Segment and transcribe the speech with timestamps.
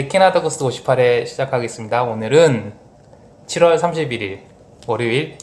[0.00, 2.04] 네, 캐나다 코스 58회 시작하겠습니다.
[2.04, 2.72] 오늘은
[3.44, 4.38] 7월 31일
[4.86, 5.36] 월요일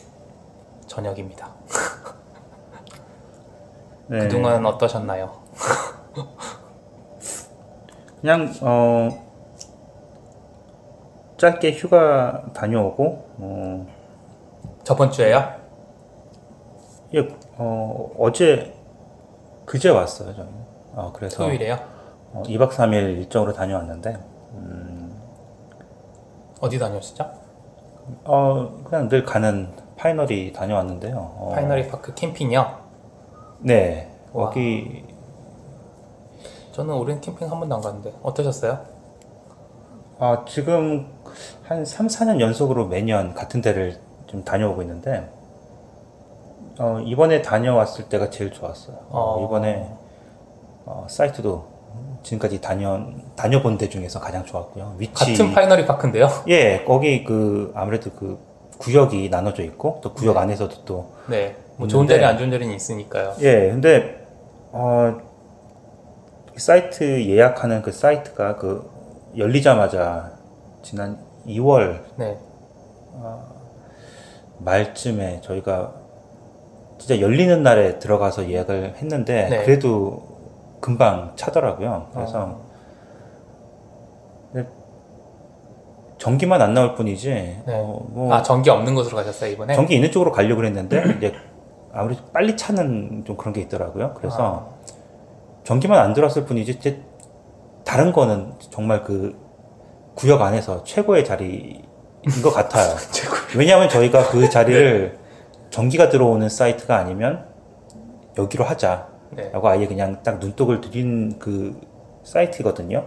[0.88, 1.54] 저녁입니다.
[4.09, 4.22] 네.
[4.22, 5.31] 그동안 어떠셨나요?
[8.20, 9.09] 그냥 어
[11.38, 13.88] 짧게 휴가 다녀오고 어,
[14.84, 15.53] 저번 주에요?
[17.14, 18.73] 예, 어 어제
[19.67, 20.52] 그제 왔어요 저는.
[20.95, 21.78] 어 그래서 토요일에요?
[22.34, 24.37] 어, 2박 3일 일정으로 다녀왔는데
[26.59, 27.29] 어디 다녀오시죠?
[28.23, 31.16] 어 그냥 늘 가는 Pinery 다녀왔는데요.
[31.17, 32.77] 어, Pinery Park 캠핑이요?
[33.59, 34.11] 네.
[34.33, 34.45] 와.
[34.47, 35.03] 거기
[36.72, 38.97] 저는 올해는 캠핑 한 번도 안 갔는데 어떠셨어요?
[40.19, 41.11] 아, 지금
[41.64, 45.30] 한 3, 4년 연속으로 매년 같은 데를 좀 다녀오고 있는데,
[46.80, 48.97] 어, 이번에 다녀왔을 때가 제일 좋았어요.
[49.09, 49.45] 어, 어.
[49.45, 49.92] 이번에
[50.86, 51.66] 어, 사이트도
[52.28, 54.95] 지금까지 다녀, 다녀본 데 중에서 가장 좋았고요.
[54.97, 55.14] 위치.
[55.14, 56.28] 같은 Pinery Park인데요?
[56.50, 58.38] 예, 거기 그, 아무래도 그
[58.80, 60.39] 구역이 나눠져 있고, 또 구역 네.
[60.42, 63.36] 안에서도 또, 네, 뭐 좋은 자리 안 좋은 자리는 있으니까요.
[63.39, 64.25] 예, 근데,
[64.73, 65.17] 어,
[66.58, 68.89] 사이트 예약하는 그 사이트가 그,
[69.38, 70.33] 열리자마자
[70.81, 72.38] 지난 2월 네,
[74.58, 75.94] 말쯤에 저희가
[76.98, 79.64] 진짜 열리는 날에 들어가서 예약을 했는데 네.
[79.64, 80.36] 그래도
[80.80, 82.09] 금방 차더라고요.
[82.14, 82.66] 그래서 어.
[84.52, 84.70] 근데
[86.17, 87.64] 전기만 안 나올 뿐이지 네.
[87.67, 89.75] 어, 뭐 아 전기 없는 곳으로 가셨어요 이번에?
[89.75, 91.33] 전기 있는 쪽으로 가려고 했는데 이제
[91.94, 94.14] 아무래도 빨리 차는 좀 그런 게 있더라고요.
[94.16, 94.78] 그래서 아.
[95.64, 97.02] 전기만 안 들어왔을 뿐이지 이제
[97.83, 99.36] 다른 거는 정말 그
[100.15, 101.83] 구역 안에서 최고의 자리인
[102.44, 102.95] 것 같아요.
[103.58, 105.17] 왜냐하면 저희가 그 자리를
[105.70, 107.45] 전기가 들어오는 사이트가 아니면
[108.38, 111.80] 여기로 하자 라고 네, 아예 그냥 딱 눈독을 들인 그
[112.23, 113.05] 사이트거든요.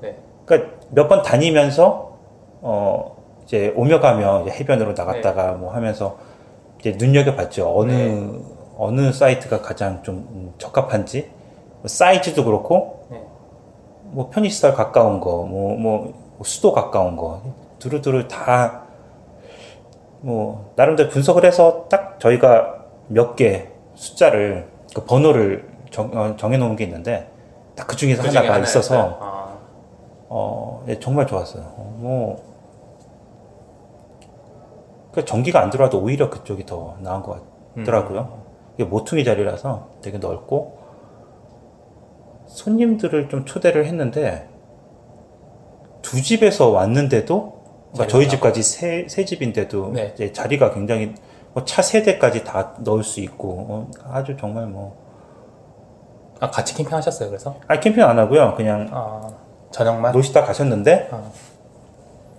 [0.00, 2.18] 네, 그러니까 몇 번 다니면서
[2.62, 6.16] 어 이제 오며 가며 이제 해변으로 나갔다가 뭐 하면서
[6.80, 7.72] 이제 눈여겨 봤죠.
[7.76, 8.30] 어느 네.
[8.76, 11.30] 어느 사이트가 가장 좀 음, 적합한지
[11.80, 13.22] 뭐 사이즈도 그렇고 네.
[14.04, 16.12] 뭐 편의시설 가까운 거, 뭐, 뭐,
[16.44, 17.42] 수도 가까운 거,
[17.80, 18.82] 두루두루 다,
[20.20, 26.84] 뭐, 나름대로 분석을 해서 딱 저희가 몇 개 숫자를, 그 번호를 정, 어, 정해놓은 게
[26.84, 27.30] 있는데,
[27.74, 28.80] 딱 그 중에서 그 중에 하나가 하나였어요?
[28.80, 29.58] 있어서, 아,
[30.28, 31.62] 어, 예, 정말 좋았어요.
[31.64, 32.54] 어, 뭐,
[35.12, 37.42] 그 전기가 안 들어와도 오히려 그쪽이 더 나은 것
[37.76, 38.42] 같더라고요.
[38.74, 40.78] 이게 모퉁이 자리라서 되게 넓고,
[42.46, 44.48] 손님들을 좀 초대를 했는데,
[46.02, 47.62] 두 집에서 왔는데도,
[47.92, 50.32] 그러니까 저희 집까지 세, 세 집인데도, 네.
[50.32, 51.14] 자리가 굉장히,
[51.54, 54.96] 뭐 차 세 대까지 다 넣을 수 있고, 어, 아주 정말 뭐,
[56.40, 57.54] 아 같이 캠핑 하셨어요 그래서?
[57.68, 58.54] 아, 캠핑 안 하고요.
[58.56, 59.28] 그냥 아
[59.70, 60.12] 저녁만?
[60.12, 61.22] 노시다 가셨는데, 아,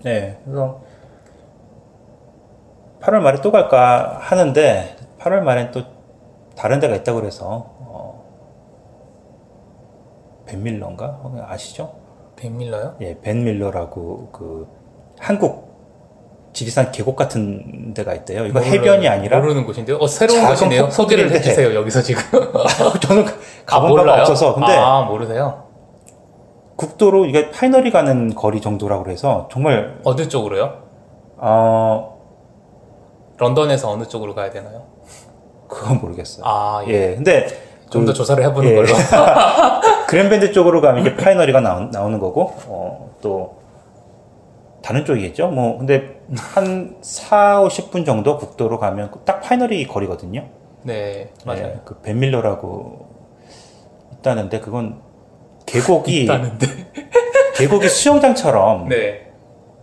[0.04, 0.82] 네, 그래서
[3.02, 5.82] 8월 말에 또 갈까 하는데 8월 말엔 또
[6.56, 7.46] 다른 데가 있다고 그래서
[7.80, 8.24] 어,
[10.46, 11.94] 벤밀러인가 아시죠?
[12.36, 12.96] 벤밀러요?
[13.02, 14.68] 예, 벤밀러라고 그
[15.20, 15.65] 한국
[16.56, 18.46] 지리산 계곡 같은 데가 있대요.
[18.46, 19.98] 이거 해변이 아니라 모르는 곳인데요?
[19.98, 20.90] 어 새로운 곳이네요.
[20.90, 21.30] 소개를.
[21.30, 22.22] 해주세요 여기서 지금.
[23.04, 23.26] 저는
[23.66, 24.22] 가본 아, 바가?
[24.22, 25.66] 없어서 근데 아 모르세요?
[26.78, 30.84] 국도로 이게 파이널이 가는 거리 정도라고 그래서 정말 어느 쪽으로요?
[31.38, 32.16] 어
[33.38, 34.84] 런던에서 어느 쪽으로 가야 되나요?
[35.68, 36.46] 그건 모르겠어요.
[36.46, 37.12] 아 예.
[37.12, 37.48] 예, 근데
[37.90, 38.76] 좀더 그- 조사를 해보는 예.
[38.76, 38.88] 걸로.
[40.08, 43.58] Grand Bend 쪽으로 가면 이게 Pinery가 나오, 나오는 거고, 어, 또,
[44.86, 45.48] 다른 쪽이겠죠?
[45.48, 50.48] 뭐, 근데 한 4, 50분 정도 국도로 가면 딱 Pinery 거리거든요.
[50.84, 51.64] 네 맞아요.
[51.66, 53.08] 예, 그 Benmiller라고
[54.14, 55.02] 있다는데, 그건
[55.66, 56.68] 계곡이, 있다는데.
[57.58, 59.32] 계곡이 수영장처럼 네.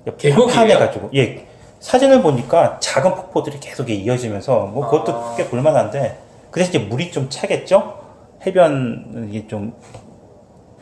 [0.04, 0.46] 계곡이에요?
[0.46, 1.48] 판판해가지고, 예,
[1.80, 5.34] 사진을 보니까 작은 폭포들이 계속 이어지면서, 뭐, 그것도 아.
[5.36, 6.16] 꽤 볼만한데,
[6.52, 7.98] 그 대신 이제 물이 좀 차겠죠?
[8.46, 9.74] 해변, 이게 좀,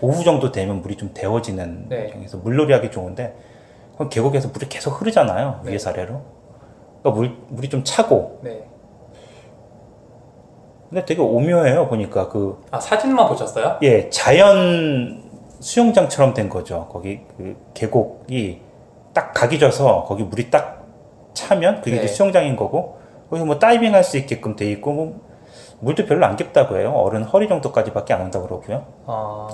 [0.02, 2.10] 오후 정도 되면 물이 좀 데워지는, 네.
[2.12, 3.34] 그래서 물놀이 하기 좋은데,
[4.00, 5.60] 그럼 계곡에서 물이 계속 흐르잖아요.
[5.62, 5.72] 네.
[5.72, 6.22] 위에서 아래로.
[7.02, 8.66] 그러니까 물, 물이 좀 차고, 네.
[10.88, 12.28] 근데 되게 오묘해요, 보니까.
[12.30, 13.76] 그, 아 사진만 보셨어요?
[13.82, 15.22] 예, 자연
[15.60, 16.88] 수영장처럼 된 거죠.
[16.90, 18.62] 거기 그 계곡이
[19.12, 20.82] 딱 각이 져서 거기 물이 딱
[21.34, 21.96] 차면 그게 네.
[21.98, 22.98] 이제 수영장인 거고
[23.28, 25.20] 거기 뭐 다이빙 할 수 있게끔 돼 있고 뭐
[25.80, 26.92] 물도 별로 안 깊다고 해요.
[26.92, 28.86] 어른 허리 정도까지밖에 안 온다고 그러고요.
[29.04, 29.48] 아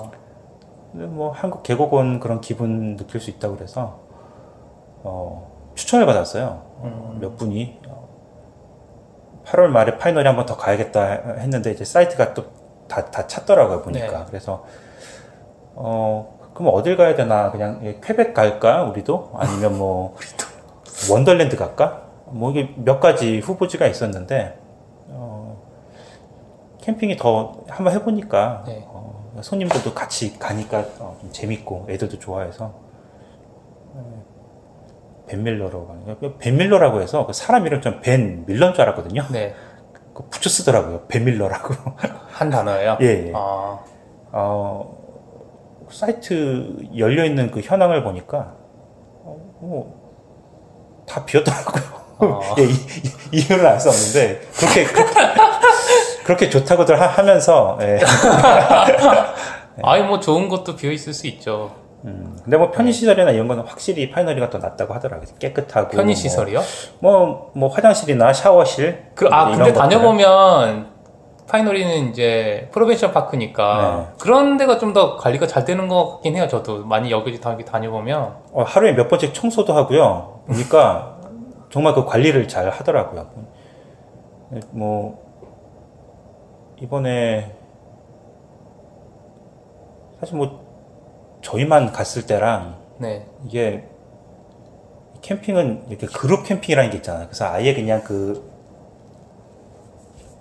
[0.93, 4.06] 근데 뭐 한국 계곡 온 그런 기분 느낄 수 있다고 그래서
[5.07, 6.63] 어, 추천을 받았어요.
[6.83, 7.17] 음.
[7.21, 8.09] 몇 분이 어,
[9.45, 11.03] 8월 말에 파이널에 한번 더 가야겠다
[11.39, 14.25] 했는데 이제 사이트가 또다다 찼더라고요 보니까 네.
[14.27, 14.65] 그래서
[15.75, 17.51] 어 그럼 어딜 가야 되나?
[17.51, 18.83] 그냥 예, 퀘벡 갈까?
[18.83, 19.31] 우리도?
[19.35, 20.15] 아니면 뭐
[21.09, 22.01] 원더랜드 갈까?
[22.25, 24.59] 뭐 이게 몇 가지 후보지가 있었는데
[25.07, 25.61] 어,
[26.81, 28.83] 캠핑이 더 한번 해보니까 네.
[28.87, 32.86] 어, 손님들도 같이 가니까 어, 좀 재밌고 애들도 좋아해서 어,
[35.27, 36.37] 벤 밀러로 가는 거예요.
[36.37, 39.25] 벤 밀러라고 해서 그 사람 이름 좀벤 밀러인 줄 알았거든요.
[39.29, 39.53] 네.
[40.13, 41.05] 그 붙여 쓰더라고요.
[41.07, 41.75] 벤 밀러라고.
[42.31, 42.97] 한 단어예요?
[43.01, 43.33] 예, 예.
[43.35, 43.79] 아,
[44.31, 44.97] 어,
[45.91, 48.55] 사이트 열려 있는 그 현황을 보니까
[49.23, 51.83] 어, 뭐, 다 비었더라고요.
[52.19, 52.55] 아.
[52.59, 55.13] 예, 이, 이, 이유를 알수 없는데 그렇게 그렇게,
[56.23, 57.99] 그렇게 좋다고들 하, 하면서 예.
[59.83, 61.86] 아니, 뭐 좋은 것도 비어 있을 수 있죠.
[62.05, 65.27] 음, 근데 뭐 편의 시설이나 이런 거는 확실히 파이널리가 더 낫다고 하더라고요.
[65.39, 66.61] 깨끗하고 편의 시설이요?
[66.99, 69.73] 뭐, 뭐 화장실이나 샤워실 그, 아, 근데.
[69.73, 70.95] 다녀보면,
[71.47, 74.15] 파이널리는 이제 프로벤션 파크니까 네.
[74.19, 76.47] 그런 데가 좀 더 관리가 잘 되는 것 같긴 해요.
[76.49, 80.41] 저도 많이 여기저기 다- 다녀보면 어, 하루에 몇 번씩 청소도 하고요.
[80.47, 81.17] 보니까
[81.69, 83.27] 정말 그 관리를 잘 하더라고요.
[84.71, 85.23] 뭐
[86.81, 87.53] 이번에
[90.19, 90.66] 사실 뭐
[91.51, 93.85] 저희만 갔을 때랑 네, 이게
[95.21, 97.27] 캠핑은 이렇게 그룹 캠핑이라는 게 있잖아요.
[97.27, 98.43] 그래서 아예 그냥 그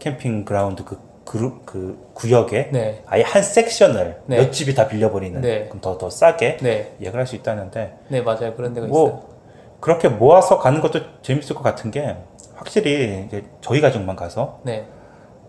[0.01, 4.37] 캠핑 그라운드 그 그룹 그 구역에 네, 아예 한 섹션을 네.
[4.39, 5.67] 몇 집이 다 빌려버리는 네.
[5.69, 8.55] 그럼 더 더 싸게 네, 예약을 할 수 있다는데 네 맞아요.
[8.57, 8.99] 그런 데가 있어요.
[8.99, 9.37] 뭐
[9.81, 12.17] 그렇게 모아서 가는 것도 재밌을 것 같은 게
[12.57, 14.87] 확실히 이제 저희 가족만 가서 네,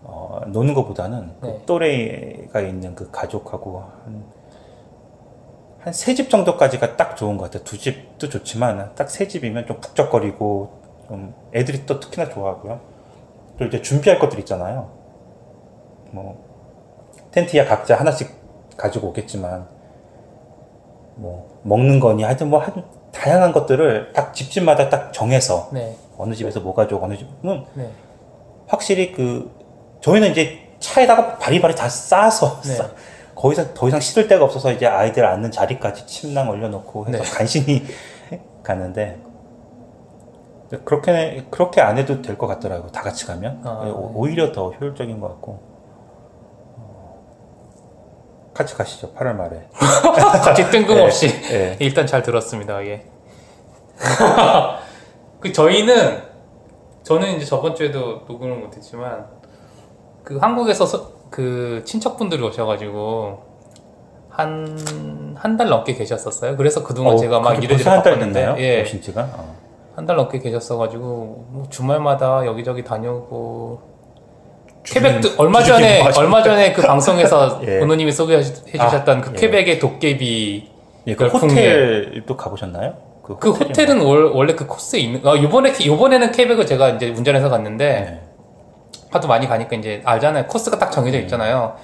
[0.04, 1.62] 어, 노는 것보다는 그 네.
[1.66, 4.24] 또래가 있는 그 가족하고 한
[5.92, 7.64] 세 집 정도까지가 딱 좋은 것 같아요.
[7.64, 12.80] 두 집도 좋지만 딱 세 집이면 좀 북적거리고 좀 애들이 또 특히나 좋아하고요.
[13.58, 14.90] 또 이제 준비할 것들 있잖아요.
[16.10, 16.44] 뭐
[17.32, 18.30] 텐트야 각자 하나씩
[18.76, 19.66] 가지고 오겠지만
[21.16, 26.60] 뭐 먹는 거니 하여튼 뭐 하여튼 다양한 것들을 딱 집집마다 딱 정해서 네, 어느 집에서
[26.60, 27.90] 뭐 가져오고 어느 집은 네,
[28.68, 29.50] 확실히 그
[30.00, 32.74] 저희는 이제 차에다가 바리바리 다 싸서 네.
[33.38, 37.30] 싸- 거기서 더 이상 실을 데가 없어서 이제 아이들 앉는 자리까지 침낭 올려놓고 해서 네.
[37.30, 37.84] 간신히
[38.62, 39.20] 가는데
[40.84, 44.12] 그렇게 그렇게 안 해도 될 것 같더라고 다 같이 가면 아, 오- 네.
[44.14, 45.60] 오히려 더 효율적인 것 같고
[46.76, 47.24] 어,
[48.54, 51.76] 같이 가시죠 8월 말에 갑자기 뜬금없이 예.
[51.80, 52.84] 일단 잘 들었습니다.
[52.86, 53.06] 예.
[55.40, 56.22] 그 저희는
[57.04, 59.26] 저는 이제 저번 주에도 녹음을 못했지만
[60.22, 63.42] 그 한국에서 서- 그 친척분들이 오셔가지고
[64.30, 66.56] 한 한 달 넘게 계셨었어요.
[66.56, 68.56] 그래서 그동안 어, 제가 막 이래저래 한달 됐나요?
[68.58, 69.54] 예, 오신 지가 어.
[69.94, 71.04] 한달 넘게 계셨어가지고
[71.50, 73.80] 뭐 주말마다 여기저기 다녀오고
[74.84, 76.10] 퀘벡도 얼마 전에 뭐.
[76.18, 77.78] 얼마 전에 그 방송에서 예.
[77.82, 79.36] 은호님이 소개해주셨던 그 예.
[79.40, 80.68] 퀘벡의 도깨비
[81.06, 81.26] 예, 그.
[81.26, 82.94] 호텔도 가보셨나요?
[83.22, 87.50] 그 호텔이 호텔은 월- 원래 그 코스에 있는, 아, 요번에, 요번에는 케이백을 제가 이제 운전해서
[87.50, 88.20] 갔는데, 네.
[89.10, 90.46] 하도 많이 가니까 이제 알잖아요.
[90.46, 90.92] 코스가 딱 음.
[90.92, 91.76] 정해져 있잖아요.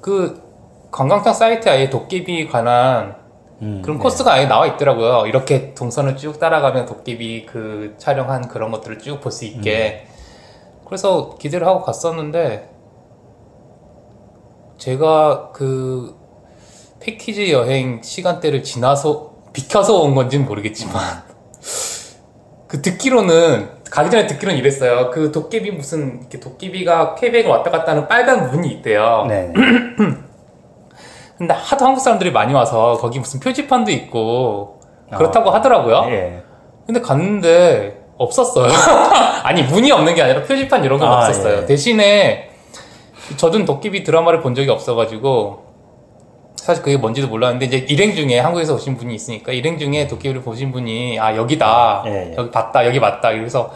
[0.00, 0.42] 그
[0.90, 3.16] 관광청 사이트에 아예 도깨비 관한
[3.62, 4.02] 음, 그런 네.
[4.02, 5.26] 코스가 아예 나와 있더라고요.
[5.26, 10.06] 이렇게 동선을 쭉 따라가면 도깨비 그 촬영한 그런 것들을 쭉 볼 수 있게.
[10.06, 10.10] 음.
[10.86, 12.68] 그래서 기대를 하고 갔었는데,
[14.78, 16.16] 제가 그
[17.00, 21.22] 패키지 여행 시간대를 지나서, 비켜서 온 건지는 모르겠지만,
[22.66, 25.10] 그 듣기로는, 가기 전에 듣기로는 이랬어요.
[25.10, 29.26] 그 도깨비 무슨, 이렇게 도깨비가 퀘벡을 왔다 갔다 하는 빨간 문이 있대요.
[29.28, 29.52] 네.
[31.36, 34.80] 근데 하도 한국 사람들이 많이 와서 거기 무슨 표지판도 있고
[35.10, 35.16] 아.
[35.16, 36.04] 그렇다고 하더라고요.
[36.10, 36.42] 예.
[36.86, 38.70] 근데 갔는데 없었어요.
[39.42, 41.62] 아니 문이 없는 게 아니라 표지판 이런 건 아, 없었어요.
[41.62, 41.66] 예.
[41.66, 42.50] 대신에
[43.36, 45.69] 저는 도깨비 드라마를 본 적이 없어가지고
[46.60, 50.72] 사실 그게 뭔지도 몰랐는데 이제 일행 중에 한국에서 오신 분이 있으니까 일행 중에 도깨비를 보신
[50.72, 52.34] 분이 아 여기다 예, 예.
[52.36, 53.72] 여기 봤다 여기 맞다 그래서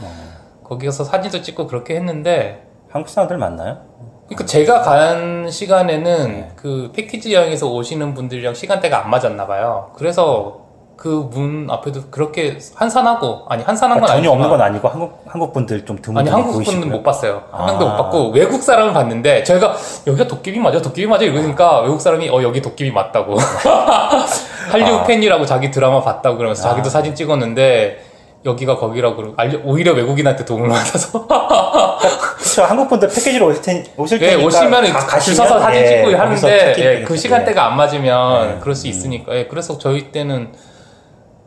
[0.62, 3.79] 거기 가서 사진도 찍고 그렇게 했는데 한국 사람들 많나요?
[4.26, 6.49] 그러니까 제가 간 시간에는 네.
[6.57, 9.93] 그 패키지 여행에서 오시는 분들이랑 시간대가 안 맞았나 봐요.
[9.97, 10.63] 그래서
[11.05, 15.23] 그 문 앞에도 그렇게 한산하고 아니 한산한 건 아, 전혀 아니지만 없는 건 아니고 한국
[15.27, 16.91] 한국 분들 좀 드문 아니 한국 분은.
[16.91, 17.43] 못 봤어요.
[17.53, 17.67] 한 아.
[17.67, 22.31] 명도 못 봤고 외국 사람을 봤는데 저희가 여기가 도깨비 맞아 도깨비 맞아 이러니까 외국 사람이
[22.31, 23.37] 어 여기 도깨비 맞다고
[24.73, 25.05] 한류 아.
[25.05, 26.91] 팬이라고 자기 드라마 봤다고 그러면서 자기도 아.
[26.91, 28.03] 사진 찍었는데
[28.47, 32.63] 여기가 거기라고 그러고 알려- 오히려 외국인한테 도움을 받아서 그렇죠.
[32.65, 35.87] 한국 분들 패키지로 오실, 텐, 오실 예, 테니까 오시면 가- 줄 가시면, 서서 사진 예,
[35.87, 37.03] 찍고 거기서 하는데 예.
[37.05, 38.61] 그 시간대가 안 맞으면 예.
[38.61, 38.91] 그럴 수 음.
[38.91, 40.49] 있으니까 예, 그래서 저희 때는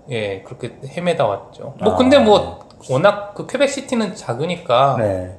[0.10, 1.74] 예 그렇게 헤매다 왔죠.
[1.82, 2.60] 뭐 아, 근데 뭐
[2.90, 5.38] 워낙 그 퀘벡 시티는 작으니까 네.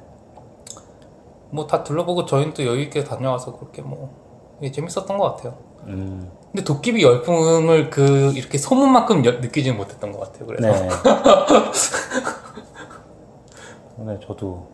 [1.51, 4.13] 뭐 다 둘러보고 저희는 또 여유 있게 다녀와서 그렇게 뭐
[4.61, 5.57] 예, 재밌었던 것 같아요.
[5.87, 6.29] 음.
[6.51, 10.45] 근데 도깨비 열풍을 그 이렇게 소문만큼 여- 느끼지는 못했던 것 같아요.
[10.47, 10.89] 그래서 네.
[14.05, 14.67] 네, 저도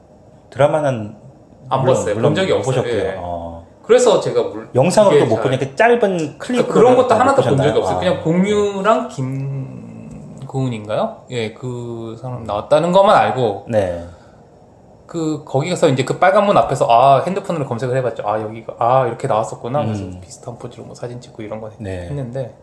[0.50, 1.16] 드라마는
[1.70, 2.16] 안 물론- 봤어요.
[2.16, 2.76] 물론 본 적이 못 없어요.
[2.76, 2.94] 보셨고요.
[3.04, 3.16] 예.
[3.18, 3.66] 어.
[3.84, 7.58] 그래서 제가 물, 영상으로도 이게 못 잘- 보니까 짧은 클립 그러니까 그런 것도 하나도 본
[7.58, 8.00] 적이 없어요.
[8.00, 9.85] 그냥 공유랑 김
[10.56, 11.26] 고은인가요?
[11.32, 14.06] 예, 그 사람 나왔다는 것만 알고 네.
[15.06, 18.24] 그 거기 가서 이제 그 빨간 문 앞에서 아 핸드폰으로 검색을 해봤죠.
[18.26, 19.84] 아 여기가 아 이렇게 나왔었구나.
[19.84, 20.22] 그래서 음.
[20.22, 22.08] 비슷한 포즈로 뭐 사진 찍고 이런 거 네.
[22.08, 22.56] 했는데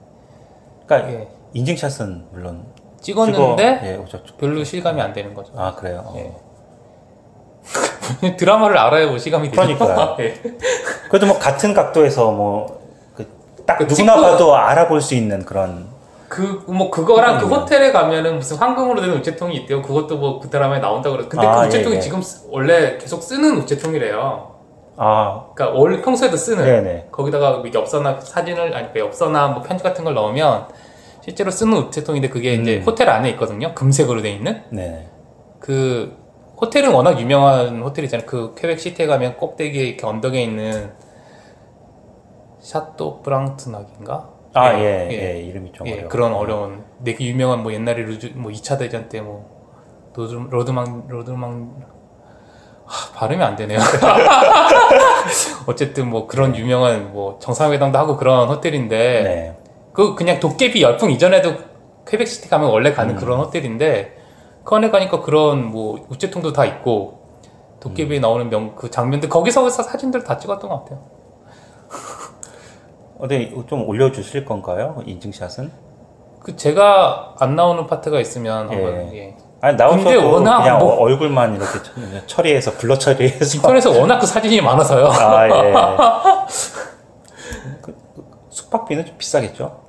[0.86, 2.64] 그러니까 예, 인증샷은 물론
[3.02, 4.36] 찍었는데 찍어- 예, 오셨죠.
[4.38, 5.52] 별로 실감이 안 되는 거죠.
[5.56, 6.02] 아 그래요.
[6.06, 6.14] 어.
[6.16, 6.32] 예.
[8.38, 9.60] 드라마를 알아야 뭐 시감이 되죠.
[9.76, 10.16] 그러니까요.
[10.24, 10.34] 예.
[11.10, 15.91] 그래도 뭐 같은 각도에서 뭐딱 그 누구나 찍고- 봐도 알아볼 수 있는 그런
[16.32, 17.52] 그, 뭐, 그거랑 그 음.
[17.52, 19.82] 호텔에 가면은 무슨 황금으로 된 우체통이 있대요.
[19.82, 21.26] 그것도 뭐 그 드라마에 나온다 그래.
[21.28, 22.00] 근데 아, 그 우체통이 예, 예.
[22.00, 24.50] 지금 쓰- 원래 계속 쓰는 우체통이래요.
[24.96, 26.64] 아 그러니까 원래 평소에도 쓰는.
[26.64, 30.68] 네네 거기다가 뭐 엽서나 사진을, 아니, 그 엽서나 뭐 편지 같은 걸 넣으면
[31.20, 32.82] 실제로 쓰는 우체통인데 그게 이제 음.
[32.86, 33.74] 호텔 안에 있거든요.
[33.74, 34.62] 금색으로 돼 있는.
[34.70, 35.10] 네.
[35.60, 36.16] 그,
[36.62, 38.26] 호텔은 워낙 유명한 호텔이잖아요.
[38.26, 40.92] 그 퀘벡 시티에 가면 꼭대기에 이렇게 언덕에 있는
[42.60, 44.28] Château Frontenac인가?
[44.54, 46.08] 아예 예, 이름이 좀 예, 어려워.
[46.08, 51.74] 그런 어려운 되게 유명한 뭐 옛날에 루즈 뭐 2차 대전 때뭐 로드 로드망 로드망
[52.84, 53.78] 하, 발음이 안 되네요.
[55.66, 59.56] 어쨌든 뭐 그런 유명한 뭐 정상회담도 하고 그런 호텔인데 네.
[59.92, 61.54] 그 그냥 도깨비 열풍 이전에도
[62.06, 63.18] 퀘벡시티 가면 원래 가는 음.
[63.18, 64.18] 그런 호텔인데
[64.64, 67.22] 그 안에 가니까 그런 뭐 우체통도 다 있고
[67.80, 68.22] 도깨비에 음.
[68.22, 71.00] 나오는 명 그 장면들 거기서 사진들 다 찍었던 것 같아요.
[73.22, 75.00] 어디 좀 올려주실 건가요?
[75.06, 75.70] 인증샷은?
[76.40, 78.74] 그 제가 안 나오는 파트가 있으면 예.
[78.74, 79.36] 한번 예.
[79.60, 84.60] 아니 나오셔도 워낙 그냥 뭐- 얼굴만 이렇게 처- 처리해서 blur 처리해서 인터넷에 워낙 그 사진이
[84.60, 85.06] 많아서요.
[85.06, 85.72] 아 예.
[87.80, 89.80] 그, 그 숙박비는 좀 비싸겠죠?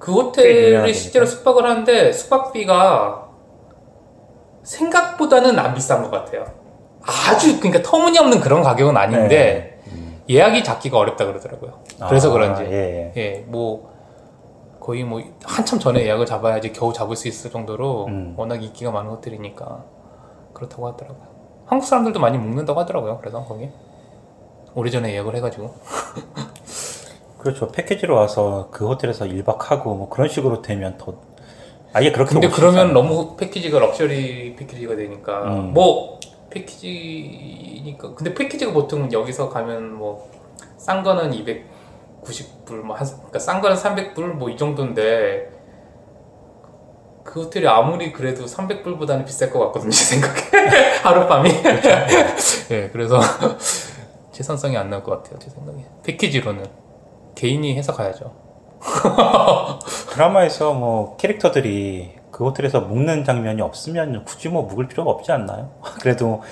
[0.00, 0.92] 그꽤 호텔에.
[0.92, 3.28] 실제로 숙박을 하는데 숙박비가
[4.64, 6.44] 생각보다는 안 비싼 것 같아요.
[7.30, 9.71] 아주 그러니까 터무니없는 그런 가격은 아닌데
[10.28, 11.80] 예약이 잡기가 어렵다 그러더라고요.
[12.08, 13.12] 그래서 아, 그런지 예, 예.
[13.16, 13.90] 예, 뭐
[14.80, 18.34] 거의 뭐 한참 전에 예약을 잡아야지 겨우 잡을 수 있을 정도로 음.
[18.36, 19.84] 워낙 인기가 많은 호텔이니까
[20.52, 21.26] 그렇다고 하더라고요.
[21.66, 23.18] 한국 사람들도 많이 묵는다고 하더라고요.
[23.18, 23.70] 그래서 거기
[24.74, 25.74] 오래전에 예약을 해가지고
[27.38, 27.68] 그렇죠.
[27.68, 31.14] 패키지로 와서 그 호텔에서 1박하고 뭐 그런 식으로 되면 더
[31.92, 32.92] 아예 그렇게 근데 그러면.
[32.94, 35.72] 너무 패키지가 럭셔리 패키지가 되니까 음.
[35.74, 36.18] 뭐
[36.52, 38.14] 패키지니까.
[38.14, 40.30] 근데 패키지가 보통 여기서 가면 뭐
[40.82, 45.48] 싼 거는 290불 뭐 한, 그러니까 싼 거는 300불 뭐 이 정도인데
[47.22, 50.40] 그 호텔이 아무리 그래도 300불보다는 비쌀 것 같거든요 제 생각에.
[51.04, 51.50] 하룻밤이.
[52.72, 53.20] 예 그래서
[54.32, 55.84] 최선성이 안 나올 것 같아요 제 생각에.
[56.02, 56.66] 패키지로는.
[57.36, 58.32] 개인이 해서 가야죠.
[60.10, 65.70] 드라마에서 뭐 캐릭터들이 그 호텔에서 묵는 장면이 없으면 굳이 뭐 묵을 필요가 없지 않나요?
[66.00, 66.42] 그래도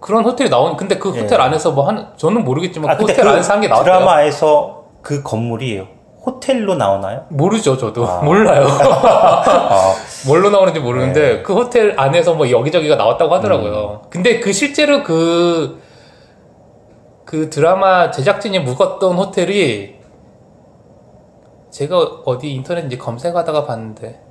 [0.00, 1.20] 그런 호텔이 나온 근데 그 예.
[1.20, 3.84] 호텔 안에서 뭐 한 저는 모르겠지만 아 그 호텔 그 안에서 한 게 나왔어요.
[3.84, 5.86] 드라마에서 그 건물이
[6.24, 7.26] 호텔로 나오나요?
[7.28, 8.20] 모르죠 저도 아.
[8.24, 8.66] 몰라요.
[8.66, 9.94] 아,
[10.26, 11.42] 뭘로 나오는지 모르는데 네.
[11.42, 14.00] 그 호텔 안에서 뭐 여기저기가 나왔다고 하더라고요.
[14.04, 14.08] 음.
[14.10, 15.82] 근데 그 실제로 그,
[17.24, 19.96] 그 드라마 제작진이 묵었던 호텔이
[21.70, 24.22] 제가 어디 인터넷 이제 검색하다가 봤는데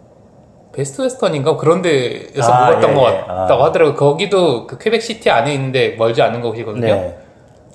[0.73, 3.17] 베스트 웨스턴인가 그런 데에서 아, 묵었던 예, 것 예.
[3.21, 3.65] 같다고 아.
[3.67, 3.95] 하더라고요.
[3.95, 6.81] 거기도 그 퀘벡 시티 안에 있는데 멀지 않은 곳이거든요.
[6.85, 7.17] 네.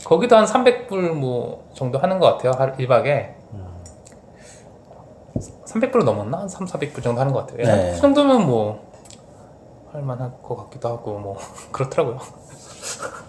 [0.05, 2.52] 거기도 한 300불 뭐 정도 하는 것 같아요.
[2.59, 3.38] 한 1박에.
[5.67, 6.38] 300불 넘었나?
[6.40, 7.67] 한 3, 400불 정도 하는 것 같아요.
[7.67, 7.93] 네.
[7.95, 8.81] 그 정도면 뭐
[9.93, 11.37] 할만할 것 같기도 하고 뭐
[11.71, 12.19] 그렇더라고요.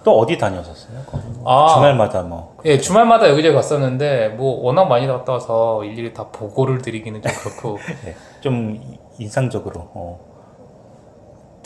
[0.04, 0.98] 또 어디 다녀오셨어요?
[1.46, 6.82] 아, 주말마다 뭐 예, 주말마다 여기저기 갔었는데 뭐 워낙 많이 갔다 와서 일일이 다 보고를
[6.82, 10.20] 드리기는 좀 그렇고 네, 좀 이- 인상적으로 어,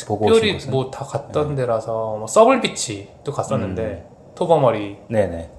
[0.07, 0.72] 보고 오신 곳은?
[0.72, 5.50] 뭐다 갔던 데라서 뭐 Sauble Beach도 갔었는데 Tobermory 네네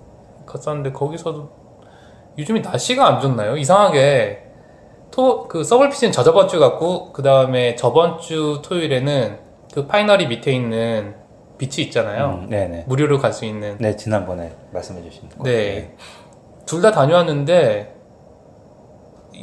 [0.46, 1.48] 갔었는데 거기서도
[2.36, 3.56] 요즘에 날씨가 안 좋나요?
[3.56, 4.42] 이상하게
[5.10, 9.38] 토 그 Sauble Beach는 저 저번 주 갔고 그 다음에 저번 주 토요일에는
[9.72, 11.14] 그 Pinery 밑에 있는
[11.56, 12.40] beach 있잖아요.
[12.42, 15.94] 음, 네네 무료로 갈 수 있는 네 지난번에 말씀해 주신 거 네.
[16.66, 17.93] 둘 다 다녀왔는데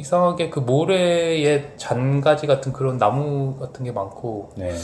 [0.06, 4.74] 이상하게 그 모래에 잔가지 같은 그런 나무 같은 게 많고 네.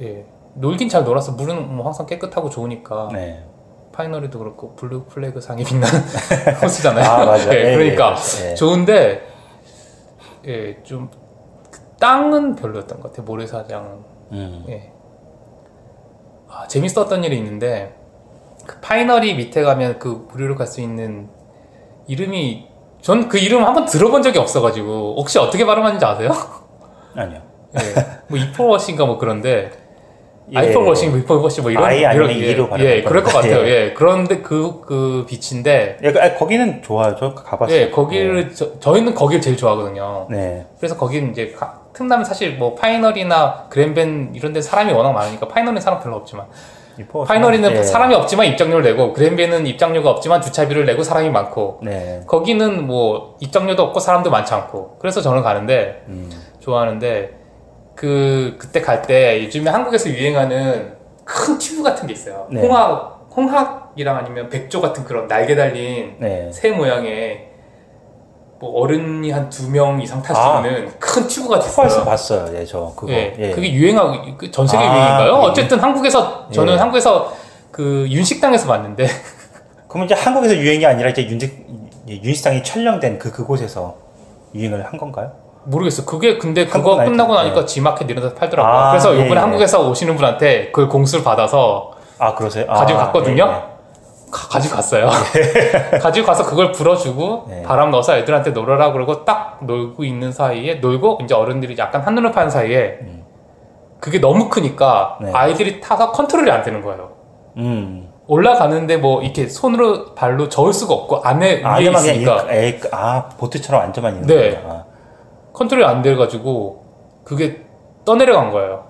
[0.00, 0.24] 예
[0.54, 3.44] 놀긴 잘 놀았어 물은 뭐 항상 깨끗하고 좋으니까 네.
[3.92, 6.00] Pinery도 그렇고 Blue Flag 상이 빛나는
[6.62, 7.04] 호수잖아요.
[7.04, 8.54] 아 맞아 예, 그러니까 예.
[8.54, 9.28] 좋은데
[10.46, 11.10] 예좀
[12.00, 13.90] 땅은 별로였던 것 같아요 모래사장은
[14.32, 14.64] 음.
[14.68, 14.92] 예.
[16.48, 17.94] 아, 재밌었던 일이 있는데
[18.66, 21.28] 그 Pinery 밑에 가면 그 무료로 갈 수 있는
[22.06, 22.67] 이름이
[23.00, 26.30] 전 그 이름 한번 들어본 적이 없어가지고 혹시 어떻게 발음하는지 아세요?
[27.14, 27.40] 아니요.
[27.76, 27.80] 예.
[28.28, 29.70] 뭐 이퍼워시인가 뭐 그런데
[30.52, 30.58] 예.
[30.58, 33.32] 아이퍼워싱, 이퍼워시 뭐 이런 아이 아니면 이런- 이로 예, 발음할 예, 그럴 것.
[33.34, 33.66] 같아요.
[33.66, 33.92] 예.
[33.94, 35.26] 그런데 그그
[36.02, 37.14] 예, 그- 아, 거기는 좋아요.
[37.18, 37.76] 저 가봤어요.
[37.76, 40.26] 예, 거기를 저, 저희는 거기를 제일 좋아하거든요.
[40.30, 40.66] 네.
[40.78, 45.80] 그래서 거기는 이제 가- 틈나면 사실 뭐 파이널이나 그랜벤 이런 데 사람이 워낙 많으니까 파이널은
[45.80, 46.46] 사람 별로 없지만
[47.06, 47.82] 파이널이는 예.
[47.82, 52.22] 사람이 없지만 입장료를 내고 그랜벤은 입장료가 없지만 주차비를 내고 사람이 많고 네.
[52.26, 56.30] 거기는 뭐 입장료도 없고 사람도 많지 않고 그래서 저는 가는데 음.
[56.60, 57.36] 좋아하는데
[57.94, 62.46] 그 그때 갈 때 요즘에 한국에서 유행하는 큰 튜브 같은 게 있어요.
[62.50, 62.60] 네.
[62.60, 66.50] 홍학 홍학이랑 아니면 백조 같은 그런 날개 달린 네.
[66.52, 67.47] 새 모양의
[68.60, 70.56] 뭐 어른이 한 두 명 이상 탈 수 아.
[70.56, 72.04] 있는 큰 튜브가 있어요.
[72.04, 72.48] 봤어요.
[72.58, 73.12] 예, 저 그거.
[73.12, 73.50] 예, 예.
[73.52, 75.36] 그게 유행하고 그 전 세계 아, 유행인가요?
[75.36, 76.76] 그게 어쨌든 한국에서 저는 예.
[76.78, 77.32] 한국에서
[77.70, 79.06] 그 윤식당에서 봤는데
[79.88, 81.66] 그럼 이제 한국에서 유행이 아니라 이제 윤식
[82.08, 83.94] 윤식당이 촬영된 그 그곳에서
[84.54, 85.30] 유행을 한 건가요?
[85.64, 86.04] 모르겠어.
[86.04, 87.50] 그게 근데 그거 끝나고 텐데.
[87.50, 88.72] 나니까 지마켓 이런 데서 팔더라고요.
[88.74, 89.40] 아, 그래서 예, 이번에 예.
[89.40, 92.64] 한국에서 오시는 분한테 그걸 공수를 받아서 아 그러세요?
[92.68, 93.77] 아, 가지고 갔거든요.
[94.28, 95.10] 예, 가, 가지고 갔어요.
[96.00, 97.62] 가지고 가서 그걸 불어주고 네.
[97.62, 102.50] 바람 넣어서 애들한테 놀아라 그러고 딱 놀고 있는 사이에 놀고 이제 어른들이 약간 한눈을 파는
[102.50, 103.24] 사이에 음.
[104.00, 105.32] 그게 너무 크니까 네.
[105.32, 107.10] 아이들이 타서 컨트롤이 안 되는 거예요.
[107.56, 107.60] 예.
[107.62, 108.08] 음.
[108.26, 112.78] 올라가는데 뭐 이렇게 손으로 발로 저을 수가 없고 안에 아, 위에 그냥 있으니까 이- 에이,
[112.78, 114.54] 그- 아 보트처럼 앉아만 있는 네.
[114.56, 114.84] 거구나.
[115.54, 116.84] 컨트롤이 안 돼가지고
[117.24, 117.62] 그게
[118.04, 118.84] 떠내려간 거예요.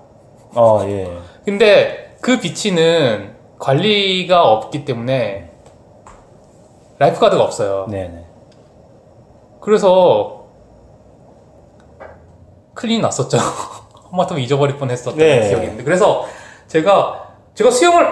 [0.55, 1.09] 어 예.
[1.45, 5.51] 근데 그 beach는 관리가 없기 때문에
[6.97, 7.85] lifeguard가 없어요.
[7.89, 8.25] 네네.
[9.61, 10.47] 그래서
[12.73, 13.37] 클린 났었죠.
[14.11, 15.49] 하마터면 잊어버릴 뻔했었던 네.
[15.49, 16.25] 기억이 있는데 그래서
[16.67, 18.07] 제가 제가 수영을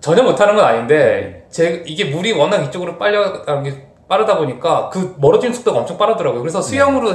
[0.00, 5.52] 전혀 못하는 건 아닌데 제 이게 물이 워낙 이쪽으로 빨려 게 빠르다 보니까 그 멀어지는
[5.54, 6.40] 속도가 엄청 빠르더라고요.
[6.40, 7.14] 그래서 수영으로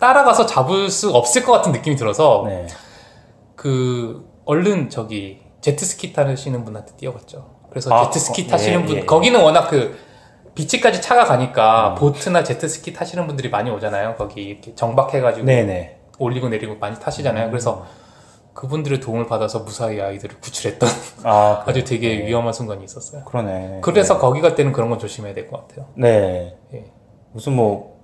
[0.00, 2.66] 따라가서 잡을 수 없을 것 같은 느낌이 들어서 네.
[3.54, 7.46] 그 얼른 저기 제트스키 타시는 분한테 뛰어갔죠.
[7.70, 9.06] 그래서 아, 제트스키 어, 타시는 예, 분 예, 예.
[9.06, 9.96] 거기는 워낙 그
[10.54, 11.94] 비치까지 차가 가니까 음.
[11.94, 14.16] 보트나 제트스키 타시는 분들이 많이 오잖아요.
[14.16, 15.98] 거기 이렇게 정박해가지고 네네.
[16.18, 17.48] 올리고 내리고 많이 타시잖아요.
[17.48, 17.86] 그래서
[18.52, 20.86] 그분들의 도움을 받아서 무사히 아이들을 구출했던
[21.24, 22.26] 아 아주 되게 네.
[22.26, 23.24] 위험한 순간이 있었어요.
[23.24, 23.78] 그러네.
[23.82, 25.86] 그래서 거기 갈 때는 그런 건 조심해야 될 것 같아요.
[25.96, 26.58] 네.
[26.74, 26.84] 예.
[27.32, 27.98] 무슨 뭐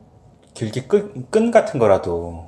[0.54, 2.47] 길게 끈, 끈 같은 거라도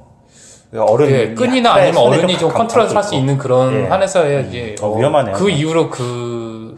[0.77, 3.21] 어른 예, 끈이나 아니면 손에 어른이 좀 감- 컨트롤 감고 할수 있고.
[3.21, 3.87] 있는 그런 예.
[3.89, 4.77] 한에서 해야지.
[4.81, 5.35] 음, 어, 위험하네요.
[5.35, 6.77] 그 이후로 그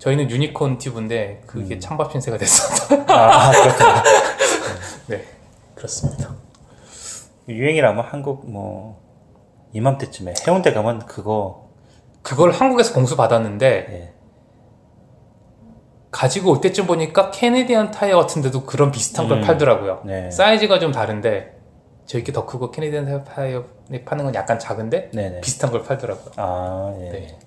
[0.00, 3.14] 저희는 유니콘 튜브인데 그게 찬밥 신세가 됐었다.
[3.14, 4.02] 아 그렇구나.
[5.06, 5.24] 네,
[5.76, 6.34] 그렇습니다.
[7.48, 9.00] 유행이라면 한국 뭐
[9.72, 11.68] 이맘때쯤에 해운대 가면 그거
[12.22, 14.10] 그걸 한국에서 공수 받았는데 예.
[16.10, 19.42] 가지고 올 때쯤 보니까 캐네디안 타이어 같은 데도 그런 비슷한 걸 음.
[19.42, 20.02] 팔더라고요.
[20.04, 20.30] 네.
[20.30, 21.52] 사이즈가 좀 다른데
[22.06, 23.64] 저렇게 더 크고 캐네디안 타이어
[24.04, 25.40] 파는 건 약간 작은데 네네.
[25.40, 26.32] 비슷한 걸 팔더라고요.
[26.36, 27.08] 아 예.
[27.10, 27.38] 네.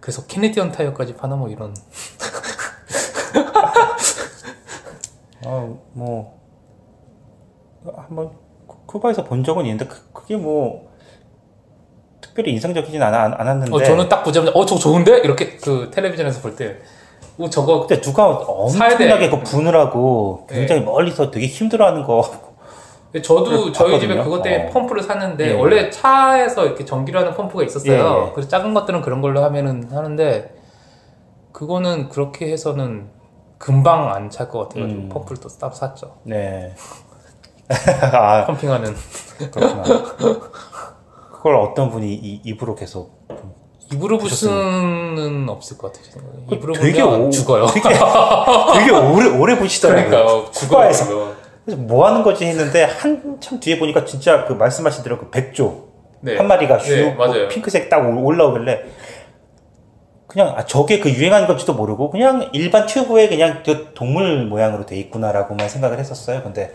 [0.00, 1.74] 그래서 캐네디언 타이어까지 파나 뭐 이런
[5.44, 6.38] 아 뭐
[7.96, 8.30] 한번
[8.66, 10.88] 쿠- 쿠바에서 본 적은 있는데 그, 그게 뭐
[12.20, 16.40] 특별히 인상적이진 않아, 않- 않았는데 어, 저는 딱 보자마자 어 저거 좋은데 이렇게 그 텔레비전에서
[16.42, 16.76] 볼 때
[17.38, 18.26] 어, 저거 그때 누가.
[18.28, 22.22] 엄청나게 그 분을 하고 굉장히 멀리서 되게 힘들어하는 거
[23.22, 24.24] 저도 저희 집에 봤거든요.
[24.24, 24.70] 그것 때문에 어.
[24.70, 25.54] 펌프를 샀는데 예.
[25.54, 27.92] 원래 차에서 이렇게 전기로 하는 펌프가 있었어요.
[27.92, 28.32] 예, 예.
[28.34, 30.54] 그래서 작은 것들은 그런 걸로 하면은 하는데
[31.52, 33.08] 그거는 그렇게 해서는
[33.58, 35.08] 금방 안 찰 것 같아가지고 음.
[35.08, 36.16] 펌프를 또 따로 샀죠.
[36.24, 36.74] 네.
[38.12, 38.94] 아 펌핑하는
[39.52, 39.82] 그렇구나.
[41.32, 43.26] 그걸 어떤 분이 이, 입으로 계속
[43.92, 46.22] 입으로 부스는 없을 것 같아요.
[46.48, 47.66] 그 입으로 되게 오- 죽어요.
[47.66, 50.10] 되게 되게 오래 오래 보시더라고요.
[50.10, 50.50] 그러니까요.
[50.50, 51.47] 죽어요.
[51.68, 55.88] 그래서 뭐 하는 거지 했는데 한참 뒤에 보니까 진짜 그 말씀하신 대로 그 백조
[56.22, 56.38] 네.
[56.38, 57.12] 한 마리가 슉 네.
[57.12, 58.84] 뭐 핑크색 딱 올- 올라오길래
[60.26, 64.96] 그냥 아 저게 그 유행하는 건지도 모르고 그냥 일반 튜브에 그냥 그 동물 모양으로 돼
[64.96, 66.42] 있구나라고만 생각을 했었어요.
[66.42, 66.72] 근데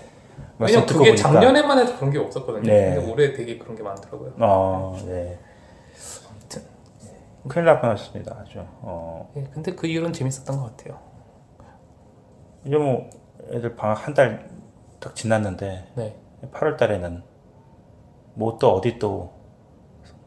[0.59, 2.61] 왜냐면 그게 보니까 작년에만 해도 그런 게 없었거든요.
[2.61, 2.93] 네.
[2.93, 4.33] 근데 올해 되게 그런 게 많더라고요.
[4.41, 5.39] 어, 네.
[7.47, 8.37] 큰일 날 뻔했습니다.
[8.41, 8.59] 아주.
[8.81, 10.99] 어, 예, 근데 그 이후로는 재밌었던 것 같아요.
[12.63, 13.09] 이제 뭐
[13.51, 14.53] 애들 방학 한 달
[15.03, 16.15] 딱 지났는데 네.
[16.53, 17.23] 8월 달에는
[18.35, 19.33] 뭐 또 어디 또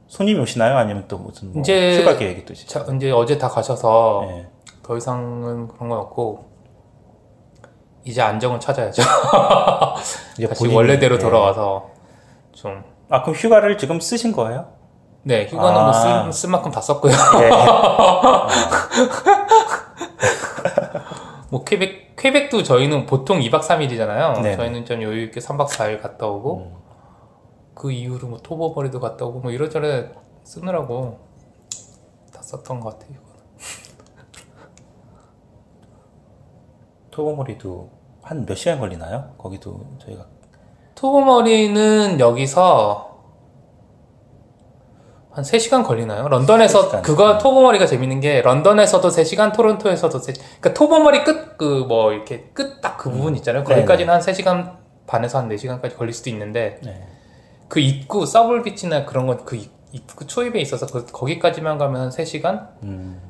[0.07, 0.77] 손님이 오시나요?
[0.77, 2.85] 아니면 또 무슨 뭐 이제 휴가 계획이 또 있으세요?
[2.85, 4.49] 자, 이제 어제 다 가셔서 네.
[4.83, 6.45] 더 이상은 그런 건 없고
[8.05, 9.03] 이제 안정을 찾아야죠.
[10.39, 11.25] 이제 다시 본인이, 원래대로 네.
[11.25, 11.91] 돌아와서
[12.53, 14.69] 좀아 그럼 휴가를 지금 쓰신 거예요?
[15.25, 15.83] 네, 휴가는 아.
[15.85, 17.13] 뭐 쓸, 쓸 만큼 다 썼고요.
[17.13, 17.51] 예.
[21.51, 24.35] 뭐 퀘벡 퀘벡도 저희는 보통 2박 3일이잖아요.
[24.43, 24.57] 네네.
[24.57, 26.77] 저희는 좀 여유 있게 3박 4일 갔다 오고 음.
[27.75, 30.05] 그 이후로 뭐 토버버리도 갔다 오고 뭐 이러저러
[30.45, 31.19] 쓰느라고
[32.33, 33.11] 다 썼던 것 같아요.
[33.17, 33.37] 이거는.
[37.11, 37.91] 토보머리도
[38.23, 39.35] 한 몇 시간 걸리나요?
[39.39, 40.27] 거기도 저희가
[40.95, 43.16] 토버머리는 여기서
[45.37, 46.29] 한 3시간 걸리나요?
[46.29, 47.03] 런던에서 3시간.
[47.03, 50.41] 그거 토버머리가 재밌는 게 런던에서도 3시간, 토론토에서도 3시간.
[50.61, 53.63] 그러니까 토버머리 끝 그 뭐 이렇게 끝 딱 그 부분 있잖아요.
[53.65, 57.07] 거기까지는 한 3시간 반에서 한 4시간까지 걸릴 수도 있는데 네.
[57.69, 59.57] 그 입구 서블 비치나 그런 건 그
[59.93, 63.21] 입구 초입에 있어서 그 거기까지만 가면 한 3시간 음,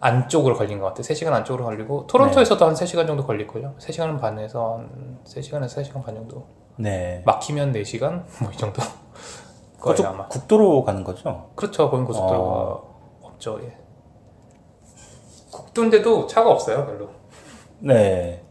[0.00, 1.02] 안쪽으로 걸린 것 같아요.
[1.02, 3.74] 3시간 안쪽으로 걸리고 토론토에서도 한 3시간 정도 걸릴걸요.
[3.78, 6.46] 3시간 반에서 한 3시간에서 3시간 반 정도.
[6.76, 7.22] 네.
[7.26, 8.82] 막히면 4시간 뭐 이 정도.
[9.84, 10.26] 거예요 그쪽 아마.
[10.28, 11.50] 국도로 가는 거죠?
[11.54, 11.90] 그렇죠.
[11.90, 13.20] 거긴 고속도로가 어.
[13.22, 13.60] 없죠.
[13.62, 13.76] 예.
[15.52, 17.10] 국도인데도 차가 없어요, 별로.
[17.78, 18.42] 네.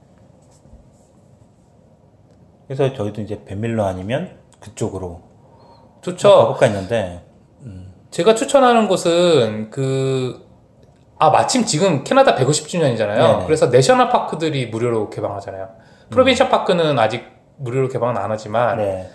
[2.67, 5.21] 그래서 저희도 이제 Benmiller 아니면 그쪽으로
[6.01, 6.29] 좋죠.
[6.29, 7.25] 가볼까 했는데
[8.13, 10.45] 제가 추천하는 곳은 그,
[11.17, 13.17] 아, 마침 지금 캐나다 150주년이잖아요.
[13.17, 13.45] 네네.
[13.45, 15.67] 그래서 national park들이 무료로 개방하잖아요.
[16.11, 17.25] provincial park는 아직
[17.57, 19.09] 무료로 개방은 안 하지만, 네.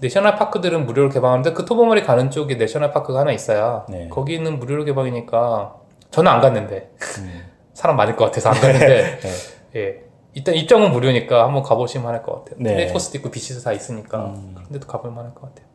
[0.00, 3.86] national park들은 무료로 개방하는데 그 Tobermory 가는 쪽에 national park가 하나 있어요.
[3.88, 4.08] 네.
[4.08, 5.76] 거기는 무료로 개방이니까,
[6.10, 7.44] 저는 안 갔는데, 음.
[7.72, 9.30] 사람 많을 것 같아서 안 갔는데, 네.
[9.76, 10.04] 예.
[10.34, 12.56] 일단 입장은 무료니까 한번 가보시면 할 것 같아요.
[12.58, 12.70] 네.
[12.74, 14.52] 트레이코스도 있고 비치도 다 있으니까 음.
[14.56, 15.66] 그런데도 가볼 만 할 것 같아요.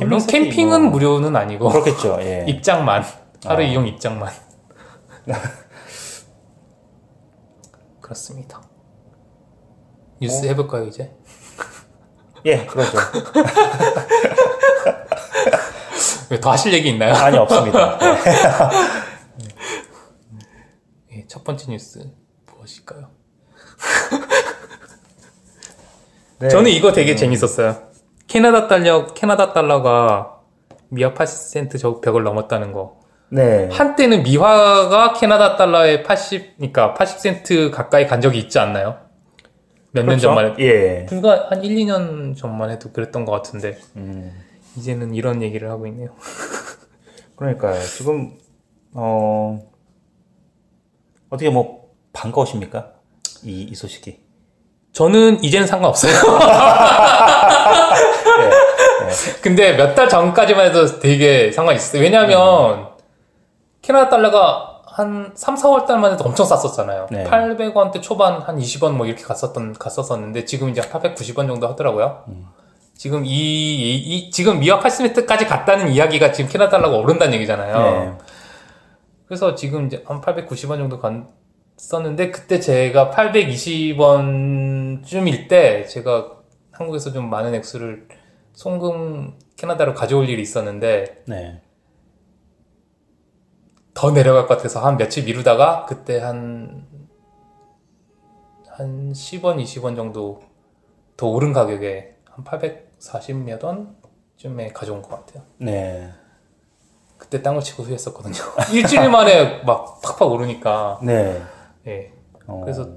[0.00, 2.16] 물론 색이 캠핑은 뭐- 무료는 아니고 그렇겠죠.
[2.20, 2.44] 예.
[2.48, 3.04] 입장만
[3.44, 3.66] 하루 아.
[3.66, 4.28] 이용 입장만
[8.00, 8.60] 그렇습니다.
[10.20, 10.48] 뉴스 어?
[10.48, 11.12] 해볼까요 이제?
[12.44, 12.98] 예, 그러죠.
[16.30, 17.14] 왜더 하실 얘기 있나요?
[17.14, 17.98] 아니 없습니다.
[19.36, 19.48] 네.
[21.12, 22.00] 예, 첫 번째 뉴스
[22.46, 23.10] 무엇일까요?
[26.38, 26.48] 네.
[26.48, 27.76] 저는 이거 되게 재밌었어요.
[28.26, 30.40] 캐나다 달러 캐나다 달러가
[30.88, 33.00] 미화 80센트 저 벽을 넘었다는 거.
[33.28, 33.68] 네.
[33.72, 38.98] 한때는 미화가 캐나다 달러에 80, 그러니까 80센트 가까이 간 적이 있지 않나요?
[39.92, 40.28] 몇년 그렇죠?
[40.28, 40.58] 전만.
[40.60, 41.06] 예.
[41.06, 44.32] 불과 한 1, 2년 전만 해도 그랬던 것 같은데, 음.
[44.76, 46.10] 이제는 이런 얘기를 하고 있네요.
[47.36, 47.80] 그러니까요.
[47.82, 48.38] 지금
[48.94, 49.58] 어
[51.28, 52.92] 어떻게 뭐 반가우십니까?
[53.44, 54.20] 이, 이 소식이.
[54.92, 56.12] 저는 이제는 상관없어요.
[59.06, 59.40] 네.
[59.42, 62.02] 근데 몇 달 전까지만 해도 되게 상관이 있어요.
[62.02, 62.88] 왜냐면,
[63.82, 67.06] 캐나다 달러가 한 3, 4월 달만 해도 엄청 쌌었잖아요.
[67.10, 67.24] 네.
[67.24, 72.24] 800원대 초반 한 20원 뭐 이렇게 갔었던, 갔었었는데, 지금 이제 890원 정도 하더라고요.
[72.94, 77.76] 지금 이, 이, 이- 지금 미화 80m까지 갔다는 이야기가 지금 캐나다 달러가 오른다는 얘기잖아요.
[77.76, 78.12] 네.
[79.26, 86.32] 그래서 지금 이제 한 890원 정도 갔었는데, 그때 제가 820원쯤일 때, 제가
[86.72, 88.08] 한국에서 좀 많은 액수를
[88.52, 91.61] 송금 캐나다로 가져올 일이 있었는데, 네.
[93.94, 96.86] 더 내려갈 것 같아서 한 며칠 미루다가 그때 한,
[98.68, 100.40] 한 10원, 20원 정도
[101.16, 105.44] 더 오른 가격에 한 840몇 원쯤에 가져온 것 같아요.
[105.58, 106.10] 네.
[107.18, 108.34] 그때 땅을 치고 후회했었거든요.
[108.72, 110.98] 일주일 만에 막 팍팍 오르니까.
[111.02, 111.40] 네.
[111.86, 112.12] 예.
[112.46, 112.88] 어, 그래서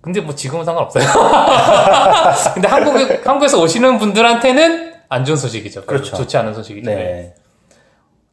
[0.00, 1.04] 근데 뭐 지금은 상관없어요.
[2.54, 5.86] 근데 한국 한국에서 오시는 분들한테는 안 좋은 소식이죠.
[5.86, 6.14] 그렇죠.
[6.16, 6.90] 좋지 않은 소식이죠.
[6.90, 6.94] 예.
[6.94, 7.34] 네.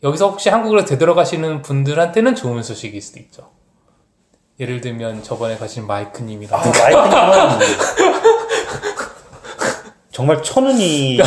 [0.04, 3.50] 여기서 혹시 한국으로 되돌아가시는 분들한테는 좋은 소식일 수도 있죠.
[4.60, 7.68] 예를 들면 저번에 가신 아, 마이크님이라든가 마이크는
[10.12, 11.20] 정말 천운이.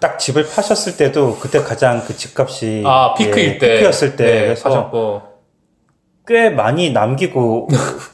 [0.00, 4.40] 딱 집을 파셨을 때도 그때 가장 그 집값이 아 피크일 예, 때 피크였을 때 네,
[4.42, 5.22] 그래서 하셨고
[6.26, 7.68] 꽤 많이 남기고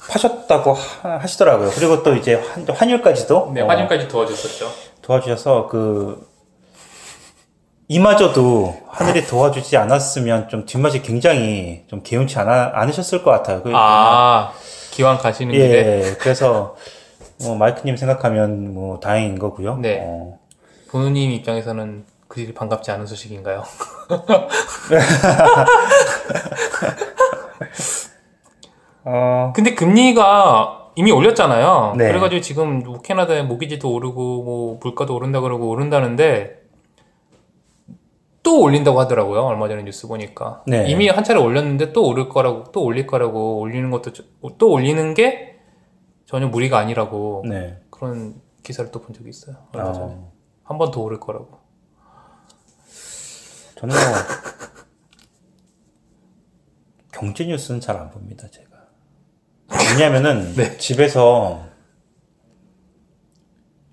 [0.09, 1.71] 파셨다고 하- 하시더라고요.
[1.75, 4.71] 그리고 또 이제 환, 환율까지도 네, 어, 환율까지 도와줬었죠.
[5.03, 6.25] 도와주셔서 그
[7.97, 13.63] 이마저도 하늘이 도와주지 않았으면 좀 뒷맛이 굉장히 좀 개운치 않아, 않으셨을 것 같아요.
[13.63, 14.51] 그- 아
[14.93, 16.75] 기왕 가시는 길에 예, 그래서
[17.43, 19.77] 뭐 마이크님 생각하면 뭐 다행인 거고요.
[19.77, 20.01] 네.
[20.07, 20.39] 어,
[20.89, 23.63] 부모님 입장에서는 그리 반갑지 않은 소식인가요?
[29.05, 31.95] 어, 근데 금리가 이미 올렸잖아요.
[31.99, 32.07] 네.
[32.09, 36.62] 그래가지고 지금 뭐 캐나다의 모기지도 오르고 뭐 물가도 오른다 그러고 오른다는데
[38.43, 39.43] 또 올린다고 하더라고요.
[39.43, 40.89] 얼마 전에 뉴스 보니까 네.
[40.91, 44.25] 이미 한 차례 올렸는데 또 오를 거라고 또 올릴 거라고 올리는 것도 저-
[44.59, 45.61] 또 올리는 게
[46.27, 47.81] 전혀 무리가 아니라고 네.
[47.91, 49.57] 그런 기사를 또 본 적이 있어요.
[49.75, 50.33] 얼마 전에 어,
[50.65, 51.61] 한번 더 오를 거라고.
[53.77, 54.03] 저는 뭐
[57.13, 58.69] 경제 뉴스는 잘 안 봅니다, 제가.
[59.93, 60.77] 왜냐하면은 네.
[60.79, 61.65] 집에서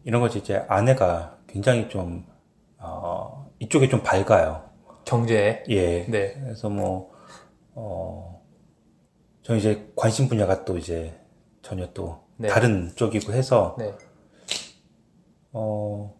[0.03, 2.25] 이런 거지 이제 아내가 굉장히 좀
[2.77, 4.69] 어, 이쪽에 좀 밝아요.
[5.05, 5.63] 경제.
[5.69, 6.05] 예.
[6.05, 6.33] 네.
[6.41, 7.11] 그래서 뭐
[7.73, 8.43] 어,
[9.43, 11.19] 저 이제 관심 분야가 또 이제
[11.61, 12.47] 전혀 또 네.
[12.47, 13.93] 다른 쪽이고 해서 네.
[15.51, 16.15] 어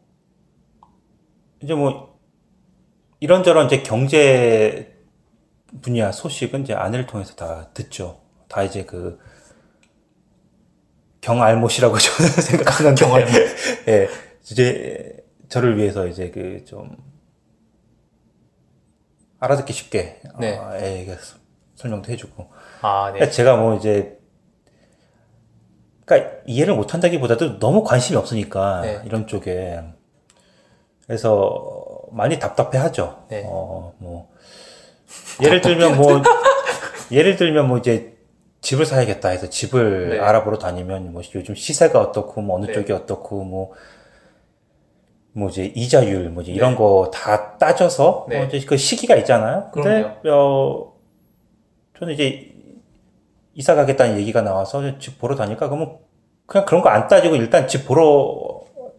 [1.62, 2.20] 이제 뭐
[3.20, 4.98] 이런저런 이제 경제
[5.82, 8.22] 분야 소식은 이제 아내를 통해서 다 듣죠.
[8.48, 9.20] 다 이제 그
[11.22, 13.34] 경알못이라고 저는 생각하는데 경알못.
[13.88, 14.10] 예,
[14.44, 17.09] 이제 저를 위해서 이제 그 좀
[19.40, 20.58] 알아듣기 쉽게 네.
[20.58, 21.16] 어, 애에게
[21.76, 22.50] 설명도 해주고
[22.82, 23.30] 아, 네.
[23.30, 24.20] 제가 뭐 이제
[26.06, 29.02] 그러니까 이해를 못한다기보다도 너무 관심이 없으니까 네.
[29.06, 29.80] 이런 쪽에
[31.06, 33.26] 그래서 많이 답답해하죠.
[33.30, 33.44] 네.
[33.46, 34.30] 어, 뭐
[35.42, 36.22] 예를 들면 뭐
[37.12, 38.18] 예를 들면 뭐 이제
[38.62, 40.20] 집을 사야겠다 해서 집을 네.
[40.20, 42.74] 알아보러 다니면 뭐 요즘 시세가 어떻고 뭐 어느 네.
[42.74, 43.72] 쪽이 어떻고 뭐
[45.34, 48.38] 뭐 이제 이자율 뭐 이제 이런 거 다 따져서 네.
[48.38, 49.70] 뭐 이제 그 시기가 있잖아요.
[49.72, 50.94] 근데 어
[52.00, 52.52] 저는 이제
[53.54, 55.98] 이사 가겠다는 얘기가 나와서 집 보러 다니까 그러면
[56.46, 58.49] 그냥 그런 거 안 따지고 일단 집 보러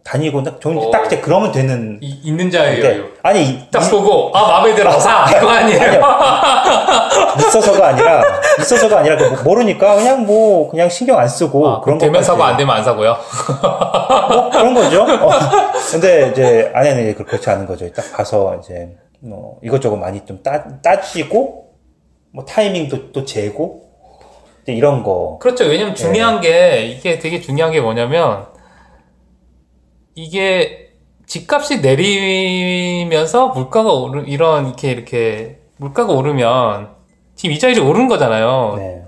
[0.03, 0.89] 다니고 딱 정- 어.
[0.91, 2.81] 딱 이제 그러면 되는 이, 있는 자예요.
[2.81, 6.01] 데 아니 이- 딱 보고 아 마음에 들어 사 이거 아니에요.
[7.37, 8.23] 있어서가 아니라
[8.59, 12.27] 있어서가 아니라 그 모르니까 그냥 뭐 그냥 신경 안 쓰고 아, 그런 되면 것까지.
[12.27, 13.15] 사고 안 되면 안 사고요.
[14.29, 15.03] 뭐 그런 거죠.
[15.03, 15.29] 어.
[15.91, 17.91] 근데 이제 아내는 이제 그렇지 않은 거죠.
[17.93, 21.65] 딱 봐서 이제 뭐 이것저것 많이 좀 따, 따지고
[22.33, 23.83] 뭐 타이밍도 또 재고
[24.65, 25.37] 이런 거.
[25.39, 25.65] 그렇죠.
[25.65, 28.45] 왜냐면 중요한 게 이게 되게 중요한 게 뭐냐면
[30.15, 30.91] 이게
[31.25, 36.89] 집값이 내리면서 물가가 오르 이런 이렇게 이렇게 물가가 오르면
[37.35, 38.75] 지금 이자율이 오른 거잖아요.
[38.77, 39.03] 네.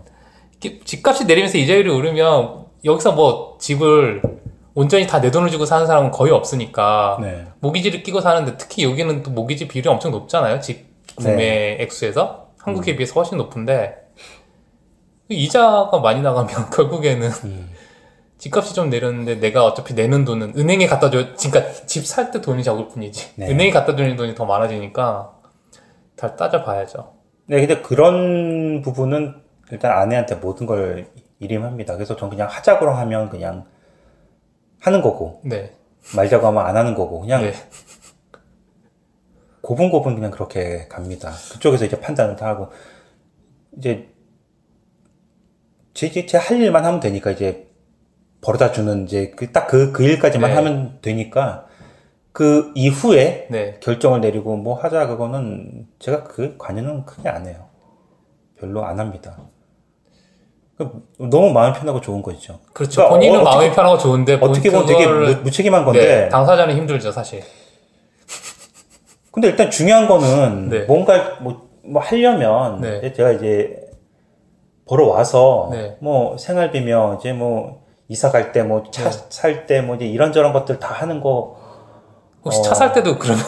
[0.85, 4.21] 집값이 내리면서 이자율이 오르면 여기서 뭐 집을
[4.75, 7.45] 온전히 다 내 돈을 주고 사는 사람은 거의 없으니까 네.
[7.59, 10.59] 모기지를 끼고 사는데 특히 여기는 또 모기지 비율이 엄청 높잖아요.
[10.61, 11.77] 집 구매 네.
[11.81, 13.95] 액수에서 한국에 비해서 훨씬 높은데
[15.29, 17.69] 이자가 많이 나가면 결국에는 음.
[18.43, 21.27] 집값이 좀 내렸는데 내가 어차피 내는 돈은 은행에 갖다 줘.
[21.37, 23.35] 그러니까 집 살 때 돈이 적을 뿐이지.
[23.37, 23.49] 네.
[23.49, 25.39] 은행에 갖다 주는 돈이 더 많아지니까
[26.17, 27.13] 다 따져봐야죠.
[27.45, 29.35] 네, 근데 그런 부분은
[29.71, 31.07] 일단 아내한테 모든 걸
[31.39, 31.93] 일임합니다.
[31.95, 33.65] 그래서 전 그냥 하자고 하면 그냥
[34.81, 35.73] 하는 거고 네.
[36.13, 37.53] 말자고 하면 안 하는 거고 그냥 네.
[39.61, 41.31] 고분고분 그냥 그렇게 갑니다.
[41.53, 42.73] 그쪽에서 이제 판단을 다 하고
[43.77, 44.09] 이제
[45.93, 47.69] 제 제 할 일만 하면 되니까 이제
[48.43, 50.55] 벌어다 주는 이제 그딱그그 일까지만 네.
[50.55, 51.65] 하면 되니까
[52.33, 53.77] 그 이후에 네.
[53.79, 57.67] 결정을 내리고 뭐 하자 그거는 제가 그 관여는 크게 안 해요.
[58.59, 59.37] 별로 안 합니다.
[60.77, 62.59] 그 너무 마음 편하고 좋은 거죠.
[62.73, 63.07] 그렇죠.
[63.07, 67.11] 그러니까 본인은 어, 마음이 편하고 좋은데 어떻게 보면 되게 무, 무책임한 건데 네, 당사자는 힘들죠,
[67.11, 67.41] 사실.
[69.31, 70.79] 근데 일단 중요한 거는 네.
[70.85, 73.13] 뭔가 뭐, 뭐 하려면 네.
[73.13, 73.79] 제가 이제
[74.85, 75.95] 보러 와서 네.
[75.99, 79.17] 뭐 생활비며 이제 뭐 이사 갈 때 뭐차 네.
[79.29, 81.57] 살때뭐 이제 이런저런 것들 다 하는 거
[82.43, 82.61] 혹시 어.
[82.63, 83.43] 차살 때도 그러면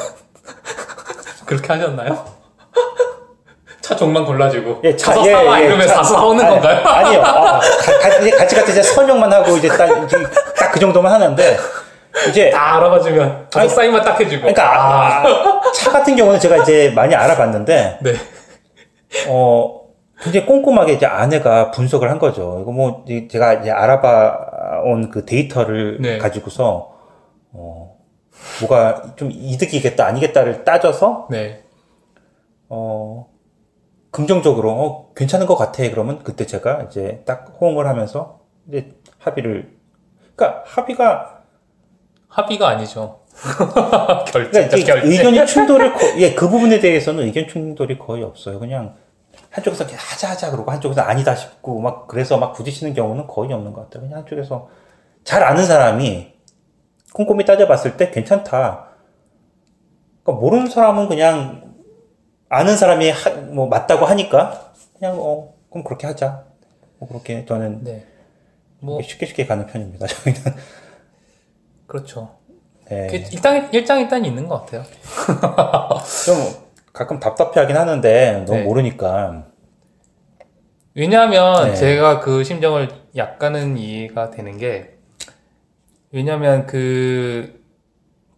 [1.46, 2.26] 그렇게 하셨나요?
[3.82, 6.88] 차 종만 골라주고 예, 차- 가서 예, 사와 예, 이러면 차- 사서 사오는 아니, 건가요?
[6.88, 7.22] 아니요.
[7.22, 11.58] 아, 가- 가- 이제 같이 같이 이제 설명만 하고 이제 딱그 정도만 하는데
[12.30, 17.14] 이제 다 알아봐주면 아니, 사인만 딱 해주고 그러니까 아, 차 같은 경우는 제가 이제 많이
[17.14, 18.14] 알아봤는데 네.
[19.28, 19.82] 어,
[20.26, 22.58] 굉장히 꼼꼼하게 이제 아내가 분석을 한 거죠.
[22.62, 26.18] 이거 뭐, 이- 제가 이제 알아봐 온 그 데이터를 네.
[26.18, 26.94] 가지고서,
[27.54, 27.98] 어,
[28.62, 31.64] 뭐가 좀 이득이겠다, 아니겠다를 따져서, 네.
[32.70, 33.28] 어,
[34.10, 35.88] 긍정적으로, 어, 괜찮은 것 같아.
[35.90, 39.76] 그러면 그때 제가 이제 딱 호응을 하면서, 이제 합의를,
[40.36, 41.42] 그러니까 합의가,
[42.30, 43.20] 합의가 아니죠.
[44.32, 45.08] 결제, 그러니까 결제.
[45.08, 48.60] 의견이 충돌을, 거- 예, 그 부분에 대해서는 의견 충돌이 거의 없어요.
[48.60, 48.96] 그냥,
[49.56, 53.84] 한쪽에서 하자 하자 그러고 한쪽에서 아니다 싶고 막 그래서 막 부딪히는 경우는 거의 없는 것
[53.84, 54.04] 같아요.
[54.04, 54.68] 그냥 한쪽에서
[55.24, 56.34] 잘 아는 사람이
[57.14, 58.90] 꼼꼼히 따져봤을 때 괜찮다.
[60.24, 61.74] 그러니까 모르는 사람은 그냥
[62.50, 66.44] 아는 사람이 하- 뭐 맞다고 하니까 그냥 어 그럼 그렇게 하자.
[66.98, 68.06] 뭐 그렇게 저는 네.
[68.80, 70.06] 뭐, 쉽게 쉽게 가는 편입니다.
[70.08, 70.42] 저희는
[71.88, 72.36] 그렇죠.
[72.90, 73.08] 네.
[73.08, 74.84] 그 일단, 일장 일단이 있는 것 같아요.
[76.26, 76.65] 좀
[76.96, 78.64] 가끔 답답해하긴 하는데 너무 네.
[78.64, 79.44] 모르니까
[80.96, 81.76] 왜냐하면 네.
[81.76, 84.96] 제가 그 심정을 약간은 이해가 되는 게
[86.12, 87.62] 왜냐하면 그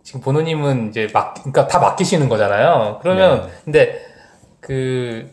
[0.01, 2.99] 지금 보노님은 이제 막 그러니까 다 맡기시는 거잖아요.
[3.03, 3.53] 그러면 네.
[3.65, 4.01] 근데
[4.59, 5.29] 그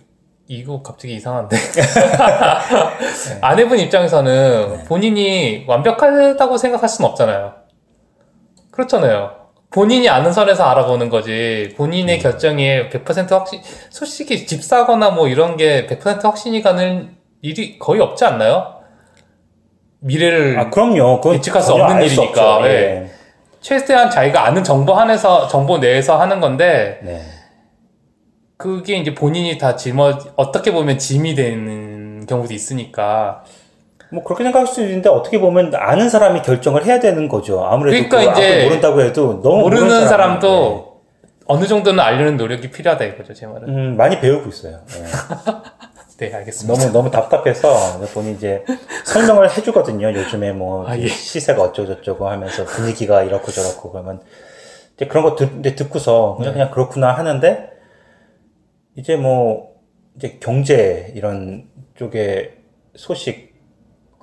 [0.46, 1.56] 이거 갑자기 이상한데.
[3.40, 4.84] 아내분 입장에서는 네.
[4.84, 7.54] 본인이 완벽하다고 생각할 수는 없잖아요.
[8.70, 9.43] 그렇잖아요.
[9.74, 11.70] 본인이 아는 선에서 알아보는 거지.
[11.72, 11.76] 음.
[11.76, 13.60] 본인의 결정에 100% 확신,
[13.90, 18.76] 솔직히 집 사거나 뭐 이런 게 100% 확신이 가는 일이 거의 없지 않나요?
[19.98, 21.20] 미래를 아 그럼요.
[21.26, 22.68] 예측할 수 없는 일이니까, 없죠.
[22.68, 22.72] 예.
[22.72, 23.10] 예.
[23.60, 27.22] 최대한 자기가 아는 정보 안에서, 정보 내에서 하는 건데, 네.
[28.56, 33.42] 그게 이제 본인이 다 짊어, 어떻게 보면 짐이 되는 경우도 있으니까.
[34.14, 37.64] 뭐 그렇게 생각할 수 있는데 어떻게 보면 아는 사람이 결정을 해야 되는 거죠.
[37.64, 41.02] 아무래도 그러니까 그 이제 모른다고 해도 너무 모르는 모르는 사람도
[41.46, 43.66] 어느 정도는 알려는 노력이 필요하다 이거죠, 제 말은.
[43.66, 43.72] 네.
[43.72, 44.80] 음, 많이 배우고 있어요.
[44.96, 45.04] 예.
[46.16, 46.78] 네, 알겠습니다.
[46.78, 48.64] 너무 너무 답답해서 본이 이제
[49.04, 50.14] 설명을 해주거든요.
[50.14, 51.08] 요즘에 뭐 아, 예.
[51.08, 54.20] 시세가 어쩌고 저쩌고 하면서 분위기가 이렇고 저렇고 그러면
[54.94, 56.58] 이제 그런 거 듣, 듣고서 그냥 네.
[56.60, 57.68] 그냥 그렇구나 하는데
[58.96, 59.74] 이제 뭐
[60.16, 62.54] 이제 경제 이런 쪽에
[62.94, 63.53] 소식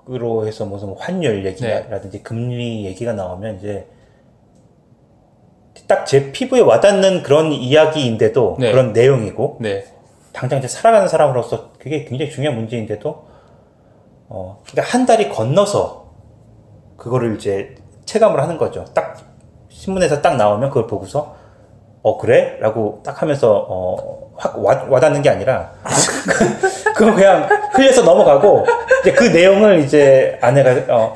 [0.10, 3.88] 으로 해서 무슨 환율 얘기라든지 금리 얘기가 나오면 이제
[5.88, 8.72] 딱 제 피부에 와닿는 그런 이야기인데도 네.
[8.72, 9.86] 그런 내용이고 네.
[10.34, 13.26] 당장 이제 살아가는 사람으로서 그게 굉장히 중요한 문제인데도
[14.30, 16.14] 어 그러니까 한 달이 건너서
[16.96, 18.86] 그거를 이제 체감을 하는 거죠.
[18.94, 19.18] 딱
[19.70, 21.36] 신문에서 딱 나오면 그걸 보고서
[22.04, 25.70] 어 그래?라고 딱 하면서 어확 와닿는 게 아니라
[26.96, 28.66] 그거 그냥 흘려서 넘어가고
[29.02, 31.14] 이제 그 내용을 이제 아내가 어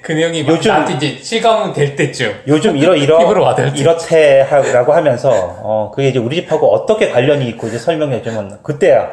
[0.00, 2.42] 그 내용이 요즘- 나한테 이제 실감 될 때쯤.
[2.46, 3.18] 요즘 이러 이러.
[3.74, 5.30] 이렇대 하라고 하면서
[5.62, 9.10] 어 그게 이제 우리 집하고 어떻게 관련이 있고 이제 설명해 주면 그때야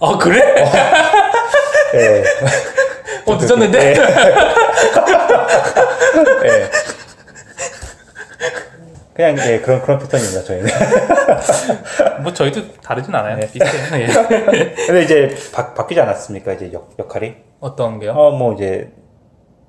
[0.00, 0.42] 아, 그래?
[1.94, 2.22] 예.
[3.26, 3.78] 어, 늦었는데?
[3.80, 3.94] 예.
[6.44, 6.70] 예.
[9.16, 10.68] 그냥 예, 그런 그런 패턴입니다 저희는.
[12.22, 13.36] 뭐 저희도 다르진 않아요.
[13.36, 13.50] 네.
[13.50, 14.02] 비슷해요.
[14.02, 14.06] 예.
[14.86, 17.34] 근데 이제 바, 바뀌지 않았습니까 이제 역, 역할이?
[17.60, 18.12] 어떤 게요?
[18.12, 18.92] 어뭐 이제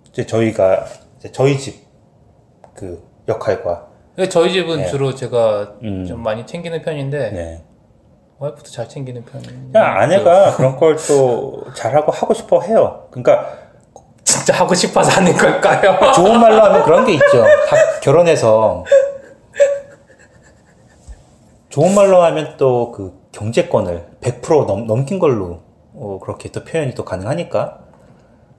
[0.10, 0.86] 이제 저희가
[1.20, 1.88] 이제 저희 집
[2.76, 4.86] 그 역할과 근데 저희 집은 네.
[4.88, 6.06] 주로 제가 음.
[6.08, 7.64] 좀 많이 챙기는 편인데, 네.
[8.40, 9.72] 와이프도 잘 챙기는 편이에요.
[9.72, 13.08] 그냥 아내가 그런 걸 또 잘하고 하고 싶어 해요.
[13.10, 13.52] 그러니까
[14.24, 16.12] 진짜 하고 싶어서 하는 걸까요?
[16.14, 17.44] 좋은 말로 하면 그런 게 있죠.
[17.68, 18.84] 다 결혼해서
[21.70, 25.62] 좋은 말로 하면 또 그 경제권을 100% 넘, 넘긴 걸로
[25.94, 27.80] 어, 그렇게 또 표현이 또 가능하니까.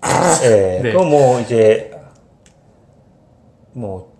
[0.44, 0.92] 예, 네.
[0.92, 1.90] 그거 뭐 이제
[3.72, 4.12] 뭐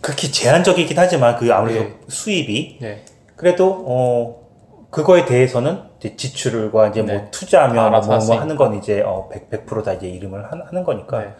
[0.00, 1.96] 극히 제한적이긴 하지만 그 아무래도 네.
[2.08, 3.04] 수입이 네.
[3.34, 4.46] 그래도 어
[4.90, 7.28] 그거에 대해서는 이제 지출과 이제 뭐 네.
[7.32, 11.34] 투자하면 뭐, 뭐 하는 건 이제 어 100, 100%다 이제 이름을 하, 하는 거니까.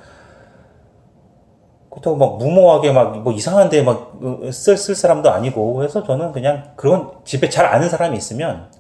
[1.97, 2.01] 네.
[2.01, 7.67] 그렇다고 막 무모하게 막 뭐 이상한데 막쓸쓸 사람도 아니고 그래서 저는 그냥 그런 집에 잘
[7.67, 8.71] 아는 사람이 있으면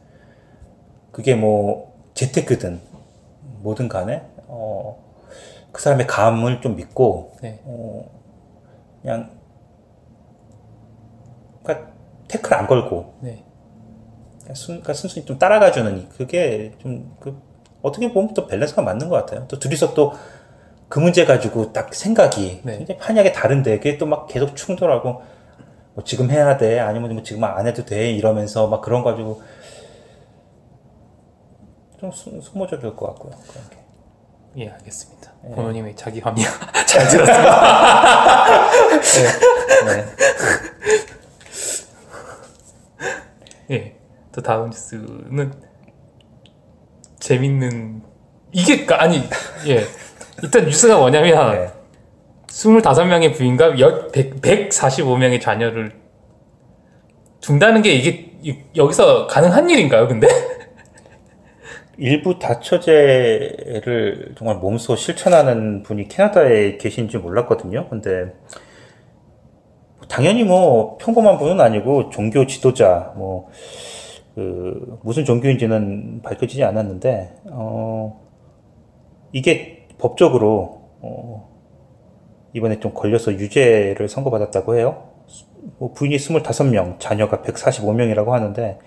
[1.12, 2.80] 그게 뭐 재테크든
[3.62, 4.96] 뭐든 간에 어
[5.72, 7.60] 그 사람의 감을 좀 믿고 네.
[7.66, 8.04] 어
[9.02, 9.30] 그냥
[11.62, 11.92] 그러니까
[12.28, 13.44] 태클 안 걸고 네.
[14.40, 17.40] 그냥 순, 그러니까 순순히 좀 따라가주는 이- 그게 좀 그
[17.82, 19.46] 어떻게 보면 또 밸런스가 맞는 것 같아요.
[19.48, 20.12] 또 둘이서 또
[20.88, 22.78] 그 문제 가지고 딱 생각이 네.
[22.78, 25.22] 굉장히 판약에 다른데 그게 또 막 계속 충돌하고
[25.94, 29.42] 뭐 지금 해야 돼 아니면 뭐 지금 안 해도 돼 이러면서 막 그런 거 가지고
[31.98, 33.32] 좀 소, 소모적일 것 같고요.
[33.48, 33.76] 그런 게.
[34.58, 35.32] 예, 알겠습니다.
[35.42, 35.54] 네.
[35.54, 36.48] 부모님의 자기 합리화
[36.86, 38.70] 잘 들었습니다.
[39.86, 40.06] 네.
[43.70, 43.96] 예.
[44.32, 45.52] 또 다음 뉴스는
[47.18, 48.02] 재밌는
[48.52, 49.22] 이게 까- 아니
[49.66, 49.84] 예.
[50.42, 51.68] 일단 뉴스가 뭐냐면 네.
[52.48, 53.74] 25명의 부인과
[54.12, 55.92] 100, 145명의 자녀를
[57.40, 60.26] 둔다는 게 이게 이- 여기서 가능한 일인가요, 근데?
[61.98, 67.88] 일부 다처제를 정말 몸소 실천하는 분이 캐나다에 계신지 몰랐거든요.
[67.88, 68.34] 근데
[70.08, 73.48] 당연히 뭐 평범한 분은 아니고 종교 지도자 뭐
[74.36, 78.20] 그 무슨 종교인지는 밝혀지지 않았는데 어
[79.32, 81.48] 이게 법적으로 어
[82.52, 85.10] 이번에 좀 걸려서 유죄를 선고받았다고 해요.
[85.78, 88.78] 뭐 부인이 25명, 자녀가 145명이라고 하는데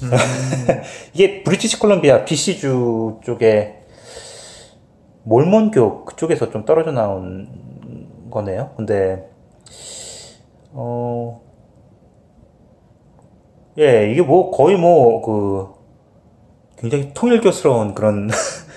[1.14, 3.76] 이게 브리티시 콜롬비아 BC주 쪽에
[5.24, 7.48] 몰몬교 그쪽에서 좀 떨어져 나온
[8.30, 8.72] 거네요.
[8.76, 9.28] 근데
[10.72, 11.40] 어
[13.78, 15.79] 예, 이게 뭐 거의 뭐 그
[16.80, 18.30] 굉장히 통일교스러운 그런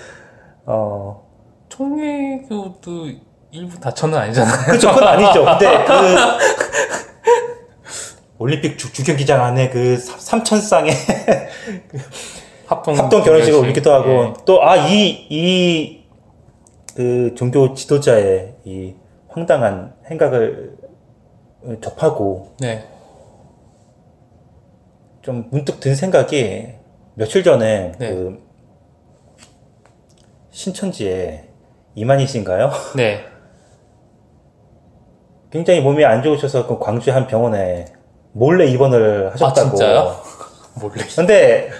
[0.66, 1.24] 어
[1.68, 3.08] 총회교도
[3.50, 4.66] 일부 다처는 아니잖아요.
[4.72, 5.44] 그쵸, 그건 아니죠.
[5.44, 6.16] 근데 그
[8.38, 10.92] 올림픽 주, 주경기장 안에 그 삼천쌍의
[12.66, 14.44] 합동, 합동 결혼식을 올리기도 하고 예.
[14.44, 16.04] 또아 이 이
[16.94, 18.94] 그 종교 지도자의 이
[19.28, 20.76] 황당한 행각을
[21.80, 22.84] 접하고 네.
[25.22, 26.74] 좀 문득 든 생각이
[27.14, 28.10] 며칠 전에 네.
[28.14, 28.38] 그
[30.50, 31.48] 신천지에
[31.94, 32.70] 이만희신가요?
[32.96, 33.24] 네.
[35.50, 37.86] 굉장히 몸이 안 좋으셔서 그 광주 한 병원에
[38.32, 39.46] 몰래 입원을 하셨다고.
[39.68, 40.16] 아, 진짜요?
[40.80, 41.04] 몰래.
[41.14, 41.70] 근데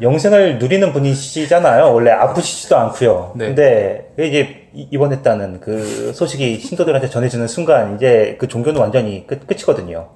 [0.00, 1.92] 영생을 누리는 분이시잖아요.
[1.92, 3.32] 원래 아프시지도 않고요.
[3.36, 3.46] 네.
[3.48, 10.08] 근데 이제 이- 입원했다는 그 소식이 신도들한테 전해지는 순간 이제 그 종교는 완전히 끝, 끝이거든요.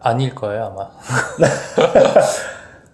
[0.00, 0.90] 아닐 거예요, 아마.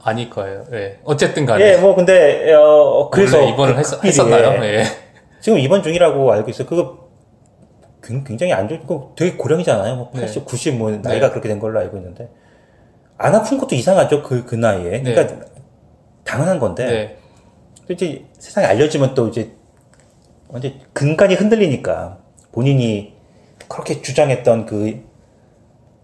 [0.02, 0.64] 아닐 거예요.
[0.72, 0.98] 예.
[1.04, 1.72] 어쨌든 간에.
[1.72, 4.64] 예, 뭐 근데 어 그래서 입원을 그 했, 극비리에 했었나요?
[4.64, 4.84] 예.
[5.40, 6.66] 지금 입원 중이라고 알고 있어요.
[6.68, 7.08] 그거
[8.02, 9.96] 굉- 굉장히 안 좋고 되게 고령이잖아요.
[9.96, 10.20] 뭐 네.
[10.22, 12.28] 80, 90뭐 나이가 그렇게 된 걸로 알고 있는데
[13.16, 14.22] 안 아픈 것도 이상하죠.
[14.22, 15.02] 그그 나이에.
[15.02, 15.14] 네.
[15.14, 15.44] 그러니까
[16.24, 17.16] 당연한 건데 네.
[17.86, 19.52] 또 이제 세상에 알려지면 또 이제
[20.48, 22.18] 완전 근간이 흔들리니까
[22.52, 23.14] 본인이
[23.68, 25.02] 그렇게 주장했던 그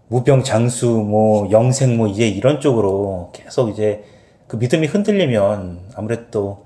[0.07, 4.03] 무병 장수 뭐 영생 뭐 이제 이런 쪽으로 계속 이제
[4.47, 6.65] 그 믿음이 흔들리면 아무래도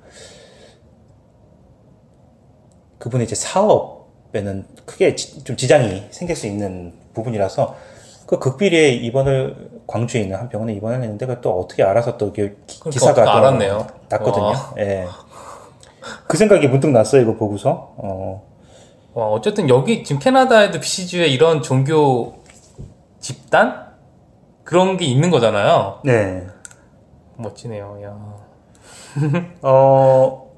[2.97, 7.75] 그분의 이제 사업에는 크게 지- 좀 지장이 생길 수 있는 부분이라서
[8.25, 12.89] 그 극비리에 입원을 광주에 있는 한 병원에 입원을 했는데 또 어떻게 알아서 또 기- 그러니까
[12.89, 13.87] 기사가 또 알았네요.
[14.09, 14.43] 났거든요.
[14.45, 14.73] 와.
[14.79, 15.05] 예.
[16.27, 17.93] 그 생각이 문득 났어요 이거 보고서.
[17.97, 18.43] 어.
[19.13, 22.38] 와, 어쨌든 여기 지금 캐나다에도 BC주에 이런 종교
[23.19, 23.89] 집단
[24.63, 25.99] 그런 게 있는 거잖아요.
[26.03, 26.47] 네.
[27.37, 27.99] 멋지네요.
[28.03, 28.35] 야.
[29.61, 30.51] 어,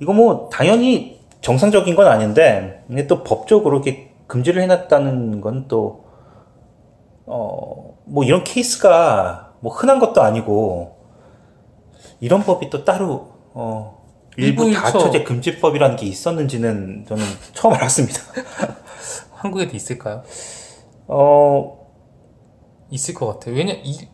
[0.00, 6.04] 이거 뭐, 당연히 정상적인 건 아닌데, 근데 또 법적으로 이렇게 금지를 해놨다는 건 또,
[7.26, 10.96] 어, 뭐 이런 케이스가 뭐 흔한 것도 아니고,
[12.20, 14.02] 이런 법이 또 따로, 어,
[14.36, 14.72] 일부.
[14.72, 18.20] 다처제 금지법이라는 게 있었는지는 저는 처음 알았습니다.
[19.44, 20.22] 한국에도 있을까요?
[21.06, 21.86] 어,
[22.90, 23.54] 있을 것 같아요.
[23.54, 24.08] 왜냐 이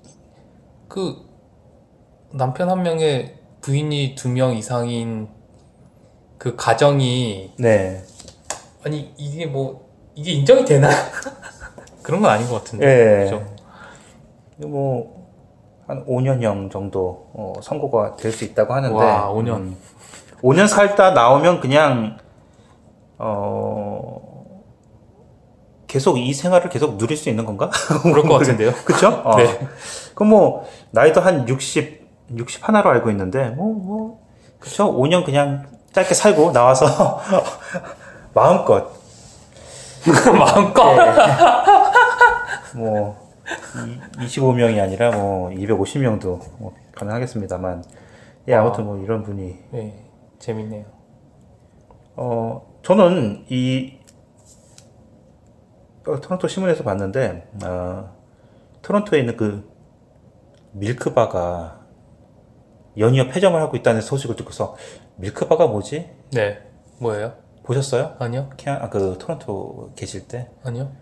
[0.89, 1.25] 그
[2.33, 5.29] 남편 한 명의 부인이 두 명 이상인
[6.37, 8.03] 그 가정이 네.
[8.85, 10.89] 아니 이게 뭐 이게 인정이 되나
[12.03, 12.87] 그런 건 아닌 것 같은데.
[12.87, 13.25] 예.
[13.25, 13.47] 그죠?
[14.69, 15.31] 뭐,
[15.87, 18.95] 한 5년형 정도, 어, 선고가 될 수 있다고 하는데.
[18.95, 19.57] 와, 5년.
[19.59, 19.77] 음,
[20.43, 22.19] 5년 살다 나오면 그냥,
[23.17, 24.20] 어,
[25.91, 27.69] 계속 이 생활을 계속 누릴 수 있는 건가?
[28.03, 28.73] 그럴 것 같은데요.
[28.87, 29.09] 그쵸?
[29.25, 29.37] 어.
[29.37, 29.59] 네.
[30.15, 34.21] 그럼 뭐, 나이도 한 60, 60 하나로 알고 있는데, 뭐, 뭐,
[34.61, 34.97] 그쵸?
[34.97, 37.21] 5년 그냥 짧게 살고 나와서,
[38.33, 38.93] 마음껏,
[40.39, 40.95] 마음껏
[42.77, 43.17] 뭐,
[44.21, 47.83] 25명이 아니라 뭐, 250명도 뭐 가능하겠습니다만,
[48.47, 50.05] 예, 아무튼 뭐, 이런 분이, 네,
[50.39, 50.85] 재밌네요.
[52.15, 54.00] 어, 저는 이, 어,
[56.05, 58.17] 토론토 신문에서 봤는데, 어,
[58.83, 59.69] 토론토에 있는 그,
[60.73, 61.81] 밀크바가
[62.99, 64.77] 연이어 폐점을 하고 있다는 소식을 듣고서,
[65.17, 66.11] 밀크바가 뭐지?
[66.33, 66.59] 네,
[66.99, 67.35] 뭐예요?
[67.63, 68.17] 보셨어요?
[68.19, 70.49] 아니요, 캐 아, 그, 토론토 계실 때?
[70.65, 70.93] 아니요.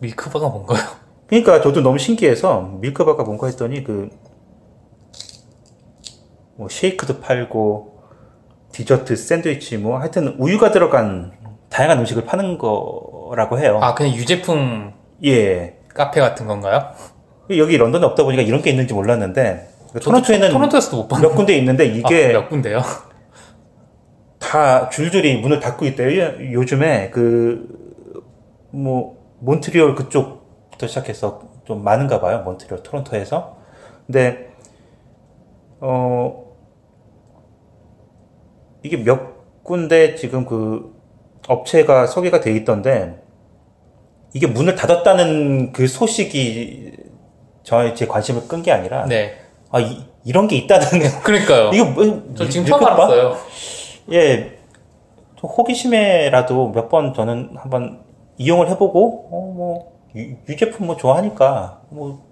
[0.00, 0.78] 밀크바가 뭔가요?
[1.26, 4.10] 그러니까 저도 너무 신기해서 밀크바가 뭔가 했더니 그
[6.56, 8.00] 뭐 쉐이크도 팔고
[8.72, 11.32] 디저트, 샌드위치 뭐 하여튼 우유가 들어간
[11.68, 13.78] 다양한 음식을 파는 거 라고 해요.
[13.82, 14.92] 아 그냥 유제품
[15.24, 15.78] 예.
[15.94, 16.90] 카페 같은 건가요?
[17.56, 19.68] 여기 런던에 없다 보니까 이런 게 있는지 몰랐는데
[20.02, 22.82] 토론토에는 토론토에서도 못 봤는데 몇 군데 있는데 이게 아, 몇 군데요?
[24.38, 26.52] 다 줄줄이 문을 닫고 있대요.
[26.52, 27.86] 요즘에 그
[28.76, 32.42] 뭐 몬트리올 그쪽부터 시작해서 좀 많은가 봐요.
[32.42, 33.56] 몬트리올, 토론토에서.
[34.06, 34.50] 근데
[35.80, 36.44] 어
[38.82, 40.94] 이게 몇 군데 지금 그
[41.48, 43.16] 업체가 소개가 돼 있던데
[44.34, 46.92] 이게 문을 닫았다는 그 소식이
[47.62, 49.36] 저의 제 관심을 끈 게 아니라 네.
[49.70, 50.86] 아 이, 이런 게 있다는
[51.22, 51.70] 그러니까요.
[51.74, 52.84] 이거 뭐, 저 지금 밀- 처음?
[52.84, 53.36] 알았어요.
[54.12, 54.58] 예,
[55.36, 58.04] 좀 호기심에라도 몇 번 저는 한번
[58.38, 62.22] 이용을 해보고, 어, 뭐, 유, 유제품 뭐 좋아하니까, 뭐,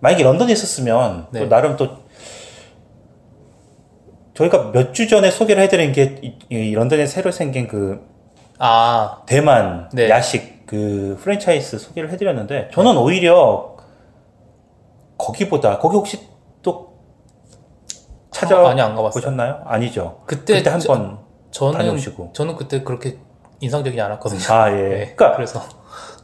[0.00, 1.40] 만약에 런던에 있었으면, 네.
[1.40, 1.88] 또 나름 또,
[4.34, 8.00] 저희가 몇 주 전에 소개를 해드린 게, 이, 이 런던에 새로 생긴 그,
[8.64, 10.08] 아, 대만 네.
[10.08, 13.74] 야식 그 프랜차이즈 소개를 해드렸는데, 저는 오히려,
[15.18, 16.20] 거기보다, 거기 혹시
[16.62, 16.92] 또,
[18.30, 19.20] 찾아 많이 안 가봤어요.
[19.20, 19.62] 보셨나요?
[19.64, 20.20] 아니죠.
[20.26, 21.18] 그때 그때 한 저- 번
[21.50, 22.30] 저는 다녀오시고.
[22.34, 23.18] 저는 그때 그렇게
[23.60, 24.40] 인상적이지 않았거든요.
[24.54, 24.74] 아, 예.
[24.74, 25.60] 네, 그러니까 그래서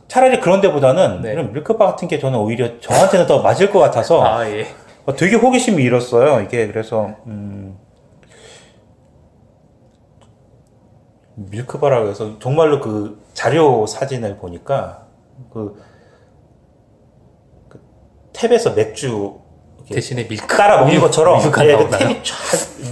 [0.07, 1.33] 차라리 그런 데보다는 네.
[1.33, 4.67] 이런 밀크바 같은 게 저는 오히려 저한테는 더 맞을 것 같아서 아, 예.
[5.07, 6.41] 어, 되게 호기심이 일었어요.
[6.41, 7.77] 이게 그래서 음,
[11.51, 15.07] 밀크바라고 해서 정말로 그 자료 사진을 보니까
[15.53, 15.81] 그,
[17.69, 17.81] 그
[18.33, 19.37] 탭에서 맥주
[19.89, 20.47] 대신에 밀크.
[20.49, 21.89] 따라 먹는 것처럼 밀크가 예, 그?
[21.89, 22.35] 탭이 쫙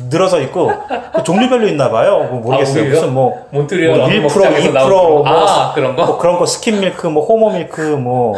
[0.09, 0.70] 늘어서 있고
[1.14, 2.24] 그 종류별로 있나 봐요.
[2.30, 2.84] 뭐 모르겠어요.
[2.84, 2.88] 아?
[2.88, 6.07] 무슨 뭐 몬트리올 뭐 1%, 목장에서 2%, 나온 뭐, 아, 그런 거?
[6.07, 8.34] 뭐 그런 거 skim milk, 뭐 homo milk, 뭐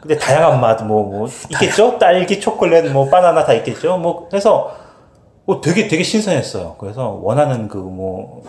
[0.00, 1.98] 근데 다양한 맛, 뭐, 뭐 있겠죠?
[1.98, 3.98] 딸기, 초콜릿, 뭐 바나나 다 있겠죠?
[3.98, 4.74] 뭐 그래서
[5.44, 6.76] 뭐 되게 되게 신선했어요.
[6.78, 8.42] 그래서 원하는 그 뭐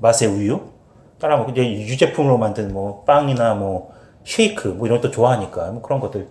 [0.00, 0.60] 맛의 우유
[1.20, 3.92] 따라 먹고 이제 유제품으로 만든 뭐 빵이나 뭐
[4.24, 6.28] 쉐이크 뭐 이런 것도 좋아하니까 뭐 그런 것들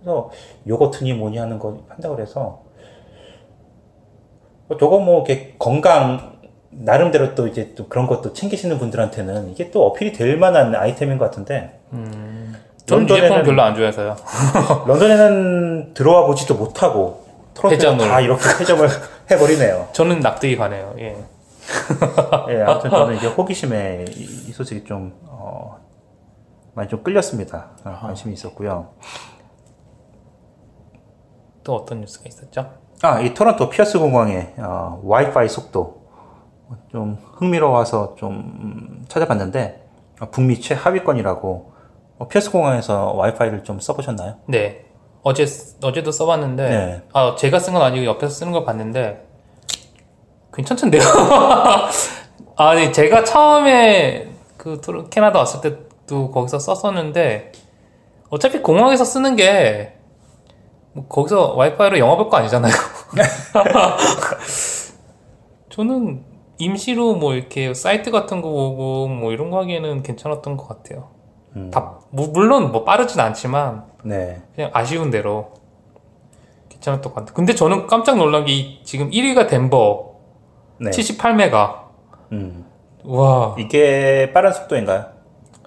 [0.00, 0.30] 그래서
[0.66, 2.62] 요거트니 뭐니 하는 거 한다고 그래서
[4.68, 6.36] 뭐 저거 뭐 이렇게 건강
[6.70, 11.24] 나름대로 또 이제 또 그런 것도 챙기시는 분들한테는 이게 또 어필이 될 만한 아이템인 것
[11.26, 14.16] 같은데 저는 런던에는- 유제품 별로 안 좋아해서요.
[14.86, 17.24] 런던에는 들어와 보지도 못하고
[17.54, 18.08] 토론토에서 회전을.
[18.08, 18.86] 다 이렇게 회점을
[19.30, 19.88] 해버리네요.
[19.92, 20.94] 저는 납득이 가네요.
[20.98, 21.16] 예.
[22.50, 25.76] 예, 아무튼 저는 이제 호기심에 이, 이 소식이 좀 어,
[26.74, 27.70] 많이 좀 끌렸습니다.
[27.84, 28.94] 아, 관심이 있었고요.
[31.64, 32.70] 또 어떤 뉴스가 있었죠?
[33.02, 36.06] 아, 이 토론토 피어스 공항의 어, 와이파이 속도
[36.90, 39.86] 좀 흥미로워서 좀 음, 찾아봤는데
[40.20, 41.72] 어, 북미 최하위권이라고
[42.18, 44.36] 어, 피어스 공항에서 와이파이를 좀 써보셨나요?
[44.46, 44.86] 네.
[45.22, 45.44] 어제,
[45.82, 47.02] 어제도 써봤는데, 네.
[47.12, 49.26] 아, 제가 쓴 건 아니고 옆에서 쓰는 걸 봤는데,
[50.56, 51.02] 괜찮던데요?
[52.56, 54.80] 아니, 제가 처음에 그
[55.10, 57.52] 캐나다 왔을 때도 거기서 썼었는데,
[58.30, 59.92] 어차피 공항에서 쓰는 게,
[60.92, 62.72] 뭐 거기서 와이파이로 영업할 거 아니잖아요.
[65.68, 66.24] 저는
[66.58, 71.10] 임시로 뭐 이렇게 사이트 같은 거 보고 뭐 이런 거 하기에는 괜찮았던 것 같아요.
[71.54, 71.70] 음.
[71.70, 74.40] 다, 무- 물론 뭐 빠르진 않지만, 네.
[74.54, 75.52] 그냥 아쉬운 대로
[76.70, 77.34] 괜찮았던 것 같아요.
[77.34, 80.15] 근데 저는 깜짝 놀란 게 이- 지금 1위가 덴버
[80.78, 80.90] 네.
[80.90, 81.74] 78메가.
[82.32, 82.64] 음.
[83.04, 85.04] 와, 이게 빠른 속도인가요?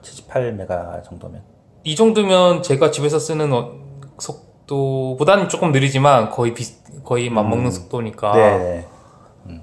[0.01, 1.41] 78메가 정도면.
[1.83, 3.71] 이 정도면 제가 집에서 쓰는 어-
[4.17, 6.65] 속도보다는 조금 느리지만 거의 비
[7.05, 7.71] 거의 맞먹는 음.
[7.71, 8.85] 속도니까 네.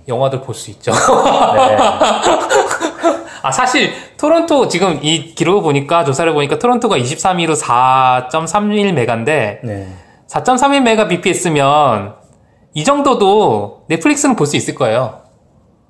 [0.08, 0.90] 영화들 볼 수 있죠.
[0.92, 1.76] 네.
[3.42, 9.88] 아 사실 토론토 지금 이 기록을 보니까 조사를 보니까 토론토가 23위로 4.31메가인데 네.
[10.26, 12.14] 4.31메가 bps면
[12.74, 15.20] 이 정도도 넷플릭스는 볼 수 있을 거예요.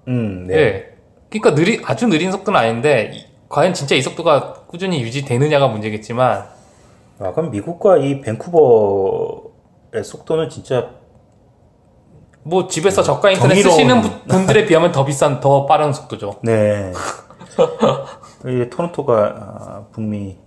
[0.08, 0.54] 음, 네.
[0.54, 0.96] 네.
[1.30, 6.46] 그러니까 느리 아주 느린 속도는 아닌데 이- 과연 진짜 이 속도가 꾸준히 유지되느냐가 문제겠지만
[7.18, 10.90] 아, 그럼 미국과 이 밴쿠버의 속도는 진짜
[12.42, 16.36] 뭐 집에서 저가 인터넷 경이로운- 쓰시는 분- 분들에 비하면 더 비싼 더 빠른 속도죠.
[16.42, 16.92] 네.
[18.46, 20.38] 이 토론토가 아, 북미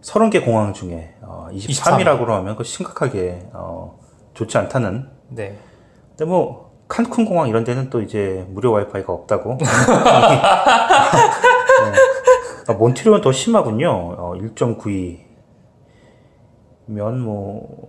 [0.00, 3.98] 30개 공항 중에 어, 23위라고 하면 그 심각하게 어,
[4.34, 5.08] 좋지 않다는.
[5.28, 5.58] 네.
[6.10, 9.58] 근데 뭐 칸쿤 공항 이런 데는 또 이제 무료 와이파이가 없다고.
[9.60, 9.66] 네.
[12.68, 13.90] 아, 몬트리올은 더 심하군요.
[13.90, 17.88] 어, 1.92면 뭐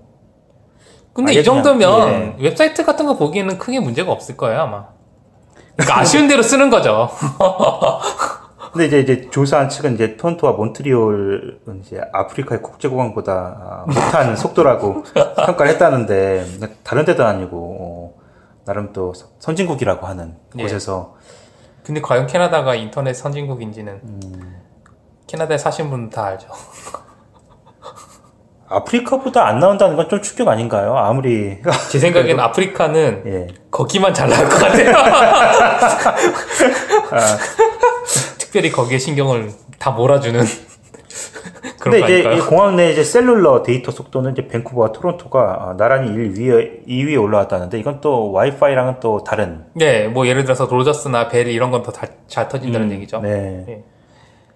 [1.14, 4.86] 근데 이 정도면 그냥, 웹사이트 같은 거 보기에는 크게 문제가 없을 거예요 아마.
[5.76, 7.10] 그러니까 아쉬운 대로 쓰는 거죠.
[8.72, 15.04] 근데 이제 이제 조사한 측은 이제 토론토와 몬트리올은 이제 아프리카의 국제공항보다 아, 못한 속도라고
[15.46, 16.46] 평가를 했다는데
[16.84, 17.99] 다른 데도 아니고 어,
[18.70, 20.62] 나름 또 선진국이라고 하는 예.
[20.62, 21.16] 곳에서
[21.84, 24.62] 근데 과연 캐나다가 인터넷 선진국인지는 음.
[25.26, 26.50] 캐나다에 사신 분은 다 알죠.
[28.70, 30.96] 아프리카보다 안 나온다는 건 좀 충격 아닌가요?
[30.96, 31.58] 아무리
[31.90, 33.48] 제 생각엔 아프리카는 예.
[33.72, 34.96] 거기만 잘 나올 것 같아요.
[37.10, 37.38] 아,
[38.38, 40.44] 특별히 거기에 신경을 다 몰아주는
[41.80, 42.40] 근데 거 이제?
[42.48, 47.80] 공항 내 이제 셀룰러 데이터 속도는 이제 밴쿠버와 토론토가 아, 나란히 1 위에 2위에 올라왔다는데
[47.80, 51.92] 이건 또 와이파이랑은 또 다른 네, 뭐 예를 들어서 Rogers나 Bell 이런 건 더
[52.28, 53.20] 잘 터진다는 음, 얘기죠.
[53.22, 53.84] 네.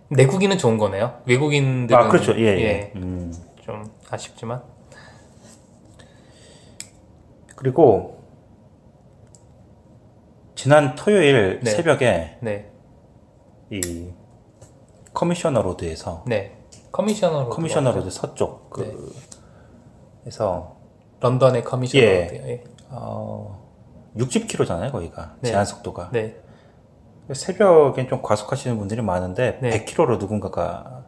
[0.10, 1.16] 내국인은 좋은 거네요.
[1.26, 2.34] 외국인들은 아 그렇죠.
[2.38, 2.46] 예.
[2.62, 2.92] 예.
[2.96, 3.34] 음.
[3.62, 4.62] 좀 아쉽지만
[7.56, 8.22] 그리고
[10.56, 11.72] 지난 토요일 네.
[11.72, 12.70] 새벽에 네,
[13.70, 14.10] 이
[15.14, 16.58] Commissioner Road에서 네
[16.94, 18.00] Commissioner로 Commissioner 들어왔죠.
[18.00, 20.28] Road 서쪽 그 네.
[20.28, 20.78] 에서
[21.20, 22.30] 런던의 커미셔너 예.
[22.32, 22.64] 예.
[22.90, 23.60] 어
[24.16, 25.50] 60km잖아요 거기가 네.
[25.50, 26.40] 제한 속도가 네,
[27.32, 29.72] 새벽엔 좀 과속하시는 분들이 많은데 네.
[29.72, 31.06] 100km로 누군가가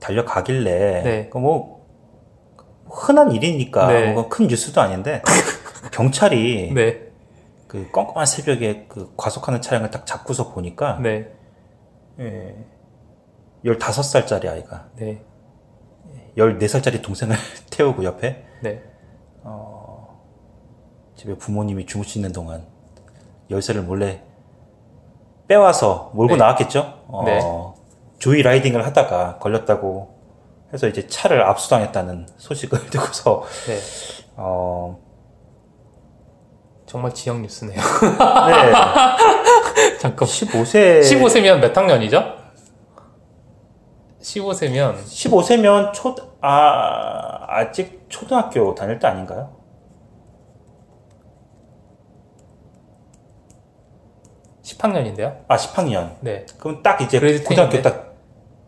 [0.00, 1.28] 달려가길래 네.
[1.28, 1.86] 그뭐
[2.90, 4.12] 흔한 일이니까 네.
[4.12, 5.22] 뭐큰 뉴스도 아닌데
[5.92, 7.12] 경찰이 네,
[7.68, 11.32] 그 껌껌한 새벽에 그 과속하는 차량을 딱 잡고서 보니까 네.
[12.18, 12.56] 예.
[13.64, 15.22] 15살짜리 아이가 네.
[16.36, 17.36] 14살짜리 동생을
[17.70, 18.82] 태우고 옆에 네.
[21.20, 22.66] 집에 부모님이 주무시는 동안
[23.50, 24.22] 열쇠를 몰래
[25.48, 26.38] 빼와서 몰고 네.
[26.38, 27.02] 나왔겠죠.
[27.08, 27.40] 어, 네.
[28.18, 30.18] 조이 라이딩을 하다가 걸렸다고
[30.72, 33.78] 해서 이제 차를 압수당했다는 소식을 듣고서 네.
[34.36, 34.98] 어,
[36.86, 37.76] 정말 지역 뉴스네요.
[37.76, 38.72] 네,
[40.00, 40.26] 잠깐.
[40.26, 42.39] 15세 15세면 몇 학년이죠?
[44.20, 49.50] 15세면 15세면 초 아, 아직 초등학교 다닐 때 아닌가요?
[54.62, 55.36] 십 10학년인데요?
[55.48, 56.12] 아, 10학년.
[56.20, 56.46] 네.
[56.58, 57.82] 그럼 딱 이제 그레이드 고등학교 10인데?
[57.82, 58.14] 딱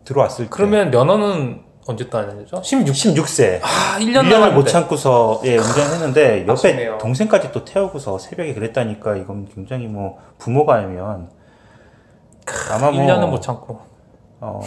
[0.03, 2.61] 들어왔을 때 그러면 면허는 언제 따는 거죠?
[2.61, 2.93] 16.
[2.93, 3.59] 16세.
[3.61, 4.65] 아, 1년 1년을 못.
[4.65, 6.97] 참고서 예, 운전했는데 옆에 아쉽네요.
[6.97, 11.29] 동생까지 또 태우고서 새벽에 그랬다니까 이건 굉장히 뭐 부모가 알면
[12.71, 13.81] 아마 뭐 1년은 못 참고.
[14.39, 14.61] 어,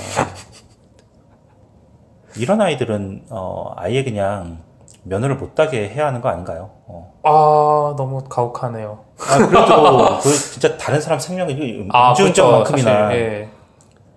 [2.39, 4.59] 이런 아이들은 어, 아예 그냥
[5.05, 6.71] 면허를 못 따게 해야 하는 거 아닌가요?
[6.87, 7.13] 어.
[7.23, 9.05] 아, 너무 가혹하네요.
[9.19, 13.51] 아, 그래도 그 진짜 다른 사람 생명이 아, 음주운전만큼이나 사실,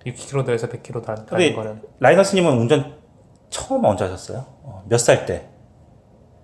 [0.06, 0.10] 예.
[0.10, 1.82] 60km에서 100km 다- 근데 다는 거는.
[2.00, 2.94] 라이너스님은 운전
[3.50, 4.44] 처음 언제 하셨어요?
[4.62, 5.46] 어, 몇살 때?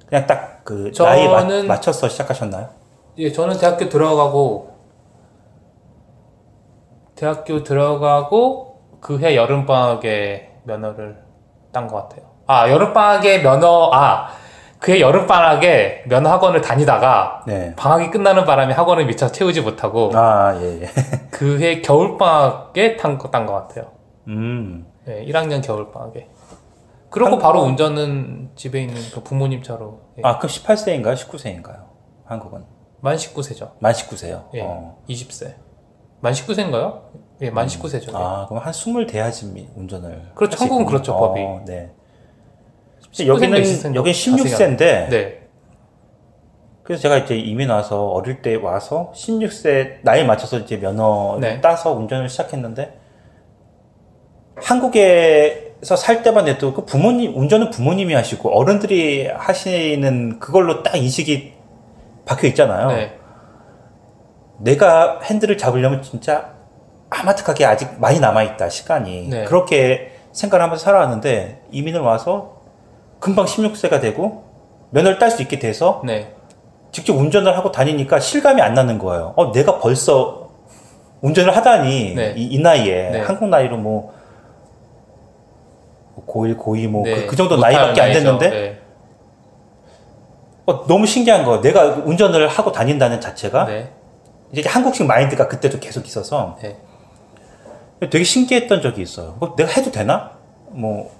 [0.09, 2.68] 그냥 딱그 저는- 나이에 맞, 맞춰서 시작하셨나요?
[3.18, 4.77] 예, 저는 대학교 들어가고,
[7.14, 11.16] 대학교 들어가고, 그 해 여름 방학에 면허를
[11.77, 12.27] 딴것 같아요.
[12.47, 14.29] 아, 여름방학에 면허, 아,
[14.79, 17.74] 그해 여름방학에 면허 학원을 다니다가, 네.
[17.77, 20.87] 방학이 끝나는 바람에 학원을 미처 채우지 못하고, 아, 예, 예.
[21.31, 23.93] 그해 겨울방학에 딴것 같아요.
[24.29, 24.87] 음.
[25.09, 26.29] 예, 1학년 겨울방학에.
[27.11, 30.01] 그러고 바로 운전은 집에 있는 그 부모님 차로.
[30.18, 30.22] 예.
[30.24, 31.14] 아, 그럼 18세인가요?
[31.14, 31.85] 19세인가요?
[32.24, 32.64] 한국은?
[33.01, 33.72] 만 19세죠.
[33.81, 34.49] 만 19세요?
[34.55, 34.62] 예.
[34.62, 34.99] 어.
[35.09, 35.55] 20세.
[36.20, 37.03] 만 19세인가요?
[37.43, 38.14] 예, 만 19세죠.
[38.14, 40.30] 아, 그럼 한 20 돼야지 미- 운전을.
[40.34, 40.57] 그렇죠.
[40.59, 40.87] 한국은 있군요.
[40.87, 41.41] 그렇죠, 어, 법이.
[41.66, 41.91] 네.
[43.12, 44.76] 19세인가 여기는, 20세인가 여긴 자세히 16세인데,
[45.11, 45.43] 네.
[46.82, 51.61] 그래서 제가 이제 이민 와서 어릴 때 와서 16세 나이 맞춰서 이제 면허 네.
[51.61, 52.97] 따서 운전을 시작했는데
[54.55, 61.55] 한국에서 살 때만 해도 그 부모님 운전은 부모님이 하시고 어른들이 하시는 그걸로 딱 인식이
[62.24, 62.89] 박혀 있잖아요.
[62.89, 63.18] 네.
[64.61, 66.55] 내가 핸들을 잡으려면 진짜
[67.11, 69.29] 아마특하게 아직 많이 남아있다, 시간이.
[69.29, 69.45] 네.
[69.45, 72.63] 그렇게 생각을 하면서 살아왔는데, 이민을 와서
[73.21, 74.45] 금방 16세가 되고,
[74.91, 76.35] 면허를 딸 수 있게 돼서, 네.
[76.91, 79.35] 직접 운전을 하고 다니니까 실감이 안 나는 거예요.
[79.37, 80.51] 어, 내가 벌써
[81.21, 82.35] 운전을 하다니, 네.
[82.37, 83.21] 이, 이 나이에, 네.
[83.21, 84.15] 한국 나이로 뭐,
[86.27, 87.15] 고1, 고2 뭐, 네.
[87.15, 88.13] 그, 그 정도 나이밖에 안.
[88.13, 88.81] 됐는데, 네.
[90.67, 91.61] 어, 너무 신기한 거.
[91.61, 93.93] 내가 운전을 하고 다닌다는 자체가, 네.
[94.53, 96.77] 이제 한국식 마인드가 그때도 계속 있어서, 네.
[98.01, 99.37] 되게 신기했던 적이 있어요.
[99.39, 100.33] 뭐 내가 해도 되나?
[100.69, 101.11] 뭐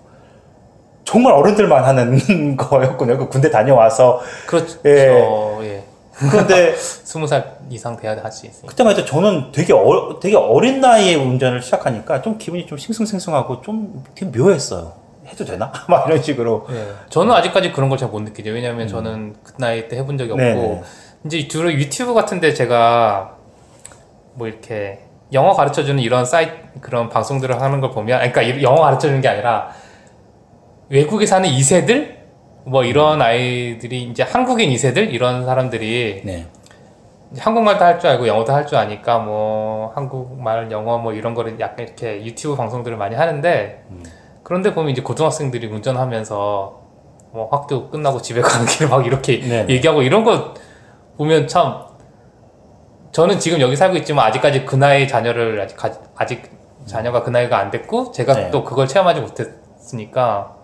[1.05, 3.17] 정말 어른들만 하는 거였군요.
[3.19, 4.79] 그 군대 다녀와서 그렇죠.
[4.87, 5.21] 예.
[5.63, 5.85] 예.
[6.19, 8.69] 그런데 20살 이상 돼야 할 수 있으니까.
[8.69, 14.03] 그때만 해도 저는 되게 어, 되게 어린 나이에 운전을 시작하니까 좀 기분이 좀 싱숭생숭하고 좀
[14.15, 14.93] 되게 묘했어요.
[15.27, 15.73] 해도 되나?
[15.89, 16.67] 막 이런 식으로.
[16.71, 16.89] 예.
[17.11, 18.51] 저는 아직까지 그런 걸 잘 못 느끼죠.
[18.51, 20.55] 왜냐하면 저는 그 나이 때 해본 적이 없고, 음.
[20.55, 20.83] 네네.
[21.25, 23.37] 이제 주로 유튜브 같은데 제가
[24.35, 25.01] 뭐 이렇게
[25.33, 29.71] 영어 가르쳐주는 이런 사이트 그런 방송들을 하는 걸 보면, 그러니까 이- 영어 가르쳐주는 게 아니라
[30.89, 32.17] 외국에 사는 2세들
[32.65, 36.47] 뭐 이런 아이들이 이제 한국인 2세들 이런 사람들이 네.
[37.39, 41.87] 한국말도 할 줄 알고 영어도 할 줄 아니까 뭐 한국말 영어 뭐 이런 거를 약간
[41.87, 43.85] 이렇게 유튜브 방송들을 많이 하는데
[44.45, 46.81] 그런데 보면 이제 고등학생들이 운전하면서
[47.33, 49.73] 뭐 학교 끝나고 집에 가는 길에 막 이렇게 네네.
[49.75, 50.55] 얘기하고 이런 거
[51.17, 51.83] 보면 참
[53.17, 56.51] 저는 지금 여기 살고 있지만 아직까지 그 나이 자녀를 아직 가- 아직
[56.85, 58.51] 자녀가 그 나이가 안 됐고 제가 네.
[58.51, 60.55] 또 그걸 체험하지 못했으니까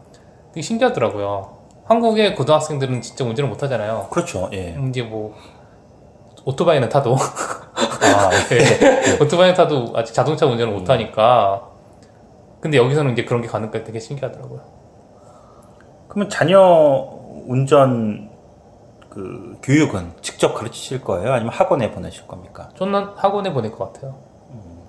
[0.52, 1.56] 되게 신기하더라고요.
[1.86, 4.08] 한국의 고등학생들은 진짜 운전을 못 하잖아요.
[4.10, 4.50] 그렇죠.
[4.52, 4.78] 예.
[4.86, 5.34] 이제 뭐
[6.44, 9.16] 오토바이는 타도 아, 예.
[9.24, 11.70] 오토바이 타도 아직 자동차 운전을 못 하니까
[12.60, 14.60] 근데 여기서는 이제 그런 게 가능까 되게 신기하더라고요.
[16.06, 16.60] 그러면 자녀
[17.46, 18.28] 운전
[19.12, 21.34] 그 교육은 직접 가르치실 거예요?
[21.34, 22.70] 아니면 학원에 보내실 겁니까?
[22.78, 24.14] 저는 학원에 보낼 것 같아요.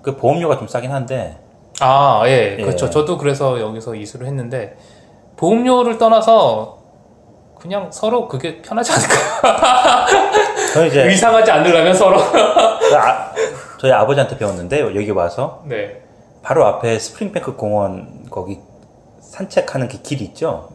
[0.00, 1.38] 그 보험료가 좀 싸긴 한데
[1.80, 2.62] 아, 예, 예.
[2.62, 2.88] 그렇죠.
[2.88, 4.78] 저도 그래서 여기서 이수를 했는데
[5.36, 6.78] 보험료를 떠나서
[7.60, 10.06] 그냥 서로 그게 편하지 않을까요?
[10.72, 12.16] 저는 이제 이상하지 않으려면 서로.
[12.16, 13.30] 그 아-
[13.78, 16.00] 저희 아버지한테 배웠는데 여기 와서 네.
[16.42, 18.58] 바로 앞에 스프링뱅크 공원 거기
[19.20, 20.70] 산책하는 그 길이 있죠.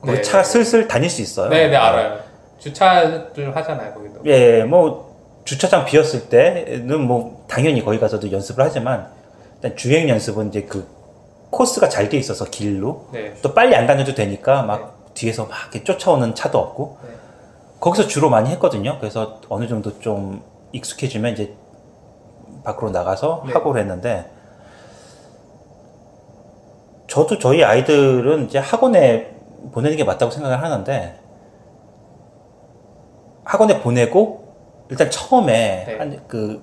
[0.00, 0.22] 거기 네.
[0.22, 1.48] 차 슬슬 다닐 수 있어요.
[1.48, 2.23] 네, 네, 알아요.
[2.64, 4.20] 주차를 하잖아요, 거기도.
[4.24, 9.08] 예, 뭐 주차장 비었을 때는 뭐 당연히 거기 가서도 연습을 하지만
[9.56, 10.88] 일단 주행 연습은 이제 그
[11.50, 13.34] 코스가 잘 돼 있어서 길로 네.
[13.42, 17.10] 또 빨리 안 다녀도 되니까 막 뒤에서 막 이렇게 쫓아오는 차도 없고 네.
[17.80, 18.98] 거기서 주로 많이 했거든요.
[18.98, 20.42] 그래서 어느 정도 좀
[20.72, 21.54] 익숙해지면 이제
[22.64, 23.52] 밖으로 나가서 네.
[23.52, 24.30] 학원을 했는데
[27.06, 29.34] 저도 저희 아이들은 이제 학원에
[29.72, 31.23] 보내는 게 맞다고 생각을 하는데
[33.44, 34.54] 학원에 보내고
[34.90, 35.96] 일단 처음에 네.
[35.98, 36.62] 한 그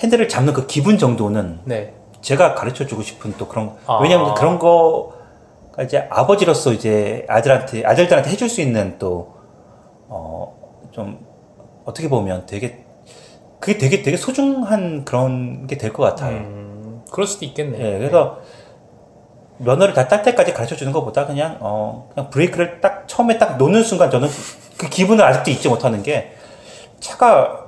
[0.00, 1.94] 핸들을 잡는 그 기분 정도는 네.
[2.20, 3.98] 제가 가르쳐 주고 싶은 또 그런 아.
[4.02, 9.34] 왜냐면 그런 거가 이제 아버지로서 이제 아들한테 아들들한테 해줄 수 있는 또
[10.08, 10.52] 어
[10.92, 11.18] 좀
[11.84, 12.84] 어떻게 보면 되게
[13.60, 16.36] 그게 되게 되게 소중한 그런 게 될 것 같아요.
[16.36, 17.78] 음, 그럴 수도 있겠네.
[17.78, 18.38] 예, 그래서
[19.58, 23.82] 면허를 다 딸 때까지 가르쳐 주는 것보다 그냥 어 그냥 브레이크를 딱 처음에 딱 놓는
[23.82, 24.28] 순간 저는
[24.84, 26.32] 그 기분을 아직도 잊지 못하는 게
[27.00, 27.60] 차가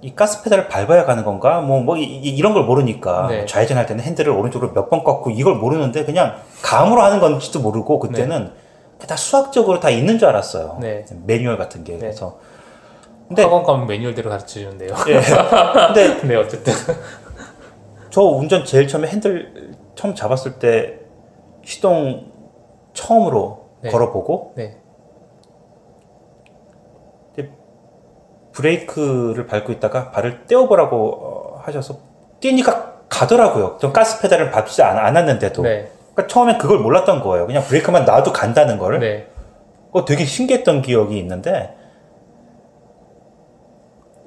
[0.00, 3.46] 이 가스 페달을 밟아야 가는 건가 뭐 뭐 이 런 걸 모르니까 네.
[3.46, 8.52] 좌회전할 때는 핸들을 오른쪽으로 몇 번 꺾고 이걸 모르는데 그냥 감으로 하는 건지도 모르고 그때는
[9.06, 11.04] 다 수학적으로 다 있는 줄 알았어요 네.
[11.26, 11.98] 매뉴얼 같은 게 네.
[11.98, 12.38] 그래서
[13.26, 14.94] 근데 학원 가면 매뉴얼대로 가르쳐 주는데요.
[15.08, 15.20] 예.
[15.20, 16.72] 근데 네, 어쨌든.
[18.10, 21.00] 저 운전 제일 처음에 핸들 처음 잡았을 때
[21.64, 22.32] 시동
[22.94, 23.90] 처음으로 네.
[23.90, 24.54] 걸어보고
[28.58, 31.98] 브레이크를 밟고 있다가 발을 떼어보라고 어, 하셔서
[32.40, 33.78] 뛰니까 가더라고요.
[33.80, 35.62] 전 가스 페달을 밟지 않, 않았는데도.
[35.62, 35.88] 네.
[36.14, 37.46] 그러니까 처음엔 그걸 몰랐던 거예요.
[37.46, 38.98] 그냥 브레이크만 놔도 간다는 거를.
[38.98, 39.26] 네.
[39.86, 41.74] 그거 되게 신기했던 기억이 있는데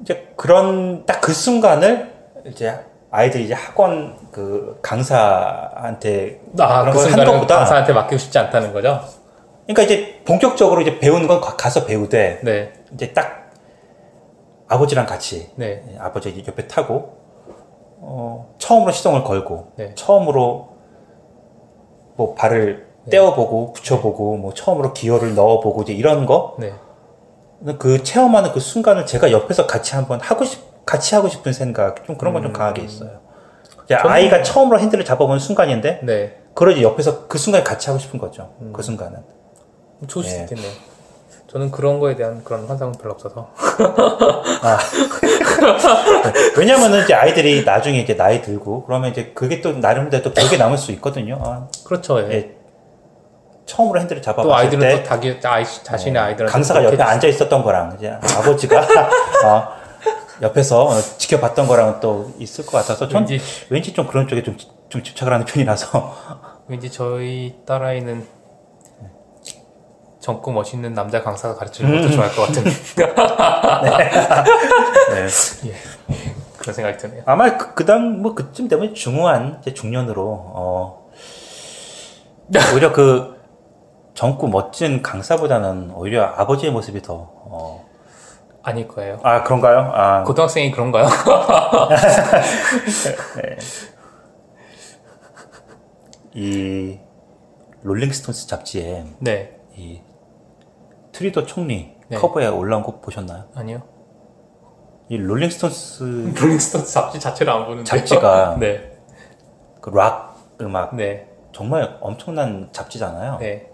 [0.01, 2.09] 이제 그런 딱 그 순간을
[2.45, 2.75] 이제
[3.11, 8.73] 아이들이 이제 학원 그 강사한테 아, 그 그걸 한 순간은 것보다 강사한테 맡기고 싶지 않다는
[8.73, 9.01] 거죠?
[9.67, 12.73] 그러니까 이제 본격적으로 이제 배우는 건 가- 가서 배우되 네.
[12.93, 13.40] 이제 딱
[14.71, 15.83] 아버지랑 같이 네.
[15.91, 17.17] 예, 아버지 옆에 타고
[17.99, 19.93] 어, 처음으로 시동을 걸고 네.
[19.95, 20.77] 처음으로
[22.15, 26.73] 뭐 발을 떼어보고 붙여보고 뭐 처음으로 기어를 넣어보고 이제 이런 거 네.
[27.79, 32.17] 그 체험하는 그 순간을 제가 옆에서 같이 한번 하고 싶 같이 하고 싶은 생각 좀
[32.17, 32.53] 그런 건좀 음.
[32.53, 33.19] 강하게 있어요.
[33.97, 36.37] 저는- 아이가 처음으로 핸들을 잡아보는 순간인데 네.
[36.71, 38.53] 이제 옆에서 그 순간에 같이 하고 싶은 거죠.
[38.61, 38.71] 음.
[38.71, 39.19] 그 순간은.
[40.07, 40.43] 좋을 수 네.
[40.43, 40.71] 있겠네요.
[41.51, 43.49] 저는 그런 거에 대한 그런 환상은 별로 없어서.
[46.57, 50.77] 왜냐면은 이제 아이들이 나중에 이제 나이 들고 그러면 이제 그게 또 나름대로 또 기억에 남을
[50.77, 51.37] 수 있거든요.
[51.43, 52.21] 아, 그렇죠.
[52.21, 52.31] 예.
[52.31, 52.55] 예.
[53.65, 57.63] 처음으로 핸들을 또 잡아봤을 아이들은 때 또 자기 아이 자신의 아이들한테 강사가 옆에 앉아 있었던
[57.63, 58.81] 거랑 이제 아버지가
[59.45, 59.67] 어,
[60.41, 63.39] 옆에서 어, 지켜봤던 거랑은 또 있을 것 같아서 전 왠지
[63.69, 64.57] 왠지 좀 그런 쪽에 좀,
[64.89, 66.15] 좀 집착을 하는 편이라서
[66.67, 68.40] 왠지 저희 딸아이는
[70.21, 72.63] 젊고 멋있는 남자 강사가 가르치는 것도 좋아할 것 같은
[75.13, 75.27] 네.
[76.57, 77.23] 그런 생각이 드네요.
[77.25, 81.09] 아마 그, 그다음 뭐 그쯤 되면 중후한 이제 중년으로 어
[82.73, 83.41] 오히려 그
[84.13, 87.89] 젊고 멋진 강사보다는 오히려 아버지의 모습이 더 어,
[88.61, 89.19] 아닐 거예요.
[89.23, 89.91] 아 그런가요?
[89.91, 91.07] 아 고등학생이 그런가요?
[96.35, 96.99] 이
[97.81, 99.57] Rolling Stones 잡지에 네.
[99.75, 99.99] 이
[101.11, 102.17] 트뤼도 총리 네.
[102.17, 103.45] 커버에 올라온 거 보셨나요?
[103.55, 103.81] 아니요.
[105.09, 107.83] 이 Rolling Stones Rolling Stone 잡지 자체를 안 보는데.
[107.83, 108.91] 잡지가 네.
[109.81, 111.27] 그 락 음악 네.
[111.53, 113.37] 정말 엄청난 잡지잖아요.
[113.39, 113.69] 네.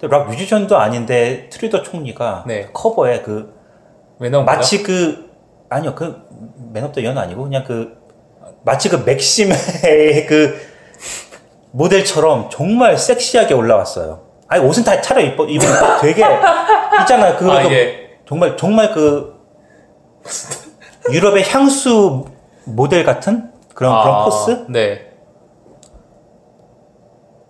[0.00, 2.68] 근데 락 뮤지션도 아닌데 트뤼도 총리가 네.
[2.72, 3.54] 커버에 그?
[4.44, 5.30] 마치 그
[5.68, 6.26] 아니요 그
[6.72, 7.96] Man of the Year 아니고 그냥 그
[8.64, 10.58] 마치 그 Maxim의 그
[11.72, 14.25] 모델처럼 정말 섹시하게 올라왔어요.
[14.48, 16.22] 아니 옷은 다 차려 입어 입으니까 되게
[17.00, 17.36] 있잖아요.
[17.36, 19.34] 그 아, 그 이게 정말 정말 그
[21.12, 22.24] 유럽의 향수
[22.64, 25.02] 모델 같은 그런 그런 아, force 네.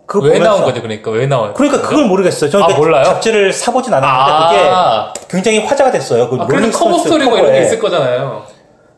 [0.05, 0.81] 그거 왜 보면서- 나온 거죠?
[0.81, 1.53] 그러니까 왜 나온?
[1.53, 2.49] 그러니까 그걸 모르겠어요.
[2.49, 3.03] 저는 아, 그 몰라요?
[3.03, 6.29] 잡지를 사보진 않았는데 아, 그게 굉장히 화제가 됐어요.
[6.29, 7.61] 그아 Rolling Stones 커버 스토리 뭐 이런 게.
[7.61, 8.43] 있을 거잖아요.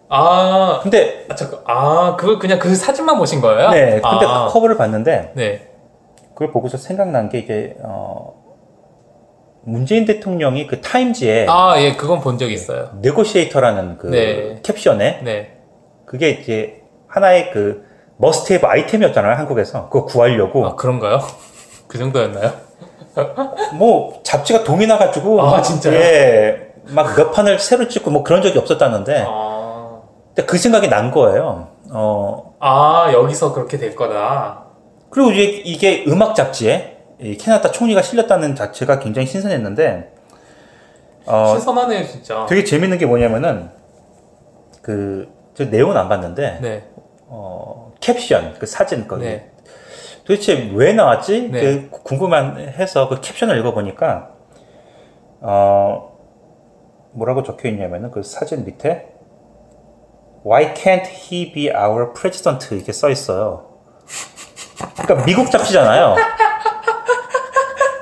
[0.10, 3.70] 아, 근데 아, 잠깐, 아, 그걸 그냥 그 사진만 보신 거예요?
[3.72, 5.69] 네, 근데 아, 그 커버를 봤는데 네,
[6.40, 8.34] 그걸 보고서 생각난 게 이게 어
[9.64, 12.92] 문재인 대통령이 그 타임지에 아, 예, 그건 본 적 있어요.
[13.02, 14.62] negotiator라는 그 네.
[14.64, 15.58] 캡션에 네,
[16.06, 17.84] 그게 이제 하나의 그
[18.18, 21.20] must-have 아이템이었잖아요 한국에서 그거 구하려고 아 그런가요?
[21.90, 22.52] 그 정도였나요?
[23.74, 25.94] 뭐 잡지가 동이 나가지고 아, 진짜요?
[25.94, 31.12] 예, 막 몇 판을 새로 찍고 뭐 그런 적이 없었다는데 아, 근데 그 생각이 난
[31.12, 31.68] 거예요.
[31.92, 34.69] 어 아 여기서 그렇게 될 거다.
[35.10, 40.14] 그리고 이게, 이게 음악 잡지에 이 캐나다 총리가 실렸다는 자체가 굉장히 신선했는데
[41.26, 42.46] 어 신선하네요, 진짜.
[42.48, 43.70] 되게 재밌는 게 뭐냐면은
[44.82, 46.90] 그저 내용은 안 봤는데 네,
[47.28, 49.52] 어 캡션 그 사진 거기 네.
[50.24, 51.50] 도대체 왜 나왔지?
[51.52, 51.60] 네.
[51.60, 54.30] 그 궁금해서 그 캡션을 읽어보니까
[55.42, 56.18] 어
[57.12, 59.08] 뭐라고 적혀 있냐면은 그 사진 밑에
[60.46, 62.74] Why can't he be our president?
[62.74, 63.69] 이렇게 써 있어요.
[64.98, 66.16] 그러니까 미국 잡지잖아요.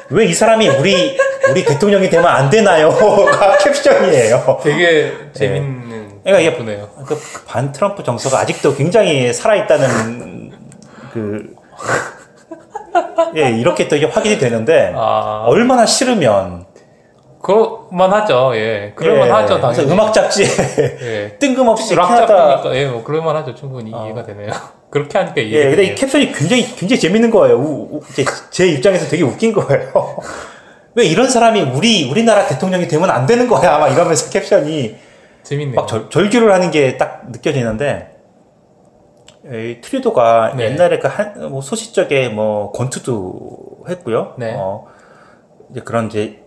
[0.10, 1.18] 왜 이 사람이 우리
[1.50, 4.60] 우리 대통령이 되면 안 되나요?가 캡션이에요.
[4.64, 6.88] 되게 재밌는 그러니까 이게.
[7.06, 10.52] 그반 트럼프 정서가 아직도 굉장히 살아 있다는
[11.14, 11.56] 그
[13.36, 16.66] 예, 이렇게 또 이게 확인이 되는데 아, 얼마나 싫으면
[17.42, 18.52] 그럴만 하죠.
[18.56, 18.94] 예.
[18.96, 19.94] 그럴만 예, 하죠, 그래서 당연히.
[19.94, 20.46] 음악 잡지에
[21.02, 21.36] 예.
[21.40, 22.28] 뜬금없이 락 캐나다
[22.62, 23.54] 잡히니까, 예, 뭐, 그럴만 하죠.
[23.56, 24.52] 충분히 이해가 되네요.
[24.90, 25.96] 그렇게 하니까 이해가 예, 근데 이.
[25.96, 27.58] 캡션이 굉장히 굉장히 재밌는 거예요.
[27.58, 29.92] 우- 우- 제, 제 입장에서 되게 웃긴 거예요.
[30.96, 33.78] 왜 이런 사람이 우리 우리나라 대통령이 되면 안 되는 거야?
[33.78, 34.96] 막 이러면서 캡션이
[35.44, 35.76] 재밌네요.
[35.76, 38.16] 막 절, 절규를 하는 게 딱 느껴지는데
[39.46, 40.66] 이 트리도가 네.
[40.66, 44.36] 옛날에 그 한, 뭐 소시적에 뭐 권투도 했고요.
[44.38, 44.56] 네.
[44.58, 44.88] 어,
[45.72, 46.44] 이제 그런 이제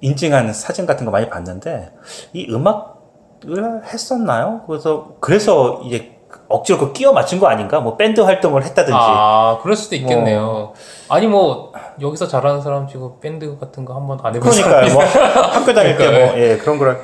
[0.00, 1.90] 인증한 사진 같은 거 많이 봤는데
[2.34, 4.64] 이 음악을 했었나요?
[4.66, 6.15] 그래서 그래서 이제
[6.48, 7.80] 억지로 그 끼워 맞춘 거 아닌가?
[7.80, 8.96] 뭐 밴드 활동을 했다든지.
[8.98, 10.72] 아, 그럴 수도 있겠네요.
[11.08, 14.92] 아니, 뭐, 여기서 잘하는 사람 치고 밴드 같은 거 한번 안 해본 그러니까요.
[14.92, 16.06] 뭐 학교 다닐 때.
[16.08, 17.00] 뭐 예, 그런 거를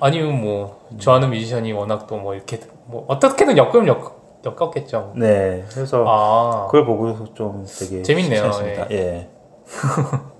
[0.00, 5.12] 아니면 뭐, 좋아하는 뮤지션이 워낙 또 뭐, 이렇게, 뭐, 어떻게든 엮으면 엮, 엮었겠죠.
[5.16, 5.64] 네.
[5.72, 8.52] 그래서 아, 그걸 보고 좀 되게 재밌네요.
[8.52, 8.90] 신기했습니다.
[8.90, 9.28] 예.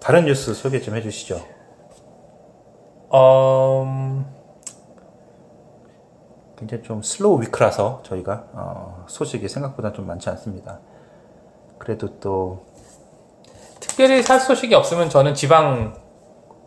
[0.00, 1.40] 다른 뉴스 소개 좀 해주시죠.
[3.12, 4.24] 음,
[6.58, 10.80] 굉장히 좀 slow week라서 저희가 어, 소식이 생각보다 좀 많지 않습니다.
[11.78, 12.64] 그래도 또
[13.80, 15.94] 특별히 살 소식이 없으면 저는 지방,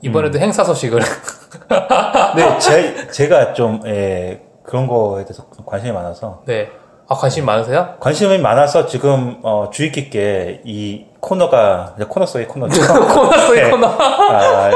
[0.02, 0.44] 이번에도 음.
[0.44, 1.02] 행사 소식을.
[2.36, 6.70] 네, 제, 제가 좀 예, 그런 거에 대해서 좀 관심이 많아서 네.
[7.08, 7.96] 아, 관심 많으세요?
[8.00, 12.80] 관심이 많아서 지금 어, 주의 깊게 이 코너가 코너 속의 코너죠.
[12.86, 13.70] 코너 속의 네.
[13.72, 13.88] 코너.
[13.88, 14.72] 아,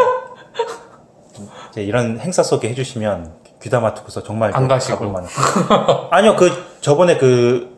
[1.69, 5.15] 이제 이런 행사 소개 해주시면 귀담아 듣고서 정말 안그 가시고.
[6.11, 6.51] 아니요, 그
[6.81, 7.71] 저번에 그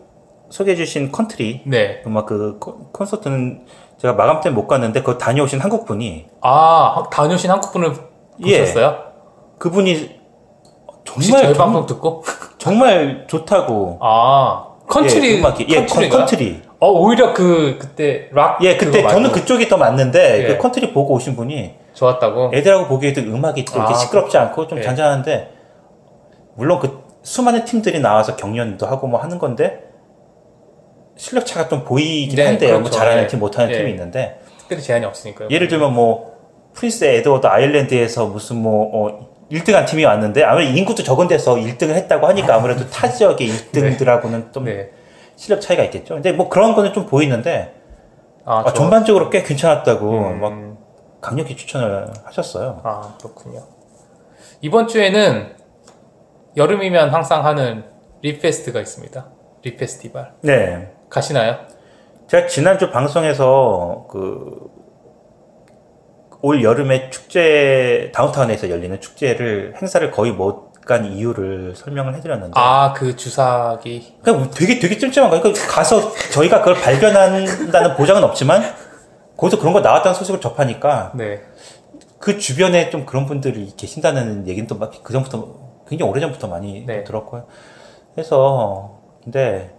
[0.50, 2.02] 소개해주신 컨트리 네.
[2.08, 3.66] 음악 그 콘- 콘서트는
[4.00, 7.94] 제가 마감 때못 갔는데 그 다녀오신 한국 분이 아, 다녀오신 한국 분을
[8.46, 8.60] 예.
[8.60, 8.96] 보셨어요?
[9.60, 10.16] 그분이
[11.14, 12.24] 혹시 정말 저희 정, 방송 듣고?
[12.58, 15.36] 정말 좋다고 아, 컨트리.
[15.36, 16.10] 예, 음악이 예 컨-?
[16.10, 18.62] 컨트리 어, 오히려 그, 그때 락.
[18.64, 20.48] 예 그때 저는 말고 그쪽이 더 맞는데 예.
[20.48, 22.52] 그 컨트리 보고 오신 분이 좋았다고?
[22.54, 24.84] 애들하고 보기에도 음악이 또 이렇게 아, 시끄럽지 않고 좀 예.
[24.84, 25.55] 잔잔한데
[26.56, 29.84] 물론 그 수많은 팀들이 나와서 경연도 하고 뭐 하는 건데
[31.18, 32.74] 실력 차가 좀 보이긴 네, 한데요.
[32.74, 32.98] 뭐 그렇죠.
[33.00, 33.28] 잘하는 예.
[33.28, 33.78] 팀 못하는 예.
[33.78, 35.50] 팀이 있는데 특별히 제한이 없으니까요.
[35.50, 36.36] 예를 들면 뭐
[36.74, 42.28] 프린스 에드워드 아일랜드에서 무슨 뭐 어, 1등한 팀이 왔는데 아무래도 인구도 적은 데서 1등을 했다고
[42.28, 44.90] 하니까 아무래도 타 지역의 1등들하고는 좀 네.
[45.36, 46.16] 실력 차이가 있겠죠.
[46.16, 47.74] 근데 뭐 그런 거는 좀 보이는데
[48.44, 52.82] 아, 아, 저- 전반적으로 꽤 괜찮았다고 음, 막 강력히 추천을 하셨어요.
[52.84, 53.64] 아, 그렇군요.
[54.62, 55.56] 이번 주에는
[56.58, 57.84] 여름이면 항상 하는
[58.22, 59.26] 립페스트가 있습니다.
[59.64, 60.32] 립페스티벌.
[60.42, 60.92] 네.
[61.10, 61.58] 가시나요?
[62.28, 64.76] 제가 지난주 방송에서 그
[66.42, 73.16] 올 여름에 축제 다운타운에서 열리는 축제를 행사를 거의 못 간 이유를 설명을 해드렸는데 아, 그
[73.16, 74.18] 주사기.
[74.22, 75.42] 그러니까 되게 되게 찜찜한 거예요.
[75.42, 78.62] 그러니까 가서 저희가 그걸 발견한다는 보장은 없지만
[79.36, 81.42] 거기서 그런 거 나왔다는 소식을 접하니까 네.
[82.20, 87.04] 그 주변에 좀 그런 분들이 계신다는 얘기는 또그 전부터 굉장히 오래 전부터 많이 네.
[87.04, 87.46] 들었고요.
[88.14, 89.74] 그래서 근데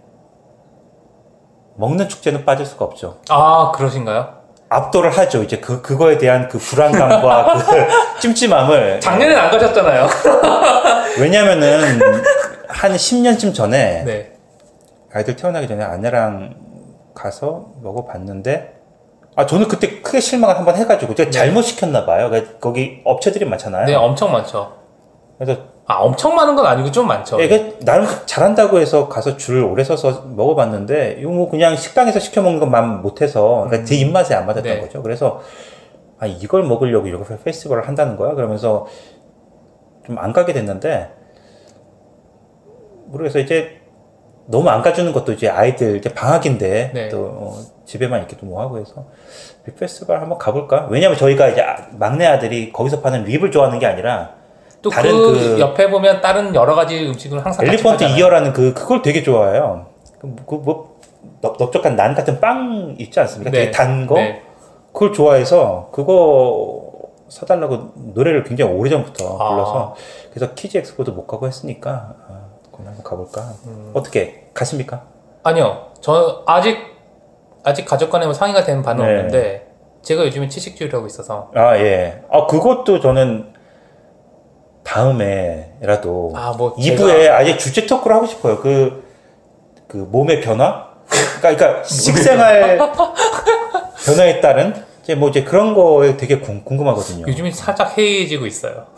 [1.75, 3.19] 먹는 축제는 빠질 수가 없죠.
[3.29, 4.37] 아, 그러신가요?
[4.69, 5.43] 압도를 하죠.
[5.43, 10.07] 이제 그 그거에 대한 그 불안감과 그 찜찜함을 작년엔 안 가셨잖아요.
[11.19, 12.01] 왜냐면은
[12.67, 14.33] 한 10년쯤 전에 네.
[15.13, 16.55] 아이들 태어나기 전에 아내랑
[17.15, 18.75] 가서 먹어봤는데
[19.35, 22.29] 아 저는 그때 크게 실망을 한번 해가지고 제가 잘못 시켰나 봐요.
[22.29, 23.85] 그러니까 거기 업체들이 많잖아요.
[23.85, 24.73] 네, 엄청 많죠.
[25.37, 27.39] 그래서 아, 엄청 많은 건 아니고 좀 많죠.
[27.39, 32.41] 예, 이게 나름 잘한다고 해서 가서 줄을 오래 서서 먹어봤는데 이거 뭐 그냥 식당에서 시켜
[32.41, 34.81] 먹는 것만 못해서 그러니까 제 입맛에 안 맞았던 네.
[34.81, 35.01] 거죠.
[35.01, 35.41] 그래서
[36.19, 38.33] 아 이걸 먹으려고 이렇게 페스티벌을 한다는 거야.
[38.33, 38.87] 그러면서
[40.05, 41.09] 좀 안 가게 됐는데
[43.07, 43.43] 모르겠어요.
[43.43, 43.81] 이제
[44.47, 47.09] 너무 안 가주는 것도 이제 아이들 이제 방학인데 네.
[47.09, 47.53] 또 어,
[47.85, 49.05] 집에만 있기도 뭐 하고 해서
[49.65, 50.87] 립 페스티벌 한번 가볼까?
[50.89, 54.36] 왜냐면 저희가 이제 아- 막내 아들이 거기서 파는 립을 좋아하는 게 아니라
[54.81, 58.03] 또 그 옆에 보면 다른 여러 가지 음식을 항상 엘리펀트.
[58.03, 59.87] 이어라는 그 그걸 되게 좋아해요.
[60.19, 60.97] 그, 그 뭐,
[61.41, 63.51] 넓, 넓적한 난 같은 빵 있지 않습니까?
[63.51, 64.15] 되게 단 거.
[64.15, 64.41] 네.
[64.93, 66.83] 그걸 좋아해서 그거
[67.29, 69.49] 사달라고 노래를 굉장히 오래 전부터 아.
[69.49, 69.95] 불러서
[70.33, 73.41] 그래서 Kids Expo도 못 가고 했으니까 아, 그럼 한번 가볼까.
[73.65, 73.91] 음.
[73.93, 75.03] 어떻게 가십니까?
[75.43, 75.87] 아니요.
[76.01, 76.77] 저 아직
[77.63, 79.15] 아직 가족 간에 뭐 상의가 된 바는 네.
[79.15, 79.67] 없는데
[80.03, 82.21] 제가 요즘에 채식주의를 하고 있어서 아, 예.
[82.31, 83.53] 아, 그것도 저는
[84.87, 88.57] 다음에라도 아, 뭐 2부에 아예 주제 토크를 하고 싶어요.
[88.59, 89.03] 그,
[89.87, 90.87] 그 몸의 변화?
[91.09, 92.77] 그러니까, 그러니까 식생활
[94.05, 94.73] 변화에 따른
[95.03, 97.27] 이제 뭐 이제 그런 거에 되게 궁, 궁금하거든요.
[97.27, 98.85] 요즘에 살짝 해이해지고 있어요.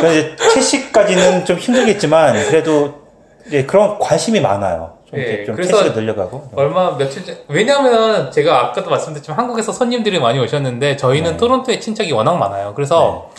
[0.00, 3.06] 저는 이제 채식까지는 좀 힘들겠지만 그래도
[3.46, 4.95] 이제 그런 관심이 많아요.
[5.08, 6.50] 좀, 예, 좀 그래서 늘려가고.
[6.56, 11.36] 얼마 며칠 전 왜냐하면 제가 아까도 말씀드렸지만 한국에서 손님들이 많이 오셨는데 저희는 네.
[11.36, 12.74] 토론토에 친척이 워낙 많아요.
[12.74, 13.30] 그래서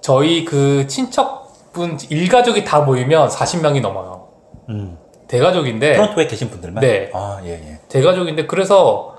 [0.00, 4.28] 저희 그 친척분 일가족이 다 모이면 40명이 넘어요.
[4.68, 4.96] 음.
[5.26, 6.80] 대가족인데 토론토에 계신 분들만?
[6.80, 7.10] 네.
[7.12, 7.80] 아, 예, 예.
[7.88, 9.16] 대가족인데 그래서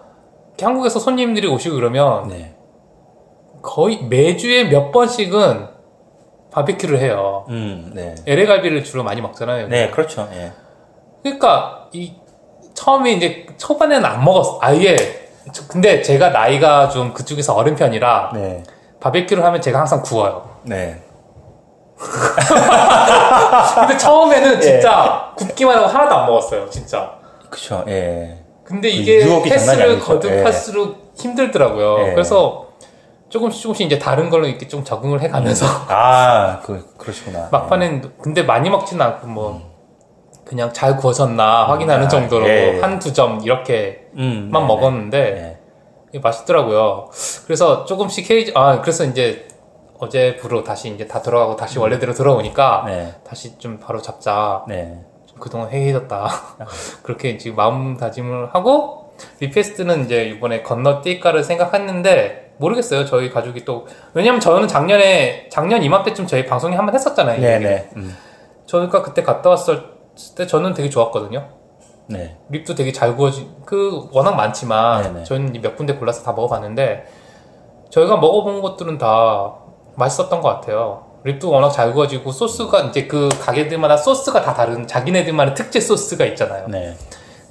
[0.60, 2.56] 한국에서 손님들이 오시고 그러면 네.
[3.62, 5.68] 거의 매주에 몇 번씩은
[6.52, 7.46] 바비큐를 해요.
[7.50, 8.16] 음, 네.
[8.26, 9.68] LA갈비를 주로 많이 먹잖아요.
[9.68, 10.28] 네, 그렇죠.
[10.34, 10.52] 예.
[11.24, 12.14] 그러니까 이
[12.74, 14.60] 처음에 이제 초반에는 안 먹었어.
[14.62, 14.96] 아예.
[15.52, 18.64] 저- 근데 제가 나이가 좀 그쪽에서 어린 편이라 네.
[19.00, 20.50] 바비큐를 하면 제가 항상 구워요.
[20.64, 21.02] 네.
[23.76, 26.70] 근데 처음에는 진짜 굽기만 하고 하나도 안 먹었어요.
[26.70, 27.12] 진짜.
[27.50, 28.38] 그쵸, 예.
[28.64, 30.00] 근데 그 이게 아니죠.
[30.06, 32.08] 거듭할수록 힘들더라고요.
[32.08, 32.12] 예.
[32.14, 32.68] 그래서
[33.30, 37.48] 조금씩 조금씩 이제 다른 걸로 이렇게 좀 적응을 해가면서 아, 그, 그러시구나.
[37.52, 39.69] 막판엔 근데 많이 먹지는 않고 뭐
[40.50, 42.80] 그냥 잘 구워졌나 확인하는 아, 정도로 예.
[42.82, 45.60] 한두 점 이렇게만 음, 먹었는데
[46.12, 46.20] 네.
[46.20, 47.12] 맛있더라고요.
[47.46, 49.48] 그래서 조금씩 헤이즈, 아, 그래서 이제
[50.00, 53.14] 어제부로 다시 이제 다 돌아가고 다시 원래대로 돌아오니까 네.
[53.24, 54.64] 다시 좀 바로 잡자.
[54.68, 55.00] 네.
[55.28, 56.30] 좀 그동안 해이해졌다.
[57.04, 63.06] 그렇게 지금 마음다짐을 하고 Ribfest는 이제 이번에 건너뛸까를 생각했는데 모르겠어요.
[63.06, 63.86] 저희 가족이 또
[64.16, 67.38] 왜냐면 저는 작년에 작년 이맘때쯤 저희 방송에 한 번 했었잖아요.
[67.38, 67.70] 이 네, 얘기를.
[67.72, 67.90] 네.
[67.98, 68.18] 음.
[68.66, 69.99] 저희가 그때 갔다 왔을
[70.36, 71.48] 때 저는 되게 좋았거든요.
[72.08, 72.38] 네.
[72.50, 75.24] rib도 되게 잘 구워진 그 워낙 많지만 네네.
[75.24, 77.06] 저희는 몇 군데 골라서 다 먹어봤는데
[77.90, 79.54] 저희가 먹어본 것들은 다
[79.96, 81.06] 맛있었던 것 같아요.
[81.24, 86.68] rib도 워낙 잘 구워지고 소스가 이제 그 가게들마다 소스가 다 다른 자기네들만의 특제 소스가 있잖아요.
[86.68, 86.96] 네.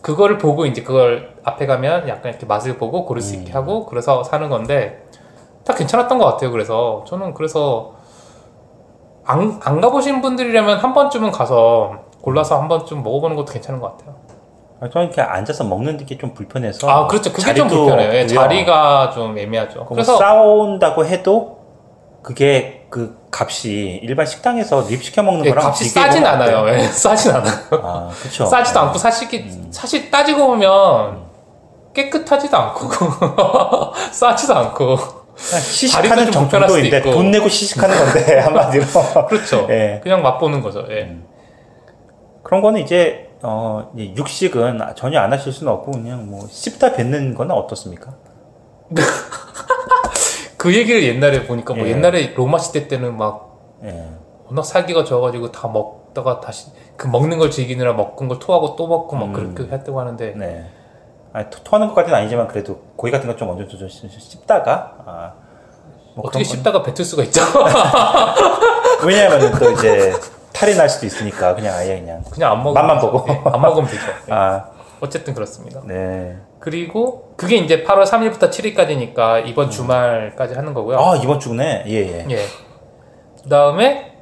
[0.01, 3.41] 그거를 보고 이제 그걸 앞에 가면 약간 이렇게 맛을 보고 고를 수 음.
[3.41, 5.05] 있게 하고 그래서 사는 건데
[5.65, 6.51] 다 괜찮았던 것 같아요.
[6.51, 7.95] 그래서 저는 그래서
[9.25, 14.17] 안, 안 가보신 분들이라면 한 번쯤은 가서 골라서 한 번쯤 먹어보는 것도 괜찮은 것 같아요.
[14.81, 16.89] 아, 저는 이렇게 앉아서 먹는 게 좀 불편해서.
[16.89, 17.33] 아, 그렇죠.
[17.33, 18.13] 그게 좀 불편해요.
[18.15, 18.27] 예.
[18.27, 19.87] 자리가 좀 애매하죠.
[19.87, 21.59] 그래서 싸운다고 해도
[22.23, 26.25] 그게 그 값이 일반 식당에서 립 시켜 먹는 예, 거랑 값이 싸진.
[26.27, 26.69] 않아요.
[26.69, 27.55] 예, 싸진 않아요.
[27.83, 28.47] 아, 그렇죠.
[28.47, 29.29] 싸지도 않고 사실
[29.71, 31.23] 사실 따지고 보면
[31.95, 32.89] 깨끗하지도 않고
[34.13, 34.97] 싸지도 않고
[35.37, 37.11] 시식하는 좀 정- 불편할 수도 정도인데.
[37.11, 38.85] 돈 내고 시식하는 건데 한마디로.
[39.29, 39.67] 그렇죠.
[39.71, 40.01] 예.
[40.03, 40.85] 그냥 맛보는 거죠.
[40.91, 41.17] 예.
[42.49, 47.35] 그런 거는 이제 어, 이제 육식은 전혀 안 하실 수는 없고 그냥 뭐 씹다 뱉는
[47.35, 48.15] 거는 어떻습니까?
[50.57, 51.91] 그 얘기를 옛날에 보니까 뭐 예.
[51.91, 54.09] 옛날에 로마 시대 때는 막 예.
[54.47, 59.15] 워낙 살기가 좋아가지고 다 먹다가 다시 그 먹는 걸 즐기느라 먹은 걸 토하고 또 먹고
[59.15, 59.33] 막 음.
[59.35, 60.71] 그렇게 했다고 하는데 네.
[61.35, 65.33] 아니, 토, 토하는 것까지는 아니지만 그래도 고기 같은 거좀 먼저 좀 씹- 씹다가 아,
[66.15, 67.43] 뭐 어떻게 씹다가 뱉을 수가 있죠?
[67.53, 70.15] 건- 왜냐하면 또 이제
[70.59, 73.13] 탈이 날 수도 있으니까 그냥 아예 그냥 그냥 안 먹으면 맛만 되죠.
[73.13, 73.33] 보고.
[73.33, 74.03] 예, 안 먹으면 되죠.
[74.29, 74.33] 예.
[74.33, 74.65] 아,
[75.01, 75.81] 어쨌든 그렇습니다.
[75.85, 76.37] 네.
[76.59, 80.99] 그리고 그게 이제 8월 3일부터 7일까지니까 이번 주말까지 하는 거고요.
[80.99, 81.03] 음.
[81.03, 81.85] 아, 이번 주네.
[81.87, 82.27] 예, 예.
[82.29, 82.39] 예.
[83.45, 84.13] 그다음에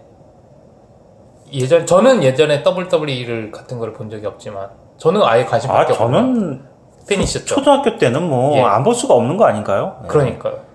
[1.52, 4.68] 예전 저는 예전에 WWE를 같은 걸 본 적이 없지만
[4.98, 6.64] 저는 아예 아, 관심밖에 없는 저는
[7.08, 7.46] 팬이셨죠.
[7.46, 8.62] 초등학교 때는 뭐 예.
[8.62, 10.00] 안 볼 수가 없는 거 아닌가요?
[10.04, 10.08] 예.
[10.08, 10.65] 그러니까요.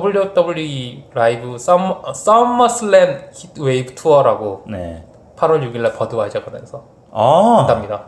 [0.00, 5.04] WWE Live Summer SummerSlam Heatwave Tour라고 네.
[5.36, 8.04] 8월 6일날 Budweiser Gardens에서 아, 한답니다.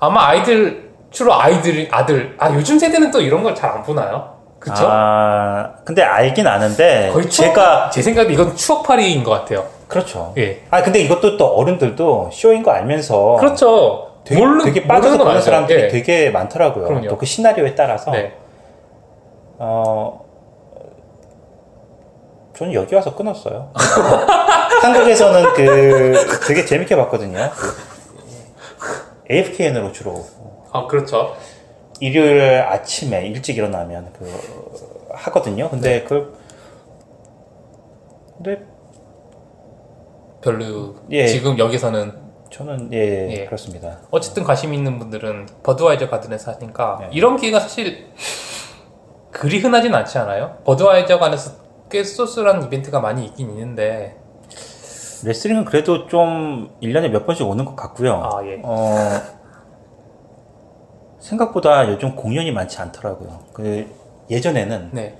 [0.00, 4.38] 아마 아이들 주로 아이들이 아들 아 요즘 세대는 또 이런 걸 잘 안 보나요?
[4.58, 4.86] 그쵸?
[4.86, 9.64] 아, 근데 알긴 아는데 거의 추억, 제가 제 생각에 이건 추억팔이인 것 같아요.
[9.88, 10.34] 그렇죠.
[10.36, 10.62] 예.
[10.70, 14.08] 아, 근데 이것도 또 어른들도 쇼인 거 알면서 그렇죠.
[14.24, 15.40] 되게, 모르- 되게 빠져서 보는.
[15.40, 15.88] 사람들이 예.
[15.88, 17.08] 되게 많더라고요.
[17.08, 18.34] 또 그 시나리오에 따라서 네.
[19.62, 20.24] 어,
[22.56, 23.70] 저는 여기 와서 끊었어요.
[24.80, 26.14] 한국에서는 그
[26.48, 27.50] 되게 재밌게 봤거든요.
[27.54, 27.76] 그
[29.30, 30.24] AFKN으로 주로
[30.72, 31.36] 아 그렇죠.
[32.00, 34.32] 일요일 아침에 일찍 일어나면 그
[35.12, 35.64] 하거든요.
[35.64, 35.70] 네.
[35.70, 36.32] 근데 그걸
[38.38, 38.64] 근데
[40.40, 41.26] 별로 예.
[41.26, 42.14] 지금 여기서는
[42.50, 43.44] 저는 예, 예.
[43.44, 43.98] 그렇습니다.
[44.10, 47.08] 어쨌든 관심 있는 분들은 버드와이저 가든에서 하니까 네.
[47.12, 48.06] 이런 기회가 사실
[49.30, 50.58] 그리 흔하진 않지 않아요?
[50.64, 51.52] 버드와이저 간에서
[51.90, 54.16] 꽤 쏠쏠한 이벤트가 많이 있긴 있는데
[55.24, 58.14] 레슬링은 그래도 좀 1년에 몇 번씩 오는 것 같고요.
[58.14, 58.60] 아, 예.
[58.64, 59.20] 어,
[61.18, 63.40] 생각보다 요즘 공연이 많지 않더라고요.
[63.52, 63.86] 그
[64.30, 65.18] 예전에는 네.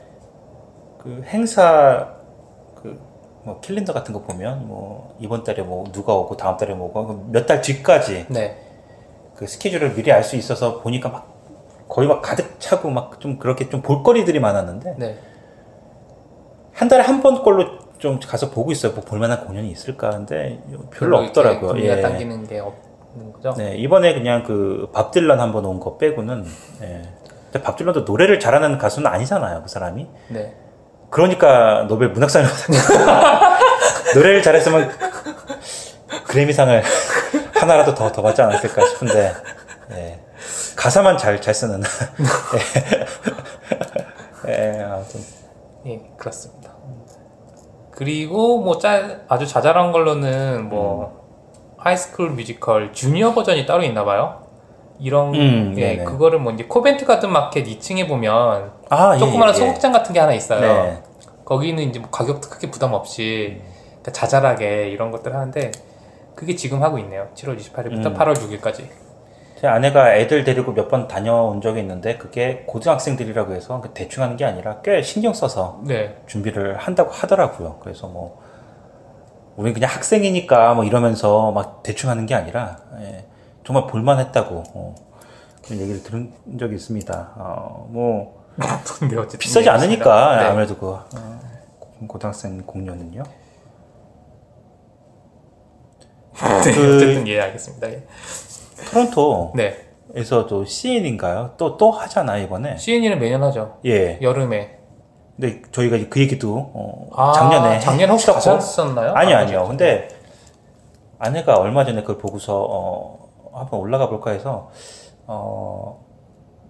[0.98, 2.08] 그 행사
[2.74, 3.10] 그
[3.42, 7.28] 뭐 캘린더 같은 거 보면 뭐 이번 달에 뭐 누가 오고 다음 달에 뭐 오고
[7.30, 8.54] 몇 달 뒤까지 네.
[9.34, 11.29] 그 스케줄을 미리 알 수 있어서 보니까 막
[11.90, 15.18] 거의 막 가득 차고 막 좀 그렇게 좀 볼거리들이 많았는데 네.
[16.72, 18.92] 한 달에 한 번 걸로 좀 가서 보고 있어요.
[18.92, 21.78] 뭐 볼만한 공연이 있을까 하는데 별로 없더라고요.
[21.84, 22.00] 예.
[22.00, 23.52] 당기는 게 없는 거죠.
[23.58, 26.46] 네, 이번에 그냥 그 밥 딜런 한 번 온 거 빼고는
[26.82, 27.02] 예.
[27.52, 30.06] 근데 밥 딜런도 노래를 잘하는 가수는 아니잖아요, 그 사람이.
[30.28, 30.54] 네.
[31.10, 32.46] 그러니까 노벨 문학상을
[34.14, 34.90] 노래를 잘했으면
[36.28, 36.82] 그래미상을
[37.54, 39.32] 하나라도 더, 더 받지 않았을까 싶은데,
[39.92, 40.20] 예.
[40.80, 41.82] 가사만 잘, 잘 쓰는.
[44.48, 44.48] 예.
[44.78, 45.20] 예, 아무튼.
[45.84, 46.72] 예, 그렇습니다.
[47.90, 51.20] 그리고 뭐 짜, 아주 자잘한 걸로는 뭐
[51.76, 54.46] High School Musical Junior 버전이 따로 있나 봐요.
[54.98, 56.04] 이런 음, 예, 네네.
[56.04, 59.66] 그거를 뭐 이제 Covent Garden Market 2층에 보면 아, 조그마한 예, 예.
[59.66, 60.60] 소극장 같은 게 하나 있어요.
[60.60, 61.02] 네.
[61.44, 65.72] 거기는 이제 뭐 가격도 크게 부담 없이 그러니까 자잘하게 이런 것들 하는데
[66.34, 67.28] 그게 지금 하고 있네요.
[67.34, 68.14] 7월 28일부터 음.
[68.14, 69.09] 8월 6일까지.
[69.60, 74.36] 제 아내가 애들 데리고 몇 번 다녀온 적이 있는데, 그게 고등학생들이라고 해서 그 대충 하는
[74.36, 76.16] 게 아니라 꽤 신경 써서 네.
[76.26, 77.78] 준비를 한다고 하더라고요.
[77.82, 78.40] 그래서 뭐
[79.56, 83.26] 우리는 그냥 학생이니까 뭐 이러면서 막 대충 하는 게 아니라 예,
[83.64, 84.94] 정말 볼만했다고 어,
[85.62, 87.32] 그런 얘기를 들은 적이 있습니다.
[87.36, 90.44] 어, 뭐 어쨌든 비싸지 네, 않으니까 네.
[90.46, 91.04] 아무래도 그 어,
[92.06, 93.22] 고등학생 공연은요.
[96.64, 97.90] 네, 그- 어쨌든 예 알겠습니다.
[97.90, 98.06] 예.
[98.88, 100.66] 토론토에서도 네.
[100.66, 101.54] CN인가요?
[101.56, 102.76] 또 또 하잖아 이번에.
[102.76, 103.78] CN이는 매년 하죠.
[103.86, 104.18] 예.
[104.22, 104.78] 여름에.
[105.38, 108.56] 근데 저희가 그 얘기도 어, 아, 작년에 작년 혹시 했었고.
[108.56, 109.12] 가셨었나요?
[109.14, 109.56] 아니요, 아, 아니요.
[109.64, 109.68] 그렇죠.
[109.68, 110.08] 근데
[111.18, 114.70] 아내가 얼마 전에 그걸 보고서 어, 한번 올라가 볼까 해서
[115.26, 116.04] 어,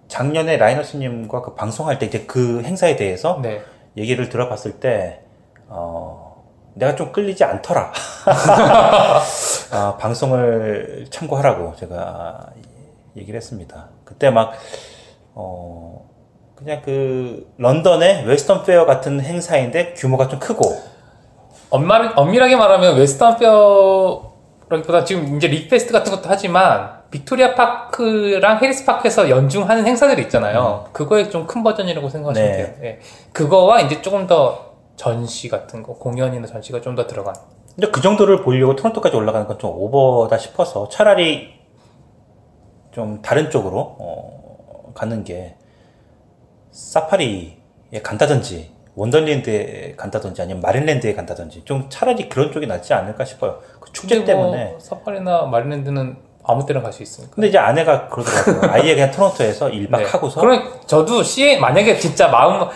[0.07, 3.61] 작년에 라이너스님과 그 방송할 때 이제 그 행사에 대해서 네.
[3.97, 5.21] 얘기를 들어봤을 때
[5.67, 6.30] 어,
[6.73, 7.91] 내가 좀 끌리지 않더라.
[9.71, 12.47] 아, 방송을 참고하라고 제가
[13.17, 13.89] 얘기를 했습니다.
[14.05, 14.53] 그때 막
[15.33, 16.09] 어,
[16.55, 20.79] 그냥 그 런던의 Western Fair 같은 행사인데 규모가 좀 크고
[21.69, 29.29] 엄마, 엄밀하게 말하면 Western Fair라기보다 지금 이제 Ribfest 같은 것도 하지만 Victoria Park랑 Harris Park에서
[29.29, 30.85] 연중하는 행사들이 있잖아요.
[30.93, 32.57] 그거의 좀 큰 버전이라고 생각하시면 네.
[32.57, 32.73] 돼요.
[32.83, 32.99] 예.
[33.33, 34.70] 그거와 이제 조금 더
[35.01, 37.33] 전시 같은 거, 공연이나 전시가 좀 더 들어간.
[37.75, 41.53] 근데 그 정도를 보려고 토론토까지 올라가는 건 좀 오버다 싶어서 차라리
[42.91, 45.55] 좀 다른 쪽으로 어, 가는 게
[46.71, 53.59] 사파리에 간다든지 원더랜드에 간다든지 아니면 마린랜드에 간다든지 좀 차라리 그런 쪽이 낫지 않을까 싶어요.
[53.79, 54.75] 그 축제 뭐 때문에.
[54.79, 57.33] 사파리나 마린랜드는 아무 때나 갈 수 있으니까.
[57.35, 58.71] 근데 이제 아내가 그러더라고요.
[58.71, 60.03] 아예 그냥 토론토에서 1박 네.
[60.05, 62.67] 하고서 그럼 저도 CN 만약에 진짜 마음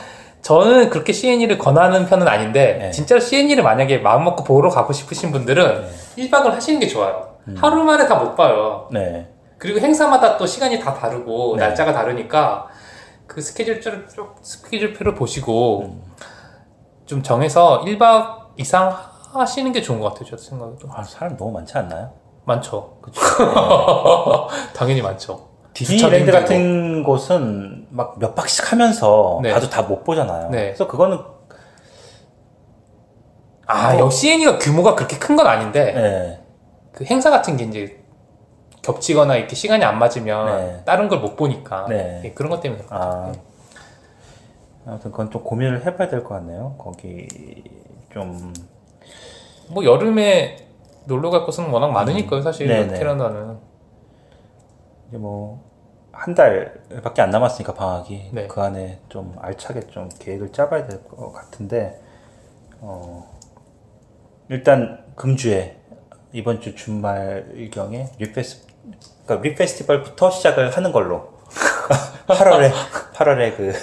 [0.50, 2.92] 저는 그렇게 CNE를 권하는 편은 아닌데 네.
[2.92, 5.88] 진짜로 CNE를 만약에 마음 먹고 보러 가고 싶으신 분들은
[6.20, 7.38] 1박을 하시는 게 좋아요.
[7.58, 8.88] 하루 만에 다 못 봐요.
[8.92, 9.28] 네.
[9.58, 11.66] 그리고 행사마다 또 시간이 다 다르고 네.
[11.66, 12.68] 날짜가 다르니까
[13.26, 16.04] 그 스케줄표를 쭉 스케줄표를 보시고 음.
[17.08, 18.96] 좀 정해서 1박 이상
[19.34, 20.26] 하시는 게 좋은 것 같아요.
[20.30, 22.12] 저 생각에도 아, 사람 너무 많지 않나요?
[22.44, 22.98] 많죠.
[24.76, 25.56] 당연히 많죠.
[25.74, 29.54] 디즈니랜드 같은 곳은 막 몇 박씩 하면서 네.
[29.54, 30.50] 봐도 다 못 보잖아요.
[30.50, 30.66] 네.
[30.66, 31.20] 그래서 그거는
[33.68, 36.44] 아, 뭐- 역시 CNE가 규모가 그렇게 큰 건 아닌데 네.
[36.92, 38.04] 그 행사 같은 게 이제
[38.82, 40.84] 겹치거나 이렇게 시간이 안 맞으면 네.
[40.86, 42.22] 다른 걸 못 보니까 네.
[42.26, 43.34] 예, 그런 것 때문에 그런 것 아, 같아요.
[44.88, 46.76] 아무튼 그건 좀 고민을 해봐야 될 것 같네요.
[46.78, 47.28] 거기
[48.14, 48.54] 좀
[49.68, 50.58] 뭐 여름에
[51.06, 53.00] 놀러 갈 곳은 워낙 많으니까요 사실 네네.
[53.00, 53.58] 캐나다는
[55.10, 55.60] 이제 뭐
[56.16, 58.48] 한 달밖에 안 남았으니까 방학이 네.
[58.48, 62.02] 그 안에 좀 알차게 좀 계획을 짜봐야 될 것 같은데
[62.80, 63.30] 어,
[64.50, 65.78] 일단 금주에
[66.32, 68.66] 이번 주 주말경에 리페스
[69.26, 71.34] 그러니까 리페스티벌부터 시작을 하는 걸로
[72.28, 72.72] 8월에
[73.14, 73.74] 8월에 그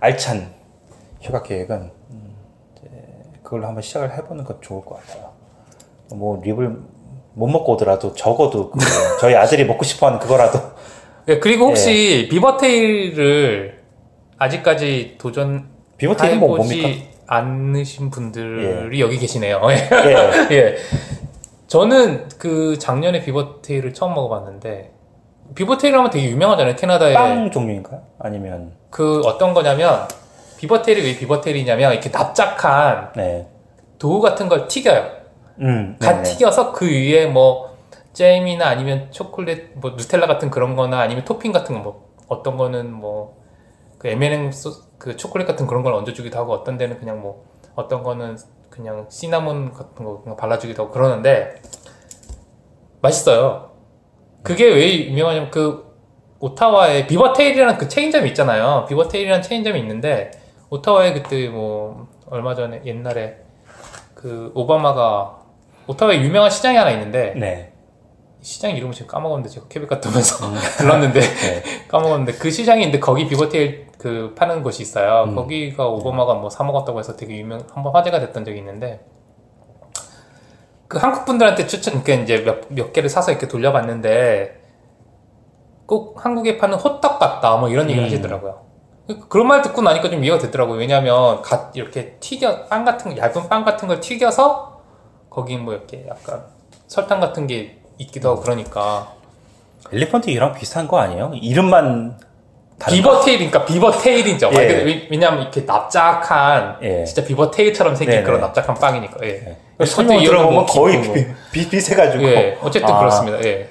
[0.00, 0.54] 알찬
[1.20, 1.90] 휴가 계획은
[3.42, 5.30] 그걸로 한번 시작을 해보는 것 좋을 것 같아요.
[6.14, 6.80] 뭐 립을
[7.34, 8.78] 못 먹고 오더라도 적어도 그
[9.20, 10.58] 저희 아들이 먹고 싶어하는 그거라도
[11.28, 12.28] 예, 그리고 혹시 네.
[12.28, 13.78] 비버테일을
[14.38, 16.88] 아직까지 도전 BeaverTail은 뭐 뭡니까?
[17.26, 19.60] 않으신 분들이 여기 계시네요.
[19.70, 19.74] 예.
[19.74, 20.56] 예.
[20.56, 20.76] 예.
[21.66, 24.92] 저는 그 작년에 BeaverTail을 처음 먹어봤는데
[25.56, 26.76] BeaverTail 하면 되게 유명하잖아요.
[26.76, 28.02] 캐나다에 빵 종류인가요?
[28.20, 30.06] 아니면 그 어떤 거냐면
[30.58, 33.48] BeaverTail이 왜 BeaverTail이냐면 이렇게 납작한 네.
[33.98, 35.10] 도우 같은 걸 튀겨요.
[35.60, 36.22] 음, 갓 네네.
[36.22, 37.65] 튀겨서 그 위에 뭐
[38.16, 42.92] 잼이나 아니면 초콜릿 뭐 Nutella 같은 그런 거나 아니면 토핑 같은 거 뭐 어떤 거는
[42.92, 43.36] 뭐
[43.98, 47.44] 그 M&M 소스 그 초콜릿 같은 그런 걸 얹어 주기도 하고 어떤 데는 그냥 뭐
[47.74, 48.36] 어떤 거는
[48.70, 51.54] 그냥 시나몬 같은 거 그냥 발라 주기도 하고 그러는데
[53.00, 53.70] 맛있어요.
[54.42, 55.86] 그게 왜 유명하냐면 그
[56.40, 58.84] 오타와에 비버테일이라는 그 체인점이 있잖아요.
[58.88, 60.30] 비버테일이라는 체인점이 있는데
[60.70, 63.38] 오타와에 그때 뭐 얼마 전에 옛날에
[64.14, 65.38] 그 오바마가
[65.86, 67.72] 오타와에 유명한 시장이 하나 있는데 네.
[68.46, 70.36] 시장 이름을 지금 까먹었는데 제가 퀘벡 갔다 오면서
[70.78, 71.62] 들렀는데 네.
[71.88, 75.24] 까먹었는데 그 시장이 있는데 거기 비버테일 그 파는 곳이 있어요.
[75.24, 75.34] 음.
[75.34, 79.04] 거기가 오바마가 뭐 사 먹었다고 해서 되게 유명 한번 화제가 됐던 적이 있는데
[80.86, 84.62] 그 한국 분들한테 추천 그러니까 이제 몇, 몇 개를 사서 이렇게 돌려봤는데
[85.86, 88.12] 꼭 한국에 파는 호떡 같다 뭐 이런 얘기 를 음.
[88.12, 88.64] 하시더라고요.
[89.08, 90.78] 그- 그런 말 듣고 나니까 좀 이해가 되더라고요.
[90.78, 94.82] 왜냐하면 갓 이렇게 튀겨 빵 같은 거, 얇은 빵 같은 걸 튀겨서
[95.30, 96.44] 거기 뭐 이렇게 약간
[96.86, 99.12] 설탕 같은 게 있기도 하고 그러니까
[99.92, 101.32] elephant ear랑 비슷한 거 아니에요?
[101.34, 102.18] 이름만
[102.78, 104.50] 다른 beaver tail이니까 beaver tail이죠.
[104.50, 104.82] 말 예.
[104.82, 107.04] 왜- 왜냐하면 이렇게 납작한 예.
[107.04, 108.22] 진짜 beaver tail처럼 생긴 네네.
[108.24, 109.16] 그런 납작한 빵이니까.
[109.22, 109.28] 예.
[109.28, 109.58] 네.
[109.80, 109.84] 예.
[109.86, 112.58] 설명 이런 들어보면 거 거의 깊고 비- 비- 비슷해가지고 예.
[112.62, 113.42] 어쨌든 아, 그렇습니다.
[113.44, 113.70] 예.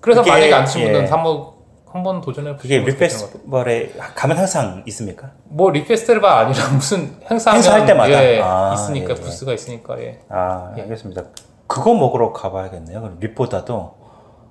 [0.00, 1.06] 그래서 그게- 만약에 안 분은 예.
[1.06, 1.54] 한번
[1.90, 5.30] 한번 도전해 그게 보시면 rib festival에 가면 항상 있습니까?
[5.44, 8.10] 뭐 rib festival 아니라 무슨 행사하면 행사할 때마다?
[8.24, 9.20] 예, 아, 있으니까 예, 예.
[9.20, 10.18] 부스가 있으니까 예.
[10.28, 10.82] 아 예.
[10.82, 11.22] 알겠습니다.
[11.66, 13.00] 그거 먹으러 가봐야겠네요.
[13.00, 13.94] 그럼 립보다도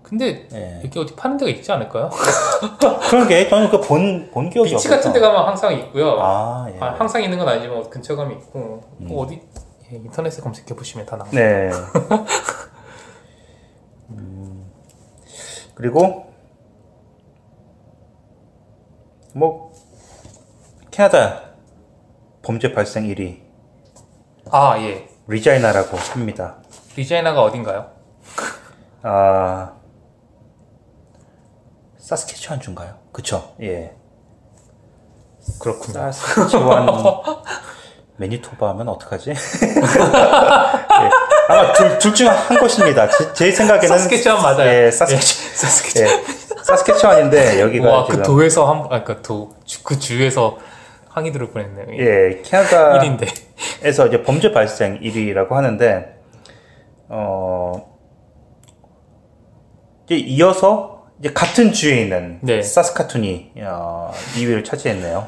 [0.04, 0.80] 근데 예.
[0.82, 2.10] 이렇게 어디 파는 데가 있지 않을까요?
[3.10, 6.18] 그런 게 저는 그 본 본 기억이 비치 없어서 같은 데 가면 항상 있고요.
[6.22, 6.78] 아 예.
[6.80, 9.08] 아, 항상 있는 건 아니지만 근처 가면 있고 음.
[9.08, 9.42] 뭐 어디
[9.92, 11.32] 예, 인터넷에 검색해 보시면 다 나와요.
[11.34, 11.70] 네.
[14.10, 14.66] 음,
[15.76, 16.26] 그리고
[19.34, 19.72] 뭐
[20.92, 21.42] 캐나다
[22.42, 23.40] 범죄 발생 1위
[24.52, 25.08] 아 예.
[25.28, 26.58] 리자이나라고 합니다.
[26.96, 27.88] 리자이나가 어딘가요?
[29.04, 29.74] 아
[31.98, 32.96] 사스케츄안 주인가요?
[33.12, 33.54] 그쵸?
[33.62, 33.94] 예.
[35.60, 36.12] 그렇군요.
[36.12, 36.88] 사스케츄안
[38.18, 39.32] 매니토바 하면 어떡하지?
[39.34, 39.36] 예.
[41.50, 43.10] 아마 둘, 둘중한 곳입니다.
[43.10, 44.70] 제, 제 생각에는 사스케추안 맞아요.
[44.70, 46.08] 예, 사스케, 사스케추안.
[46.10, 46.24] 예,
[46.64, 50.58] 사스케츄안인데 여기가 와, 그 지금 도에서 한, 아, 그 도, 주- 그 주에서
[51.10, 51.88] 항의 들을 뻔했네요.
[51.98, 53.28] 예, 캐나다 1인데.
[53.84, 56.13] 에서 이제 범죄 발생 1위라고 하는데
[57.16, 57.94] 어
[60.06, 62.62] 이제 이어서 이제 같은 주에 있는 네.
[62.64, 65.28] 사스카툰이 어, 2위를 차지했네요.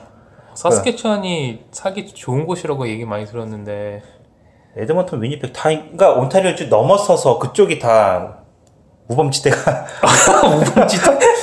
[0.56, 4.02] 사스케추안이 살기 좋은 곳이라고 얘기 많이 들었는데,
[4.78, 8.40] 에드먼턴, 위니펙 다 그러니까 온타리오를 쭉 넘어서서 그쪽이 다
[9.08, 9.86] 우범지대가
[10.44, 11.20] 우범지대?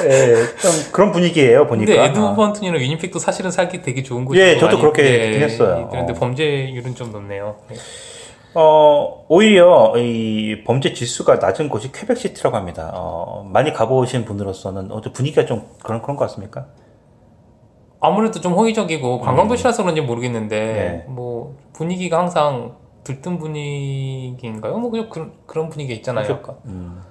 [0.08, 1.92] 예, 좀 그런 분위기예요 보니까.
[1.92, 5.88] 근데 에드먼튼이나 위니펙도 사실은 살기 되게 좋은 곳이 예, 저도 그렇게 듣긴 했어요.
[5.90, 6.16] 그런데 어.
[6.16, 7.56] 범죄율은 좀 높네요.
[7.70, 7.76] 예.
[8.54, 12.90] 어, 오히려 이 범죄 지수가 낮은 곳이 퀘벡 시티라고 합니다.
[12.94, 16.66] 어, 많이 가보신 분으로서는 어, 좀 분위기가 좀 그런 그런 것 같습니까?
[18.00, 20.74] 아무래도 좀 호의적이고 관광 도시라서 그런지 모르겠는데, 음.
[20.74, 21.04] 네.
[21.06, 24.78] 뭐, 분위기가 항상 들뜬 분위기인가요?
[24.78, 26.28] 뭐, 그냥 그런, 그런 분위기 있잖아요.
[26.30, 26.56] 약간.
[26.64, 27.02] 음.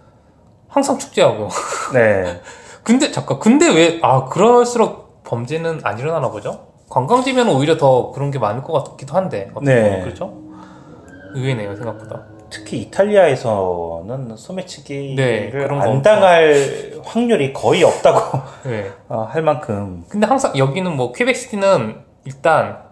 [0.67, 1.47] 항상 축제하고.
[1.93, 2.41] 네.
[2.83, 6.69] 근데 잠깐 근데 왜 아 그럴수록 범죄는 안 일어나나 보죠?
[6.89, 9.83] 관광지면 오히려 더 그런 게 많을 것 같기도 한데 어떻게 네.
[9.89, 10.33] 보면 그렇죠?
[11.33, 12.23] 의외네요 생각보다.
[12.49, 16.01] 특히 이탈리아에서는 소매치기를 네, 안.
[16.01, 16.55] 당할
[17.03, 18.39] 확률이 거의 없다고
[18.69, 18.91] 네.
[19.07, 22.89] 어, 할 만큼 근데 항상 여기는 뭐 퀘벡시티는 일단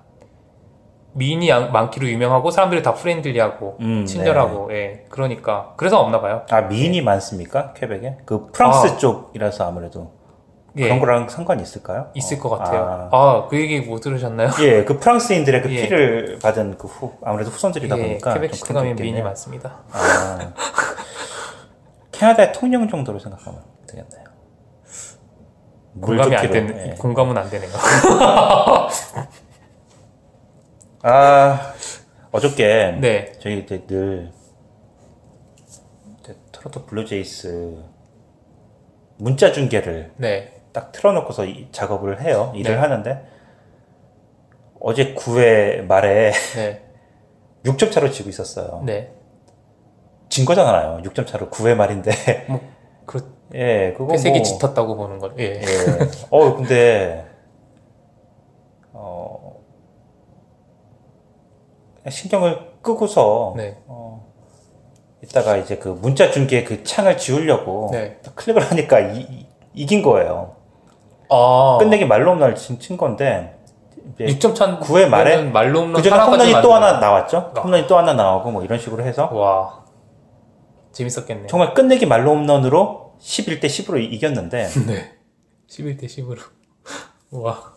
[1.13, 6.43] 미인이 양- 많기로 유명하고 사람들이 다 friendly하고 음, 친절하고 예 그러니까 그래서 없나 봐요.
[6.51, 8.17] 아 미인이 많습니까 퀘벡에?
[8.25, 8.97] 그 프랑스 아.
[8.97, 10.11] 쪽이라서 아무래도
[10.77, 12.11] 예 그런 거랑 상관이 있을까요?
[12.13, 13.09] 있을 어, 것 같아요.
[13.11, 13.43] 아.
[13.45, 14.49] 아그 얘기 못 들으셨나요?
[14.61, 15.81] 예, 그 프랑스인들의 그 예.
[15.83, 19.21] 피를 받은 그 후, 아무래도 후손들이다 예, 보니까 좀 퀘벡시티 가면 미인이.
[19.21, 19.79] 많습니다.
[19.91, 20.53] 아,
[22.11, 24.27] 캐나다의 통영 정도로 생각하면 되겠네요.
[25.93, 26.95] 물 공감이 안 되는 예.
[26.95, 27.69] 공감은 안 되네요.
[31.03, 31.73] 아
[32.31, 33.31] 어저께 네.
[33.39, 34.31] 저희 이제 늘
[36.19, 37.77] 이제 토론토 블루제이스
[39.17, 40.56] 문자 중계를 네.
[40.77, 42.51] 딱 틀어놓고서 이 작업을 해요.
[42.53, 42.77] 일을 네.
[42.79, 43.25] 하는데
[44.79, 46.83] 어제 9회 말에 네.
[47.65, 48.83] 6점 차로 지고 있었어요.
[48.85, 49.11] 네.
[50.29, 51.01] 진 거잖아요.
[51.03, 52.11] 6점 차로 9회 말인데.
[52.47, 52.61] 뭐
[53.07, 55.31] 그, 예, 그거 회색이 뭐 짙었다고 보는 거.
[55.39, 55.61] 예.
[55.61, 55.61] 예.
[56.29, 57.25] 어, 근데
[58.93, 59.59] 어
[62.07, 63.77] 신경을 끄고서 네.
[63.87, 64.31] 어,
[65.23, 68.19] 이따가 이제 그 문자 중계 그 창을 지우려고 네.
[68.21, 69.47] 딱 클릭을 하니까 이,
[69.87, 70.56] 긴 거예요.
[71.29, 71.77] 아.
[71.79, 73.57] 끝내기 말로 날 친, 친 건데
[74.13, 76.73] 이제 6점 찬 9회 말에 말로 홈런 그전에 하나까지 홈런이 또.
[76.73, 77.51] 하나 나왔죠.
[77.55, 77.59] 아.
[77.61, 79.85] 홈런이 또 하나 나오고 뭐 이런 식으로 해서 와
[80.91, 81.47] 재밌었겠네요.
[81.47, 85.17] 정말 끝내기 말로 홈런으로 11대 10으로 이겼는데 네.
[85.69, 86.39] 11대 10으로.
[87.31, 87.73] 와.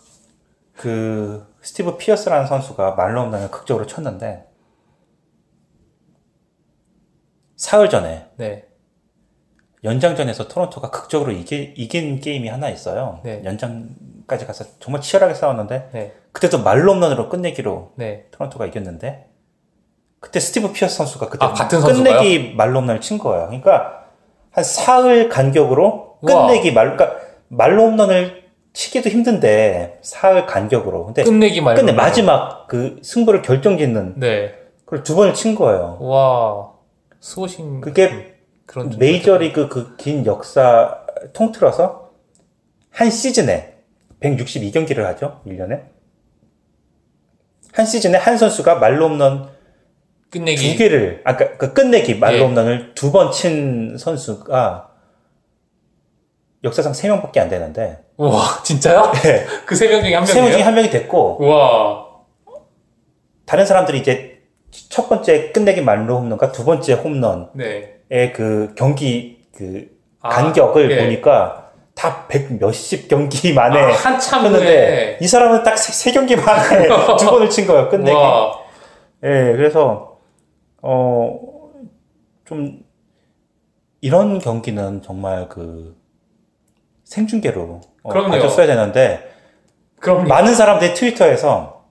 [0.75, 4.47] 그 스티브 피어스라는 선수가 말로 홈런을 극적으로 쳤는데
[7.57, 8.70] 사흘 전에 네.
[9.83, 13.21] 연장전에서 토론토가 극적으로 이기, 이긴 게임이 하나 있어요.
[13.23, 13.43] 네.
[13.45, 16.13] 연장까지 가서 정말 치열하게 싸웠는데 네.
[16.33, 18.27] 그때도 말로 홈런으로 끝내기로 네.
[18.31, 19.27] 토론토가 이겼는데
[20.21, 22.19] 그때 스티브 피어스 선수가 그때 아, 같은 선수가요?
[22.19, 23.47] 끝내기 말로 홈런을 친 거예요.
[23.47, 24.05] 그러니까
[24.51, 26.19] 한 사흘 간격으로.
[26.27, 28.43] 끝내기 말 그러니까 말로 홈런을
[28.75, 31.77] 치기도 힘든데 사흘 간격으로 근데 끝내기 말로.
[31.81, 34.55] 끝내 마지막 그 승부를 결정짓는 네.
[34.85, 35.97] 그걸 두 번을 친 거예요.
[36.01, 36.69] 와.
[37.21, 37.81] 수호신.
[37.81, 38.30] 그게
[38.71, 40.97] 그런 좀- 메이저리그 그 긴 역사
[41.33, 42.11] 통틀어서
[42.91, 43.75] 한 시즌에
[44.21, 45.41] 162경기를 하죠.
[45.45, 45.83] 1년에.
[47.73, 49.49] 한 시즌에 한 선수가 말로 홈런
[50.31, 50.73] 끝내기.
[50.73, 52.41] 두 개를 아까 그 끝내기 말로 예.
[52.43, 54.89] 홈런을 두번 친 선수가
[56.63, 59.11] 역사상 세 명밖에 안 되는데 와, 진짜요?
[59.25, 59.47] 네.
[59.67, 60.67] 그세명 중에 한세명 중에 명이에요?
[60.67, 62.07] 한 명이 됐고 와.
[63.47, 68.00] 다른 사람들이 이제 첫 번째 끝내기 말로 홈런과 두 번째 홈런의 네.
[68.33, 69.89] 그 경기 그
[70.21, 71.05] 아, 간격을 예.
[71.05, 75.19] 보니까 다 백 몇십 경기 만에 아, 한참 했는데.
[75.21, 76.89] 이 사람은 딱 세 경기 만에
[77.19, 78.17] 두 번을 친 거예요 끝내기.
[78.17, 78.53] 와.
[79.23, 80.19] 예, 그래서
[80.83, 81.51] 어
[82.47, 82.81] 좀
[84.01, 85.97] 이런 경기는 정말 그
[87.05, 88.09] 생중계로 어.
[88.13, 89.31] 봐줬어야 되는데
[90.01, 91.85] 그럼 많은 사람들이 트위터에서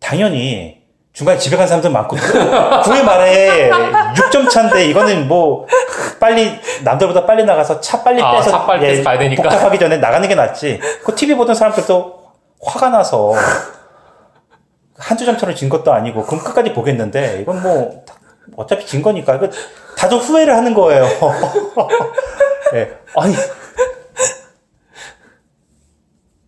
[0.00, 0.77] 당연히
[1.18, 3.68] 중간에 집에 간 사람들 많고 9회 말에
[4.14, 5.66] 6점 차인데 이거는 뭐
[6.20, 9.42] 빨리 남들보다 빨리 나가서 차 빨리 아, 빼서 차 빨리 빼서 가야 되니까.
[9.42, 10.78] 복잡하기 전에 나가는 게 낫지.
[11.04, 12.22] 그 TV 보던 사람들도
[12.62, 13.32] 화가 나서
[14.96, 18.04] 한두 점차로 진 것도 아니고 그럼 끝까지 보겠는데 이건 뭐
[18.56, 19.48] 어차피 진 거니까 이거
[19.96, 21.04] 다들 후회를 하는 거예요.
[22.74, 22.96] 예.
[23.16, 23.34] 아니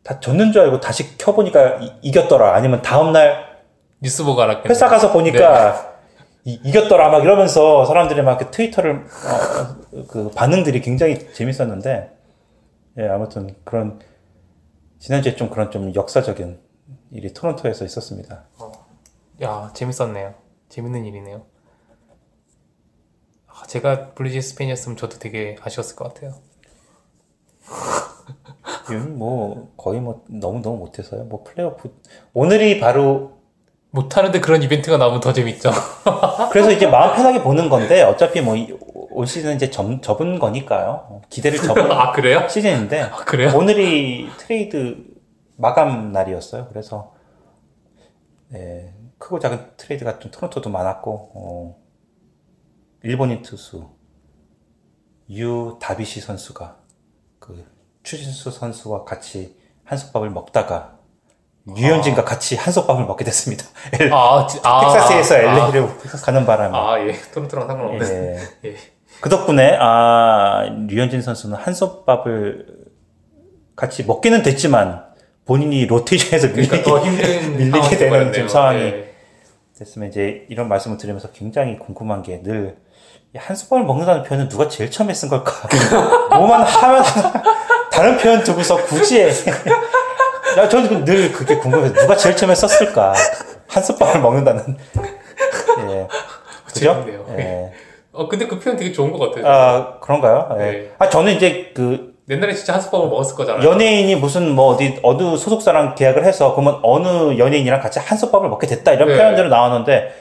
[0.05, 2.55] 다 졌는 줄 알고 다시 켜보니까 이, 이겼더라.
[2.55, 3.50] 아니면 다음날
[4.01, 4.69] 뉴스 보고 알았겠네.
[4.69, 5.99] 회사 가서 보니까
[6.45, 12.17] 이, 겼더라 막 이러면서 사람들이 막 그 트위터를 어, 그 반응들이 굉장히 재밌었는데
[12.99, 14.01] 예 아무튼 그런
[14.99, 16.59] 지난주에 좀 그런 좀 역사적인
[17.13, 18.45] 일이 토론토에서 있었습니다.
[19.43, 20.35] 야, 재밌었네요.
[20.69, 21.43] 재밌는 일이네요.
[23.47, 26.35] 아, 제가 블루제이스 팬이었으면 저도 되게 아쉬웠을 것 같아요.
[29.17, 31.25] 뭐 거의 뭐 너무 너무 못해서요.
[31.25, 31.95] 뭐 플레이오프
[32.35, 33.40] 오늘이 바로
[33.91, 35.71] 못하는데 그런 이벤트가 나오면 더 재밌죠.
[36.53, 38.57] 그래서 이제 마음 편하게 보는 건데 어차피 뭐
[39.11, 41.07] 올 시즌 이제 접, 접은 거니까요.
[41.09, 42.49] 어, 기대를 접은 아, 그래요?
[42.49, 43.57] 시즌인데 아, 그래요?
[43.57, 45.05] 오늘이 트레이드
[45.57, 46.69] 마감 날이었어요.
[46.69, 47.13] 그래서
[48.49, 51.77] 네, 크고 작은 트레이드가 좀 토론토도 많았고 어,
[53.03, 53.91] 일본인 투수
[55.31, 56.79] 유 다비시 선수가
[57.39, 57.67] 그
[58.03, 60.99] 추신수 선수와 같이 한솥밥을 먹다가
[61.77, 63.65] 류현진과 같이 한솥밥을 먹게 됐습니다.
[64.01, 65.89] 엘- 아, 지- 아, 텍사스에서 아, LA로
[66.25, 67.13] 가는 바람에 아, 예.
[67.33, 68.05] 토론토랑 상관없네.
[68.07, 68.39] 예.
[68.71, 68.77] 예.
[69.21, 72.67] 그 덕분에 아 류현진 선수는 한솥밥을
[73.77, 75.05] 같이 먹기는 됐지만
[75.47, 77.11] 본인이 로테이션에서 밀리게, 그러니까
[77.57, 78.33] 밀리게 되는.
[78.33, 79.15] 지금 상황이 예.
[79.79, 82.77] 됐으면 이제 이런 말씀을 드리면서 굉장히 궁금한 게 늘
[83.37, 85.53] 한솥밥을 먹는다는 표현은 누가 제일 처음에 쓴 걸까?
[86.37, 87.05] 뭐만 하면
[87.93, 89.21] 다른 표현 두고서 굳이
[90.57, 90.61] 해.
[90.61, 93.15] 야, 저는 늘 그게 궁금해서 누가 제일 처음에 썼을까?
[93.69, 94.77] 한솥밥을 먹는다는.
[95.91, 96.09] 예.
[96.67, 97.05] 그죠?
[97.39, 97.73] 예.
[98.13, 99.47] 어, 근데 그 표현 되게 좋은 것 같아요.
[99.47, 100.49] 아, 그런가요?
[100.59, 100.65] 예.
[100.65, 100.91] 네.
[100.99, 103.69] 아, 저는 이제 그 옛날에 진짜 한솥밥을 먹었을 거잖아요.
[103.69, 108.93] 연예인이 무슨 뭐 어디 어느 소속사랑 계약을 해서 그러면 어느 연예인이랑 같이 한솥밥을 먹게 됐다
[108.93, 109.17] 이런 네.
[109.17, 110.15] 표현들이 나왔는데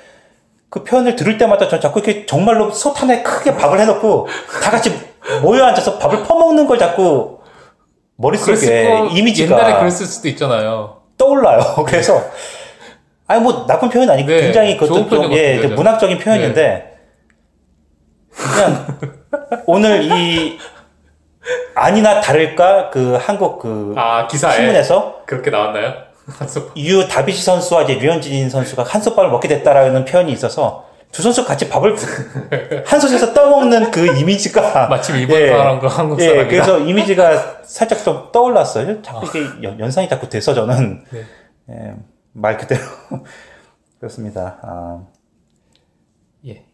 [0.69, 4.27] 그 표현을 들을 때마다 전 자꾸 이렇게 정말로 솥 하나에 크게 밥을 해놓고
[4.63, 4.91] 다 같이
[5.41, 7.38] 모여 앉아서 밥을 퍼먹는 걸 자꾸
[8.19, 10.97] 머릿속에 이미지가 옛날에 그랬을 수도 있잖아요.
[11.17, 11.59] 떠올라요.
[11.87, 12.21] 그래서
[13.27, 15.75] 아니 뭐 나쁜 표현 아니고 네, 굉장히 그것도 좀 예, 거죠.
[15.75, 16.97] 문학적인 표현인데
[18.31, 18.87] 그냥
[19.65, 20.57] 오늘 이
[21.75, 25.93] 아니나 다를까 그 한국 그 아, 기사에 신문에서 그렇게 나왔나요?
[26.77, 31.95] 유 다비시 선수와 이제 류현진 선수가 한솥밥을 먹게 됐다라는 표현이 있어서 두 선수 같이 밥을
[32.85, 35.47] 한 솥에서 떠먹는 그 이미지가 마침 일본 예.
[35.49, 36.49] 사람과 한국 예, 사람이다.
[36.49, 39.01] 그래서 이미지가 살짝 좀 떠올랐어요.
[39.01, 41.23] 자꾸 이게 연- 연상이 자꾸 돼서 저는 네.
[41.71, 41.95] 예,
[42.33, 42.81] 말 그대로
[43.99, 44.59] 그렇습니다.
[44.61, 45.03] 아,
[46.45, 46.65] 예.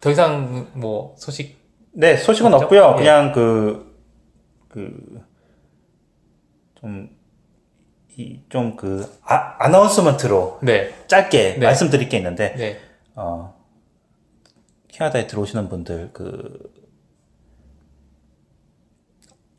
[0.00, 1.56] 더 이상 뭐 소식
[1.92, 2.64] 네 소식은 없죠?
[2.66, 2.94] 없고요.
[2.98, 3.02] 예.
[3.02, 3.88] 그냥 그
[8.16, 10.92] 그좀좀그 아, 나운스먼트로 네.
[11.06, 11.66] 짧게 네.
[11.66, 12.80] 말씀드릴 게 있는데 네.
[13.20, 13.52] 어,
[14.86, 16.72] 캐나다에 들어오시는 분들 그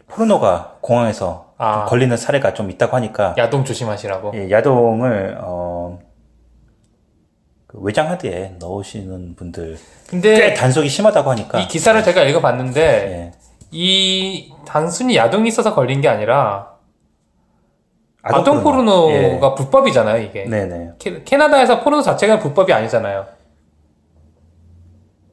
[0.08, 1.84] 포르노가 공항에서 아.
[1.86, 4.32] 걸리는 사례가 좀 있다고 하니까 야동 조심하시라고.
[4.36, 6.00] 예, 야동을 어,
[7.68, 13.32] 그 외장 하드에 넣으시는 분들 꽤 근데 단속이 심하다고 하니까 이 기사를 제가 읽어봤는데 예,
[13.72, 16.76] 이 단순히 야동이 있어서 걸린 게 아니라
[18.22, 19.08] 아동 아동 포르노.
[19.08, 20.46] 포르노가 불법이잖아요, 이게.
[20.46, 20.92] 예, 네네.
[20.98, 23.39] 캐, 캐나다에서 포르노 자체가 불법이 아니잖아요.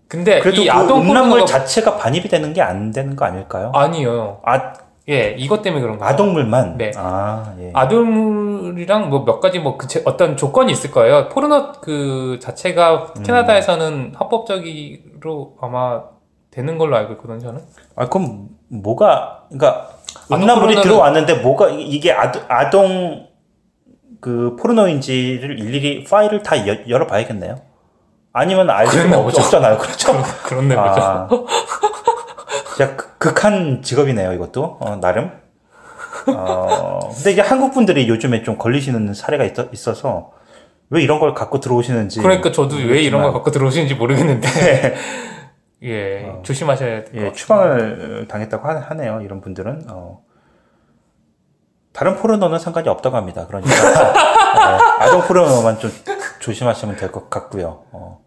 [0.08, 3.72] 근데 그래도 이 그 아동 음란물 포르노가 자체가 반입이 되는 게 안 되는 거 아닐까요?
[3.74, 4.40] 아니요.
[4.44, 4.72] 아,
[5.08, 6.12] 예, 이것 때문에 그런 거예요.
[6.12, 6.76] 아동물만.
[6.78, 6.90] 네.
[6.96, 7.70] 아, 예.
[7.74, 11.28] 아동물이랑 뭐 몇 가지 뭐 그 어떤 조건이 있을 거예요.
[11.28, 13.22] 포르노 그 자체가 음.
[13.22, 16.02] 캐나다에서는 합법적으로 아마
[16.50, 17.60] 되는 걸로 알고 있거든요, 저는.
[17.96, 19.90] 아, 그럼 뭐가, 그러니까
[20.32, 23.26] 음란물이 들어왔는데 뭐가 이- 이게 아동, 아동
[24.20, 27.56] 그 포르노인지를 일일이 파일을 다 여, 열어 봐야겠네요.
[28.38, 29.26] 아니면 알 수가 없.
[29.28, 29.78] 없잖아요.
[29.78, 30.12] 그렇죠.
[30.44, 31.00] 그렇네, 보죠.
[31.00, 31.28] 아,
[32.76, 34.76] 진짜 극- 극한 직업이네요, 이것도.
[34.78, 35.30] 어, 나름.
[36.28, 41.60] 어, 근데 이제 한국 분들이 요즘에 좀 걸리시는 사례가 있 어, 서왜 이런 걸 갖고
[41.60, 42.20] 들어오시는지.
[42.20, 44.94] 그러니까 저도 왜 이런 걸 모르겠지만, 갖고 들어오시는지 모르겠는데.
[45.84, 47.32] 예, 조심하셔야 될것 예.
[47.32, 49.20] 추방을 당했다고 하- 하네요.
[49.22, 49.86] 이런 분들은.
[49.88, 50.20] 어.
[51.94, 53.46] 다른 포르노는 상관이 없다고 합니다.
[53.46, 55.90] 그러니까 예, 아동 포르노만 좀
[56.40, 57.84] 조심하시면 될 것 같고요.
[57.92, 58.25] 어.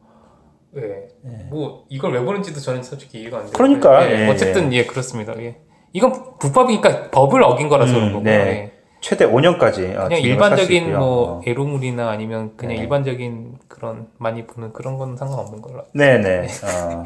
[0.77, 1.07] 예.
[1.49, 3.53] 뭐 이걸 왜 보는지도 저는 솔직히 이해가 안 돼요.
[3.55, 5.33] 그러니까, 예, 예, 어쨌든 예 그렇습니다.
[5.41, 5.57] 예.
[5.93, 8.23] 이건 불법이니까 법을 어긴 거라서 그런 음, 거고.
[8.25, 8.31] 네.
[8.31, 8.71] 예.
[9.01, 11.41] 최대 5년까지 그냥 일반적인 뭐 어.
[11.45, 12.81] 에로물이나 아니면 그냥 네.
[12.81, 15.85] 일반적인 그런 많이 보는 그런 건 상관없는 걸로.
[15.93, 16.47] 네네.
[16.63, 17.03] 어.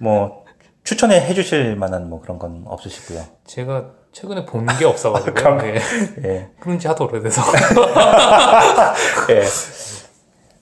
[0.00, 0.44] 뭐
[0.84, 3.22] 추천해 해주실 만한 뭐 그런 건 없으시고요.
[3.44, 5.80] 제가 최근에 본 게 없어가지고 감- 예.
[6.24, 6.48] 예.
[6.60, 7.42] 그런지 하도 오래돼서
[9.30, 9.42] 예.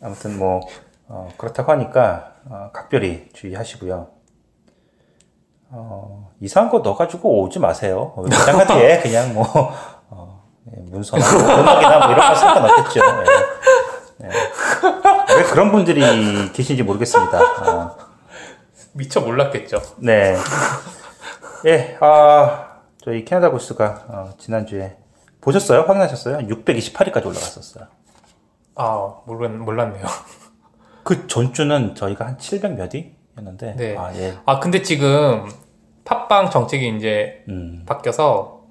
[0.02, 0.60] 아무튼 뭐
[1.08, 4.08] 어, 그렇다고 하니까 어, 각별히 주의하시고요.
[5.70, 8.14] 어, 이상한 거 넣어가지고 오지 마세요.
[8.16, 9.44] 외장하드에 그냥 뭐
[10.10, 13.00] 어, 예, 문서나 뭐 음악이나 뭐 이런 거 상관없겠죠.
[13.00, 14.26] 예.
[14.26, 14.30] 예.
[15.36, 16.00] 왜 그런 분들이
[16.52, 17.38] 계신지 모르겠습니다.
[17.70, 17.96] 어,
[18.92, 19.80] 미처 몰랐겠죠.
[19.98, 20.36] 네.
[21.66, 24.96] 예, 아, 저희 캐나다 구스가 어, 지난주에
[25.40, 25.82] 보셨어요?
[25.82, 26.38] 확인하셨어요?
[26.48, 27.86] 628위까지 올라갔었어요.
[28.76, 30.04] 아 몰랐 몰랐네요.
[31.06, 33.76] 그 전주는 저희가 한 700몇 위였는데.
[33.76, 33.96] 네.
[33.96, 34.34] 아, 예.
[34.44, 35.48] 아 근데 지금
[36.04, 37.84] 팟빵 정책이 이제 음.
[37.86, 38.64] 바뀌어서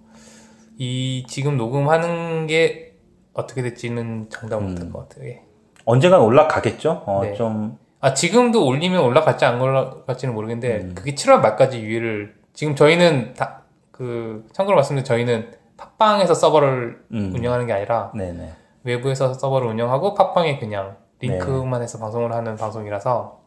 [0.77, 2.95] 이 지금 녹음하는 게
[3.33, 5.29] 어떻게 될지는 장담 못할 것 같아요.
[5.29, 5.41] 예.
[5.85, 7.03] 언젠간 올라가겠죠?
[7.05, 7.33] 어, 네.
[7.33, 10.95] 좀, 아 지금도 올리면 올라갈지 안 올라갈지는 모르겠는데 음.
[10.95, 17.31] 그게 7월 말까지 유예를 지금 저희는 다 그 참고로 말씀드리면 저희는 팟빵에서 서버를 음.
[17.33, 18.51] 운영하는 게 아니라 네네.
[18.83, 21.04] 외부에서 서버를 운영하고 팟빵에 그냥 네.
[21.19, 23.39] 링크만 해서 방송을 하는 방송이라서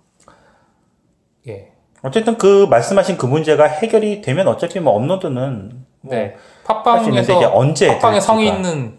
[1.48, 1.72] 예.
[2.02, 6.36] 어쨌든 그 말씀하신 그 문제가 해결이 되면 어차피 뭐 업로드는 뭐 네.
[6.64, 8.98] 팟빵에서 언제 팟빵에 성의 있는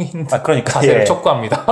[0.00, 1.04] 있는 아, 그러니까, 자세를 예.
[1.04, 1.66] 촉구합니다.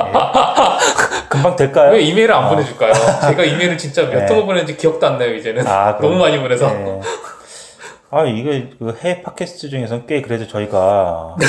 [1.30, 1.92] 금방 될까요?
[1.92, 2.92] 왜 이메일을 안 보내줄까요?
[2.92, 4.26] 제가 이메일을 진짜 몇 네.
[4.26, 5.66] 통을 보냈는지 기억도 안 나요 이제는.
[5.66, 6.68] 아, 너무 많이 보내서.
[6.68, 7.00] 네.
[8.10, 11.46] 아, 이게 그 해외 팟캐스트 중에서는 꽤 그래도 저희가 아, 네.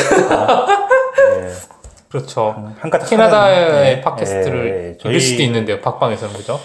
[2.13, 2.53] 그렇죠.
[2.77, 4.01] 한가닥 캐나다의 하는, 네.
[4.01, 6.59] 팟캐스트를 네, 이길 수도 있는데요, 팟빵에서는 그죠?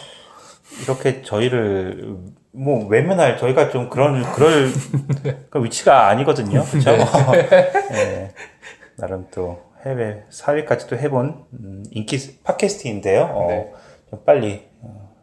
[0.83, 2.17] 이렇게 저희를
[2.53, 4.69] 뭐 외면할 저희가 좀 그런 그럴
[5.49, 6.63] 그 위치가 아니거든요.
[6.65, 6.93] 그렇죠?
[7.91, 8.35] 네.
[8.99, 13.23] 나름 또 해외 사회까지도 해본 음, 인기 팟캐스트인데요.
[13.23, 13.73] 어, 네.
[14.11, 15.15] 좀 빨리 어,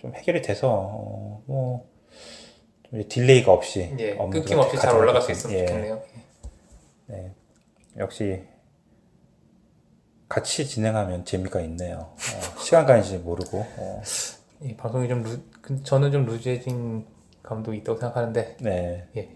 [0.00, 5.66] 좀 해결이 돼서 어, 뭐좀 delay가 없이 예, 끊김없이 잘 올라갈 수것 있으면 같- 예.
[5.66, 6.02] 좋겠네요.
[7.98, 8.42] 역시
[10.34, 12.08] 같이 진행하면 재미가 있네요.
[12.16, 12.16] 어,
[12.60, 13.58] 시간 가는지 모르고.
[13.76, 14.02] 어,
[14.62, 17.06] 이 방송이 좀 루, 그- 저는 좀 loose해진
[17.40, 19.06] 감도 있다고 생각하는데 네.
[19.16, 19.28] 예.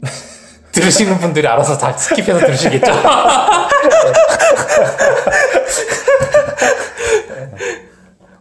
[0.72, 2.90] 들으시는 분들이 알아서 다 스킵해서 들으시겠죠?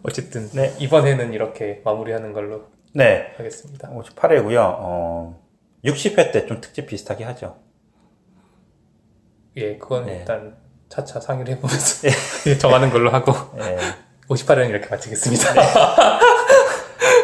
[0.03, 0.73] 어쨌든 네.
[0.79, 3.33] 이번에는 이렇게 마무리하는 걸로 네.
[3.37, 3.89] 하겠습니다.
[3.91, 4.57] 58회고요.
[4.79, 5.39] 어,
[5.85, 7.57] 60회 때 좀 특집 비슷하게 하죠.
[9.57, 10.17] 예, 그건 네.
[10.19, 10.55] 일단
[10.89, 12.07] 차차 상의를 해보면서
[12.59, 13.77] 정하는 걸로 하고 네.
[14.27, 15.53] 58회는 이렇게 마치겠습니다.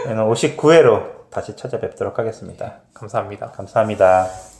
[0.05, 2.79] 저는 59회로 다시 찾아뵙도록 하겠습니다.
[2.93, 3.51] 감사합니다.
[3.51, 4.54] 감사합니다.